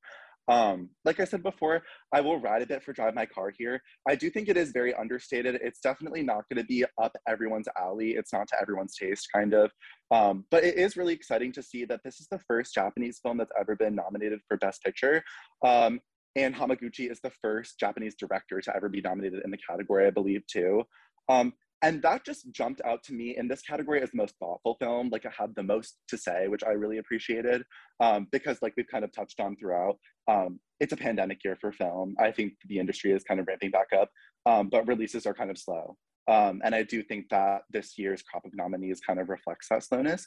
Um, 0.49 0.91
like 1.05 1.19
I 1.19 1.25
said 1.25 1.43
before, 1.43 1.83
I 2.13 2.21
will 2.21 2.39
ride 2.39 2.63
a 2.63 2.67
bit 2.67 2.83
for 2.83 2.93
Drive 2.93 3.15
My 3.15 3.27
Car 3.27 3.53
here. 3.57 3.83
I 4.09 4.15
do 4.15 4.31
think 4.31 4.49
it 4.49 4.57
is 4.57 4.71
very 4.71 4.95
understated. 4.95 5.59
It's 5.63 5.81
definitely 5.81 6.23
not 6.23 6.45
going 6.49 6.63
to 6.63 6.67
be 6.67 6.85
up 7.03 7.17
everyone's 7.29 7.69
alley. 7.79 8.13
It's 8.13 8.33
not 8.33 8.49
to 8.49 8.61
everyone's 8.61 8.97
taste, 8.97 9.29
kind 9.35 9.55
of. 9.55 9.73
Um, 10.11 10.45
but 10.51 10.63
it 10.65 10.77
is 10.77 10.97
really 10.97 11.15
exciting 11.15 11.53
to 11.53 11.63
see 11.63 11.85
that 11.87 12.01
this 12.05 12.21
is 12.21 12.29
the 12.31 12.41
first 12.47 12.75
Japanese 12.75 13.19
film 13.23 13.39
that's 13.39 13.53
ever 13.59 13.75
been 13.75 13.95
nominated 13.95 14.41
for 14.47 14.57
Best 14.57 14.83
Picture. 14.83 15.23
Um, 15.65 16.01
and 16.37 16.55
Hamaguchi 16.55 17.11
is 17.11 17.19
the 17.21 17.33
first 17.43 17.81
Japanese 17.81 18.15
director 18.15 18.61
to 18.61 18.77
ever 18.77 18.89
be 18.89 19.01
nominated 19.01 19.41
in 19.45 19.51
the 19.51 19.59
category, 19.59 20.07
I 20.07 20.11
believe, 20.11 20.47
too. 20.47 20.85
Um, 21.29 21.55
and 21.83 22.03
that 22.03 22.25
just 22.25 22.51
jumped 22.53 22.81
out 22.85 23.03
to 23.03 23.13
me 23.13 23.37
in 23.37 23.49
this 23.49 23.63
category 23.63 24.01
as 24.03 24.11
the 24.11 24.17
most 24.17 24.35
thoughtful 24.39 24.77
film 24.81 25.09
like 25.11 25.25
it 25.25 25.33
had 25.37 25.55
the 25.55 25.63
most 25.63 25.99
to 26.09 26.17
say 26.17 26.49
which 26.49 26.65
i 26.65 26.71
really 26.71 26.99
appreciated 26.99 27.63
um, 28.01 28.27
because 28.33 28.59
like 28.63 28.73
we've 28.77 28.89
kind 28.91 29.05
of 29.05 29.13
touched 29.13 29.41
on 29.41 29.57
throughout 29.57 29.97
um, 30.29 30.59
it's 30.81 30.93
a 30.93 30.97
pandemic 30.97 31.43
year 31.45 31.57
for 31.61 31.73
film. 31.73 32.15
I 32.19 32.31
think 32.31 32.55
the 32.69 32.79
industry 32.79 33.13
is 33.13 33.23
kind 33.23 33.41
of 33.41 33.47
ramping 33.47 33.71
back 33.71 33.89
up 33.99 34.11
um, 34.45 34.69
but 34.69 34.87
releases 34.87 35.27
are 35.27 35.35
kind 35.35 35.51
of 35.51 35.59
slow. 35.59 35.97
Um, 36.29 36.61
and 36.65 36.75
i 36.75 36.83
do 36.83 37.03
think 37.05 37.29
that 37.31 37.63
this 37.71 37.97
year's 37.97 38.23
crop 38.23 38.45
of 38.45 38.51
nominees 38.55 39.01
kind 39.01 39.21
of 39.21 39.29
reflects 39.29 39.69
that 39.69 39.85
slowness. 39.85 40.27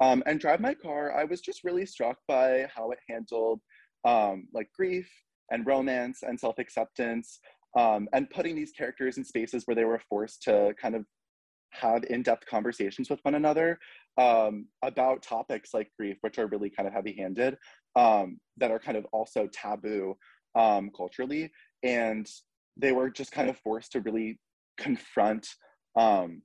Um, 0.00 0.22
and 0.26 0.40
drive 0.40 0.60
my 0.60 0.74
car 0.74 1.12
i 1.16 1.24
was 1.24 1.40
just 1.40 1.64
really 1.64 1.86
struck 1.86 2.18
by 2.28 2.68
how 2.74 2.90
it 2.92 2.98
handled 3.08 3.60
um, 4.04 4.46
like 4.54 4.68
grief 4.74 5.10
and 5.50 5.66
romance 5.66 6.22
and 6.22 6.38
self-acceptance 6.38 7.40
um, 7.78 8.08
and 8.12 8.30
putting 8.30 8.56
these 8.56 8.72
characters 8.72 9.16
in 9.16 9.24
spaces 9.24 9.62
where 9.64 9.74
they 9.74 9.84
were 9.84 10.00
forced 10.08 10.42
to 10.42 10.74
kind 10.80 10.94
of 10.94 11.04
have 11.70 12.02
in-depth 12.04 12.46
conversations 12.46 13.08
with 13.08 13.20
one 13.22 13.36
another 13.36 13.78
um, 14.18 14.66
about 14.82 15.22
topics 15.22 15.72
like 15.72 15.90
grief, 15.98 16.16
which 16.22 16.38
are 16.38 16.48
really 16.48 16.68
kind 16.68 16.86
of 16.88 16.92
heavy-handed, 16.92 17.56
um, 17.96 18.38
that 18.56 18.70
are 18.70 18.80
kind 18.80 18.96
of 18.96 19.06
also 19.12 19.48
taboo 19.52 20.16
um, 20.56 20.90
culturally, 20.96 21.50
and 21.82 22.28
they 22.76 22.92
were 22.92 23.10
just 23.10 23.30
kind 23.30 23.48
of 23.48 23.56
forced 23.58 23.92
to 23.92 24.00
really 24.00 24.38
confront, 24.78 25.46
um, 25.96 26.42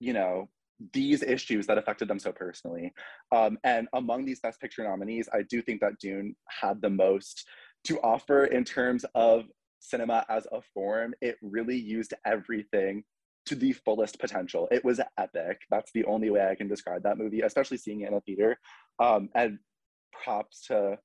you 0.00 0.12
know, 0.12 0.48
these 0.92 1.22
issues 1.22 1.66
that 1.66 1.78
affected 1.78 2.08
them 2.08 2.18
so 2.18 2.30
personally. 2.30 2.92
Um, 3.34 3.58
and 3.64 3.88
among 3.94 4.24
these 4.24 4.40
Best 4.40 4.60
Picture 4.60 4.84
nominees, 4.84 5.28
I 5.32 5.42
do 5.48 5.62
think 5.62 5.80
that 5.80 5.98
Dune 5.98 6.36
had 6.48 6.80
the 6.80 6.90
most 6.90 7.46
to 7.84 8.00
offer 8.00 8.44
in 8.44 8.64
terms 8.64 9.04
of 9.14 9.44
cinema 9.80 10.24
as 10.28 10.46
a 10.52 10.60
form, 10.74 11.14
it 11.20 11.36
really 11.42 11.76
used 11.76 12.14
everything 12.24 13.04
to 13.46 13.54
the 13.54 13.72
fullest 13.72 14.18
potential. 14.20 14.68
It 14.70 14.84
was 14.84 15.00
epic. 15.16 15.60
That's 15.70 15.90
the 15.92 16.04
only 16.04 16.30
way 16.30 16.46
I 16.48 16.54
can 16.54 16.68
describe 16.68 17.02
that 17.04 17.18
movie, 17.18 17.40
especially 17.40 17.78
seeing 17.78 18.02
it 18.02 18.08
in 18.08 18.14
a 18.14 18.20
theater. 18.20 18.58
Um, 18.98 19.30
and 19.34 19.58
props 20.12 20.66
to 20.66 20.98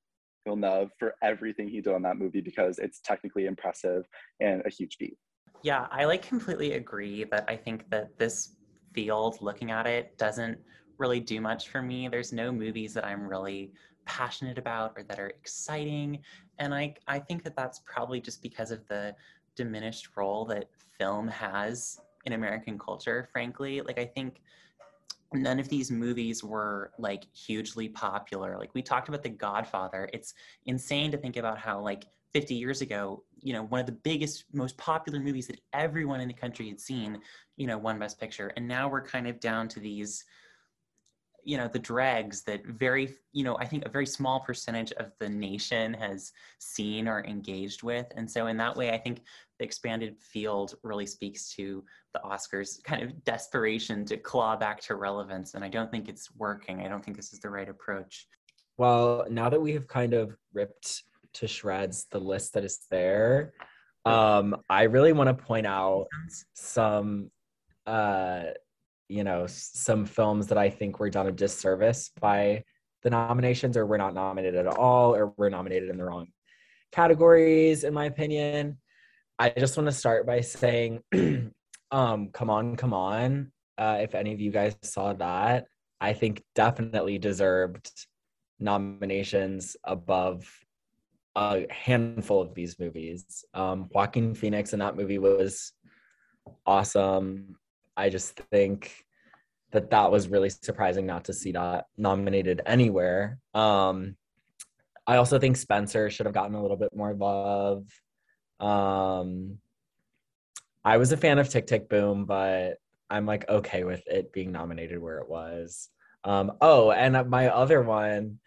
Villeneuve 0.44 0.90
for 0.98 1.14
everything 1.22 1.68
he 1.68 1.80
did 1.80 1.94
on 1.94 2.02
that 2.02 2.18
movie 2.18 2.40
because 2.40 2.78
it's 2.78 3.00
technically 3.00 3.46
impressive 3.46 4.04
and 4.40 4.62
a 4.66 4.70
huge 4.70 4.96
feat. 4.96 5.16
Yeah, 5.62 5.86
I 5.90 6.04
like 6.04 6.22
completely 6.22 6.72
agree 6.72 7.24
that 7.24 7.44
I 7.48 7.56
think 7.56 7.88
that 7.90 8.18
this 8.18 8.56
field, 8.92 9.38
looking 9.40 9.70
at 9.70 9.86
it, 9.86 10.16
doesn't 10.18 10.58
really 10.98 11.20
do 11.20 11.40
much 11.40 11.70
for 11.70 11.80
me. 11.80 12.08
There's 12.08 12.32
no 12.32 12.52
movies 12.52 12.92
that 12.94 13.04
I'm 13.04 13.26
really 13.26 13.72
passionate 14.04 14.58
about 14.58 14.92
or 14.96 15.02
that 15.04 15.18
are 15.18 15.28
exciting. 15.28 16.18
And 16.58 16.74
I, 16.74 16.94
I 17.06 17.18
think 17.18 17.42
that 17.44 17.56
that's 17.56 17.80
probably 17.80 18.20
just 18.20 18.42
because 18.42 18.70
of 18.70 18.86
the 18.88 19.14
diminished 19.56 20.08
role 20.16 20.44
that 20.46 20.68
film 20.98 21.28
has 21.28 22.00
in 22.24 22.32
American 22.32 22.78
culture, 22.78 23.28
frankly. 23.32 23.80
Like, 23.80 23.98
I 23.98 24.04
think 24.04 24.40
none 25.32 25.58
of 25.58 25.68
these 25.68 25.90
movies 25.90 26.44
were 26.44 26.92
like 26.98 27.24
hugely 27.34 27.88
popular. 27.88 28.56
Like, 28.58 28.74
we 28.74 28.82
talked 28.82 29.08
about 29.08 29.22
The 29.22 29.30
Godfather. 29.30 30.08
It's 30.12 30.34
insane 30.66 31.10
to 31.12 31.18
think 31.18 31.36
about 31.36 31.58
how, 31.58 31.80
like, 31.80 32.06
50 32.32 32.54
years 32.54 32.80
ago, 32.80 33.22
you 33.42 33.52
know, 33.52 33.62
one 33.62 33.80
of 33.80 33.86
the 33.86 33.92
biggest, 33.92 34.44
most 34.52 34.76
popular 34.76 35.20
movies 35.20 35.46
that 35.46 35.60
everyone 35.72 36.20
in 36.20 36.26
the 36.26 36.34
country 36.34 36.68
had 36.68 36.80
seen, 36.80 37.20
you 37.56 37.66
know, 37.68 37.78
won 37.78 37.98
Best 37.98 38.18
Picture. 38.18 38.52
And 38.56 38.66
now 38.66 38.88
we're 38.88 39.04
kind 39.04 39.28
of 39.28 39.38
down 39.38 39.68
to 39.68 39.80
these 39.80 40.24
you 41.44 41.56
know 41.56 41.68
the 41.68 41.78
dregs 41.78 42.42
that 42.42 42.64
very 42.66 43.14
you 43.32 43.44
know 43.44 43.56
i 43.58 43.64
think 43.64 43.84
a 43.84 43.88
very 43.88 44.06
small 44.06 44.40
percentage 44.40 44.92
of 44.92 45.12
the 45.18 45.28
nation 45.28 45.92
has 45.94 46.32
seen 46.58 47.06
or 47.06 47.24
engaged 47.24 47.82
with. 47.82 48.06
And 48.16 48.30
so 48.30 48.46
in 48.46 48.56
that 48.58 48.76
way 48.76 48.90
i 48.90 48.98
think 48.98 49.22
the 49.58 49.64
expanded 49.64 50.16
field 50.18 50.74
really 50.82 51.06
speaks 51.06 51.54
to 51.54 51.84
the 52.12 52.20
oscars 52.20 52.82
kind 52.82 53.02
of 53.02 53.24
desperation 53.24 54.04
to 54.06 54.16
claw 54.16 54.56
back 54.56 54.80
to 54.82 54.96
relevance. 54.96 55.54
And 55.54 55.64
i 55.64 55.68
don't 55.68 55.90
think 55.90 56.08
it's 56.08 56.34
working. 56.36 56.80
I 56.80 56.88
don't 56.88 57.04
think 57.04 57.16
this 57.16 57.32
is 57.32 57.40
the 57.40 57.50
right 57.50 57.68
approach. 57.68 58.26
Well 58.76 59.26
now 59.30 59.48
that 59.48 59.60
we 59.60 59.72
have 59.72 59.86
kind 59.86 60.14
of 60.14 60.36
ripped 60.52 61.04
to 61.34 61.46
shreds 61.46 62.06
the 62.10 62.20
list 62.20 62.54
that 62.54 62.64
is 62.64 62.86
there 62.90 63.52
um 64.04 64.56
i 64.68 64.82
really 64.82 65.12
want 65.12 65.26
to 65.26 65.44
point 65.44 65.66
out 65.66 66.06
some 66.54 67.30
uh 67.86 68.44
you 69.08 69.24
know 69.24 69.46
some 69.48 70.06
films 70.06 70.48
that 70.48 70.58
I 70.58 70.70
think 70.70 70.98
were 70.98 71.10
done 71.10 71.26
a 71.26 71.32
disservice 71.32 72.10
by 72.20 72.64
the 73.02 73.10
nominations, 73.10 73.76
or 73.76 73.86
were 73.86 73.98
not 73.98 74.14
nominated 74.14 74.66
at 74.66 74.66
all, 74.66 75.14
or 75.14 75.32
were 75.36 75.50
nominated 75.50 75.90
in 75.90 75.98
the 75.98 76.04
wrong 76.04 76.28
categories, 76.92 77.84
in 77.84 77.92
my 77.94 78.06
opinion. 78.06 78.78
I 79.38 79.50
just 79.50 79.76
want 79.76 79.88
to 79.88 79.92
start 79.92 80.26
by 80.26 80.40
saying, 80.40 81.00
um, 81.90 82.30
"C'mon 82.32 82.76
C'mon!" 82.76 83.52
Uh, 83.76 83.98
if 84.00 84.14
any 84.14 84.32
of 84.32 84.40
you 84.40 84.50
guys 84.50 84.76
saw 84.82 85.12
that, 85.14 85.66
I 86.00 86.12
think 86.12 86.42
definitely 86.54 87.18
deserved 87.18 87.90
nominations 88.60 89.76
above 89.84 90.48
a 91.36 91.66
handful 91.70 92.40
of 92.40 92.54
these 92.54 92.78
movies. 92.78 93.44
Um, 93.54 93.88
Joaquin 93.92 94.34
Phoenix 94.34 94.72
in 94.72 94.78
that 94.78 94.96
movie 94.96 95.18
was 95.18 95.72
awesome. 96.66 97.56
I 97.96 98.08
just 98.08 98.36
think 98.50 99.04
that 99.72 99.90
that 99.90 100.10
was 100.10 100.28
really 100.28 100.50
surprising 100.50 101.06
not 101.06 101.24
to 101.24 101.32
see 101.32 101.52
that 101.52 101.86
nominated 101.96 102.62
anywhere. 102.64 103.38
Um, 103.54 104.16
I 105.06 105.16
also 105.16 105.38
think 105.38 105.56
Spencer 105.56 106.10
should 106.10 106.26
have 106.26 106.34
gotten 106.34 106.54
a 106.54 106.62
little 106.62 106.76
bit 106.76 106.94
more 106.94 107.12
love. 107.14 107.86
Um, 108.60 109.58
I 110.84 110.96
was 110.96 111.12
a 111.12 111.16
fan 111.16 111.38
of 111.38 111.48
Tick 111.48 111.66
Tick 111.66 111.88
Boom, 111.88 112.24
but 112.24 112.78
I'm 113.10 113.26
like 113.26 113.48
okay 113.48 113.84
with 113.84 114.06
it 114.06 114.32
being 114.32 114.52
nominated 114.52 114.98
where 114.98 115.18
it 115.18 115.28
was. 115.28 115.90
Um, 116.24 116.52
oh, 116.60 116.90
and 116.90 117.28
my 117.28 117.48
other 117.48 117.82
one. 117.82 118.38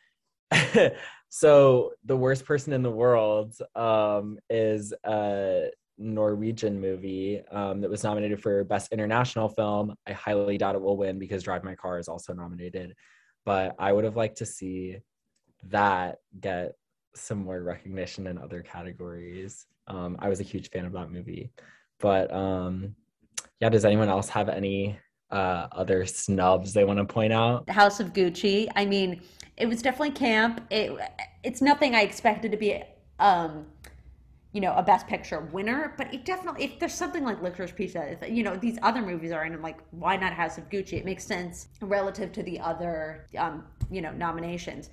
so 1.29 1.93
the 2.05 2.17
worst 2.17 2.45
person 2.45 2.73
in 2.73 2.83
the 2.83 2.91
world 2.91 3.55
um, 3.75 4.39
is 4.49 4.93
uh, 5.03 5.67
Norwegian 5.97 6.79
movie 6.79 7.41
um, 7.51 7.81
that 7.81 7.89
was 7.89 8.03
nominated 8.03 8.41
for 8.41 8.63
Best 8.63 8.91
International 8.91 9.49
Film. 9.49 9.95
I 10.07 10.13
highly 10.13 10.57
doubt 10.57 10.75
it 10.75 10.81
will 10.81 10.97
win 10.97 11.19
because 11.19 11.43
Drive 11.43 11.63
My 11.63 11.75
Car 11.75 11.99
is 11.99 12.07
also 12.07 12.33
nominated. 12.33 12.93
But 13.45 13.75
I 13.79 13.93
would 13.93 14.03
have 14.03 14.17
liked 14.17 14.37
to 14.37 14.45
see 14.45 14.97
that 15.69 16.17
get 16.39 16.73
some 17.15 17.39
more 17.39 17.61
recognition 17.63 18.27
in 18.27 18.37
other 18.37 18.61
categories. 18.61 19.65
Um, 19.87 20.17
I 20.19 20.29
was 20.29 20.39
a 20.39 20.43
huge 20.43 20.69
fan 20.69 20.85
of 20.85 20.93
that 20.93 21.11
movie. 21.11 21.51
But 21.99 22.31
um, 22.33 22.95
yeah, 23.59 23.69
does 23.69 23.85
anyone 23.85 24.09
else 24.09 24.29
have 24.29 24.49
any 24.49 24.99
uh, 25.31 25.67
other 25.71 26.05
snubs 26.05 26.73
they 26.73 26.83
want 26.83 26.99
to 26.99 27.05
point 27.05 27.33
out? 27.33 27.65
The 27.65 27.73
House 27.73 27.99
of 27.99 28.13
Gucci. 28.13 28.67
I 28.75 28.85
mean, 28.85 29.21
it 29.57 29.65
was 29.65 29.81
definitely 29.81 30.11
camp. 30.11 30.61
It 30.69 30.97
it's 31.43 31.61
nothing 31.61 31.95
I 31.95 32.01
expected 32.01 32.51
to 32.51 32.57
be 32.57 32.83
um 33.19 33.65
you 34.53 34.61
know, 34.61 34.73
a 34.73 34.83
best 34.83 35.07
picture 35.07 35.41
winner, 35.51 35.93
but 35.97 36.13
it 36.13 36.25
definitely, 36.25 36.63
if 36.63 36.79
there's 36.79 36.93
something 36.93 37.23
like 37.23 37.41
Licorice 37.41 37.75
Pizza, 37.75 38.17
you 38.29 38.43
know, 38.43 38.55
these 38.55 38.79
other 38.81 39.01
movies 39.01 39.31
are 39.31 39.45
in, 39.45 39.53
I'm 39.53 39.61
like, 39.61 39.79
why 39.91 40.15
not 40.15 40.33
House 40.33 40.57
of 40.57 40.69
Gucci? 40.69 40.93
It 40.93 41.05
makes 41.05 41.25
sense 41.25 41.67
relative 41.81 42.31
to 42.31 42.43
the 42.43 42.59
other, 42.59 43.27
um, 43.37 43.65
you 43.91 44.01
know, 44.01 44.11
nominations. 44.11 44.89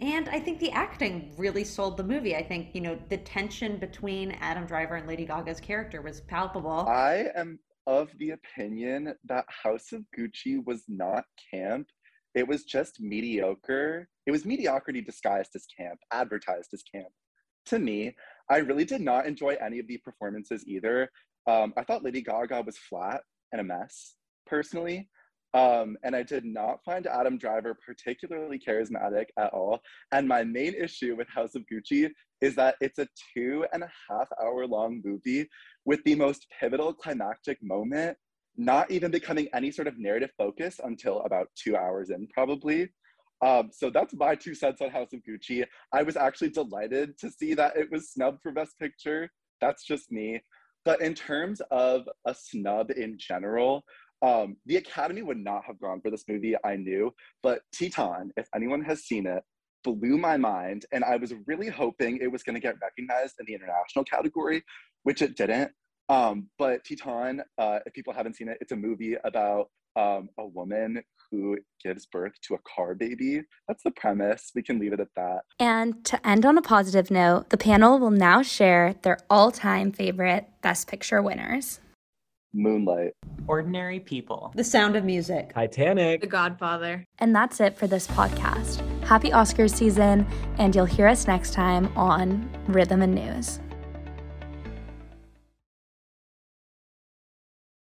And 0.00 0.28
I 0.28 0.38
think 0.38 0.60
the 0.60 0.70
acting 0.70 1.34
really 1.36 1.64
sold 1.64 1.96
the 1.96 2.04
movie. 2.04 2.36
I 2.36 2.42
think, 2.42 2.68
you 2.72 2.80
know, 2.80 2.98
the 3.08 3.18
tension 3.18 3.78
between 3.78 4.32
Adam 4.40 4.64
Driver 4.64 4.94
and 4.94 5.08
Lady 5.08 5.26
Gaga's 5.26 5.60
character 5.60 6.02
was 6.02 6.20
palpable. 6.20 6.86
I 6.88 7.30
am 7.34 7.58
of 7.86 8.10
the 8.18 8.30
opinion 8.30 9.14
that 9.24 9.44
House 9.48 9.92
of 9.92 10.04
Gucci 10.16 10.64
was 10.64 10.84
not 10.88 11.24
camp. 11.50 11.88
It 12.34 12.46
was 12.46 12.64
just 12.64 13.00
mediocre. 13.00 14.08
It 14.26 14.30
was 14.30 14.44
mediocrity 14.44 15.00
disguised 15.00 15.50
as 15.56 15.66
camp, 15.76 15.98
advertised 16.12 16.70
as 16.74 16.82
camp. 16.82 17.08
To 17.66 17.78
me, 17.78 18.14
I 18.50 18.58
really 18.58 18.84
did 18.84 19.00
not 19.00 19.26
enjoy 19.26 19.56
any 19.60 19.78
of 19.78 19.86
the 19.86 19.98
performances 19.98 20.66
either. 20.66 21.10
Um, 21.46 21.72
I 21.76 21.84
thought 21.84 22.04
Lady 22.04 22.22
Gaga 22.22 22.62
was 22.62 22.78
flat 22.78 23.20
and 23.52 23.60
a 23.60 23.64
mess, 23.64 24.14
personally. 24.46 25.08
Um, 25.54 25.96
and 26.02 26.14
I 26.14 26.22
did 26.22 26.44
not 26.44 26.84
find 26.84 27.06
Adam 27.06 27.38
Driver 27.38 27.74
particularly 27.84 28.58
charismatic 28.58 29.26
at 29.38 29.52
all. 29.54 29.80
And 30.12 30.28
my 30.28 30.44
main 30.44 30.74
issue 30.74 31.16
with 31.16 31.26
House 31.28 31.54
of 31.54 31.64
Gucci 31.72 32.10
is 32.42 32.54
that 32.56 32.76
it's 32.80 32.98
a 32.98 33.08
two 33.34 33.64
and 33.72 33.82
a 33.82 33.90
half 34.08 34.28
hour 34.42 34.66
long 34.66 35.00
movie 35.04 35.48
with 35.86 36.04
the 36.04 36.14
most 36.14 36.46
pivotal 36.60 36.92
climactic 36.92 37.58
moment 37.62 38.18
not 38.58 38.90
even 38.90 39.10
becoming 39.10 39.48
any 39.54 39.70
sort 39.70 39.86
of 39.86 39.98
narrative 39.98 40.30
focus 40.36 40.80
until 40.82 41.20
about 41.20 41.48
two 41.54 41.76
hours 41.76 42.10
in, 42.10 42.26
probably. 42.34 42.88
Um, 43.44 43.70
so 43.72 43.90
that's 43.90 44.14
my 44.14 44.34
two 44.34 44.54
cents 44.54 44.80
on 44.80 44.90
House 44.90 45.12
of 45.12 45.20
Gucci. 45.20 45.64
I 45.92 46.02
was 46.02 46.16
actually 46.16 46.50
delighted 46.50 47.18
to 47.18 47.30
see 47.30 47.54
that 47.54 47.76
it 47.76 47.90
was 47.90 48.10
snubbed 48.10 48.42
for 48.42 48.52
Best 48.52 48.78
Picture. 48.78 49.30
That's 49.60 49.84
just 49.84 50.10
me. 50.10 50.40
But 50.84 51.00
in 51.00 51.14
terms 51.14 51.60
of 51.70 52.08
a 52.26 52.34
snub 52.34 52.90
in 52.90 53.16
general, 53.18 53.84
um, 54.22 54.56
the 54.66 54.76
Academy 54.76 55.22
would 55.22 55.38
not 55.38 55.64
have 55.64 55.80
gone 55.80 56.00
for 56.00 56.10
this 56.10 56.24
movie, 56.28 56.56
I 56.64 56.76
knew. 56.76 57.12
But 57.42 57.60
Titane, 57.74 58.30
if 58.36 58.48
anyone 58.54 58.82
has 58.82 59.04
seen 59.04 59.26
it, 59.26 59.42
blew 59.84 60.18
my 60.18 60.36
mind. 60.36 60.86
And 60.92 61.04
I 61.04 61.16
was 61.16 61.32
really 61.46 61.68
hoping 61.68 62.18
it 62.18 62.32
was 62.32 62.42
going 62.42 62.54
to 62.54 62.60
get 62.60 62.76
recognized 62.82 63.36
in 63.38 63.46
the 63.46 63.54
international 63.54 64.04
category, 64.04 64.62
which 65.04 65.22
it 65.22 65.36
didn't. 65.36 65.70
Um, 66.08 66.48
but 66.58 66.84
Titane, 66.84 67.40
uh, 67.58 67.80
if 67.86 67.92
people 67.92 68.12
haven't 68.12 68.36
seen 68.36 68.48
it, 68.48 68.58
it's 68.60 68.72
a 68.72 68.76
movie 68.76 69.16
about 69.24 69.68
um, 69.96 70.28
a 70.38 70.46
woman 70.46 71.02
who 71.30 71.58
gives 71.82 72.06
birth 72.06 72.32
to 72.42 72.54
a 72.54 72.58
car 72.74 72.94
baby. 72.94 73.42
That's 73.66 73.82
the 73.82 73.90
premise. 73.90 74.50
We 74.54 74.62
can 74.62 74.78
leave 74.78 74.92
it 74.92 75.00
at 75.00 75.08
that. 75.16 75.40
And 75.58 76.04
to 76.06 76.26
end 76.26 76.46
on 76.46 76.56
a 76.56 76.62
positive 76.62 77.10
note, 77.10 77.50
the 77.50 77.58
panel 77.58 77.98
will 77.98 78.10
now 78.10 78.42
share 78.42 78.94
their 79.02 79.18
all 79.28 79.50
time 79.50 79.92
favorite 79.92 80.48
Best 80.62 80.88
Picture 80.88 81.20
winners 81.20 81.80
Moonlight, 82.54 83.12
Ordinary 83.46 84.00
People, 84.00 84.52
The 84.54 84.64
Sound 84.64 84.96
of 84.96 85.04
Music, 85.04 85.52
Titanic, 85.52 86.22
The 86.22 86.26
Godfather. 86.26 87.04
And 87.18 87.34
that's 87.34 87.60
it 87.60 87.76
for 87.76 87.86
this 87.86 88.06
podcast. 88.06 88.82
Happy 89.04 89.30
Oscars 89.30 89.74
season, 89.74 90.26
and 90.56 90.74
you'll 90.74 90.86
hear 90.86 91.06
us 91.06 91.26
next 91.26 91.52
time 91.52 91.92
on 91.96 92.48
Rhythm 92.66 93.02
and 93.02 93.14
News. 93.14 93.60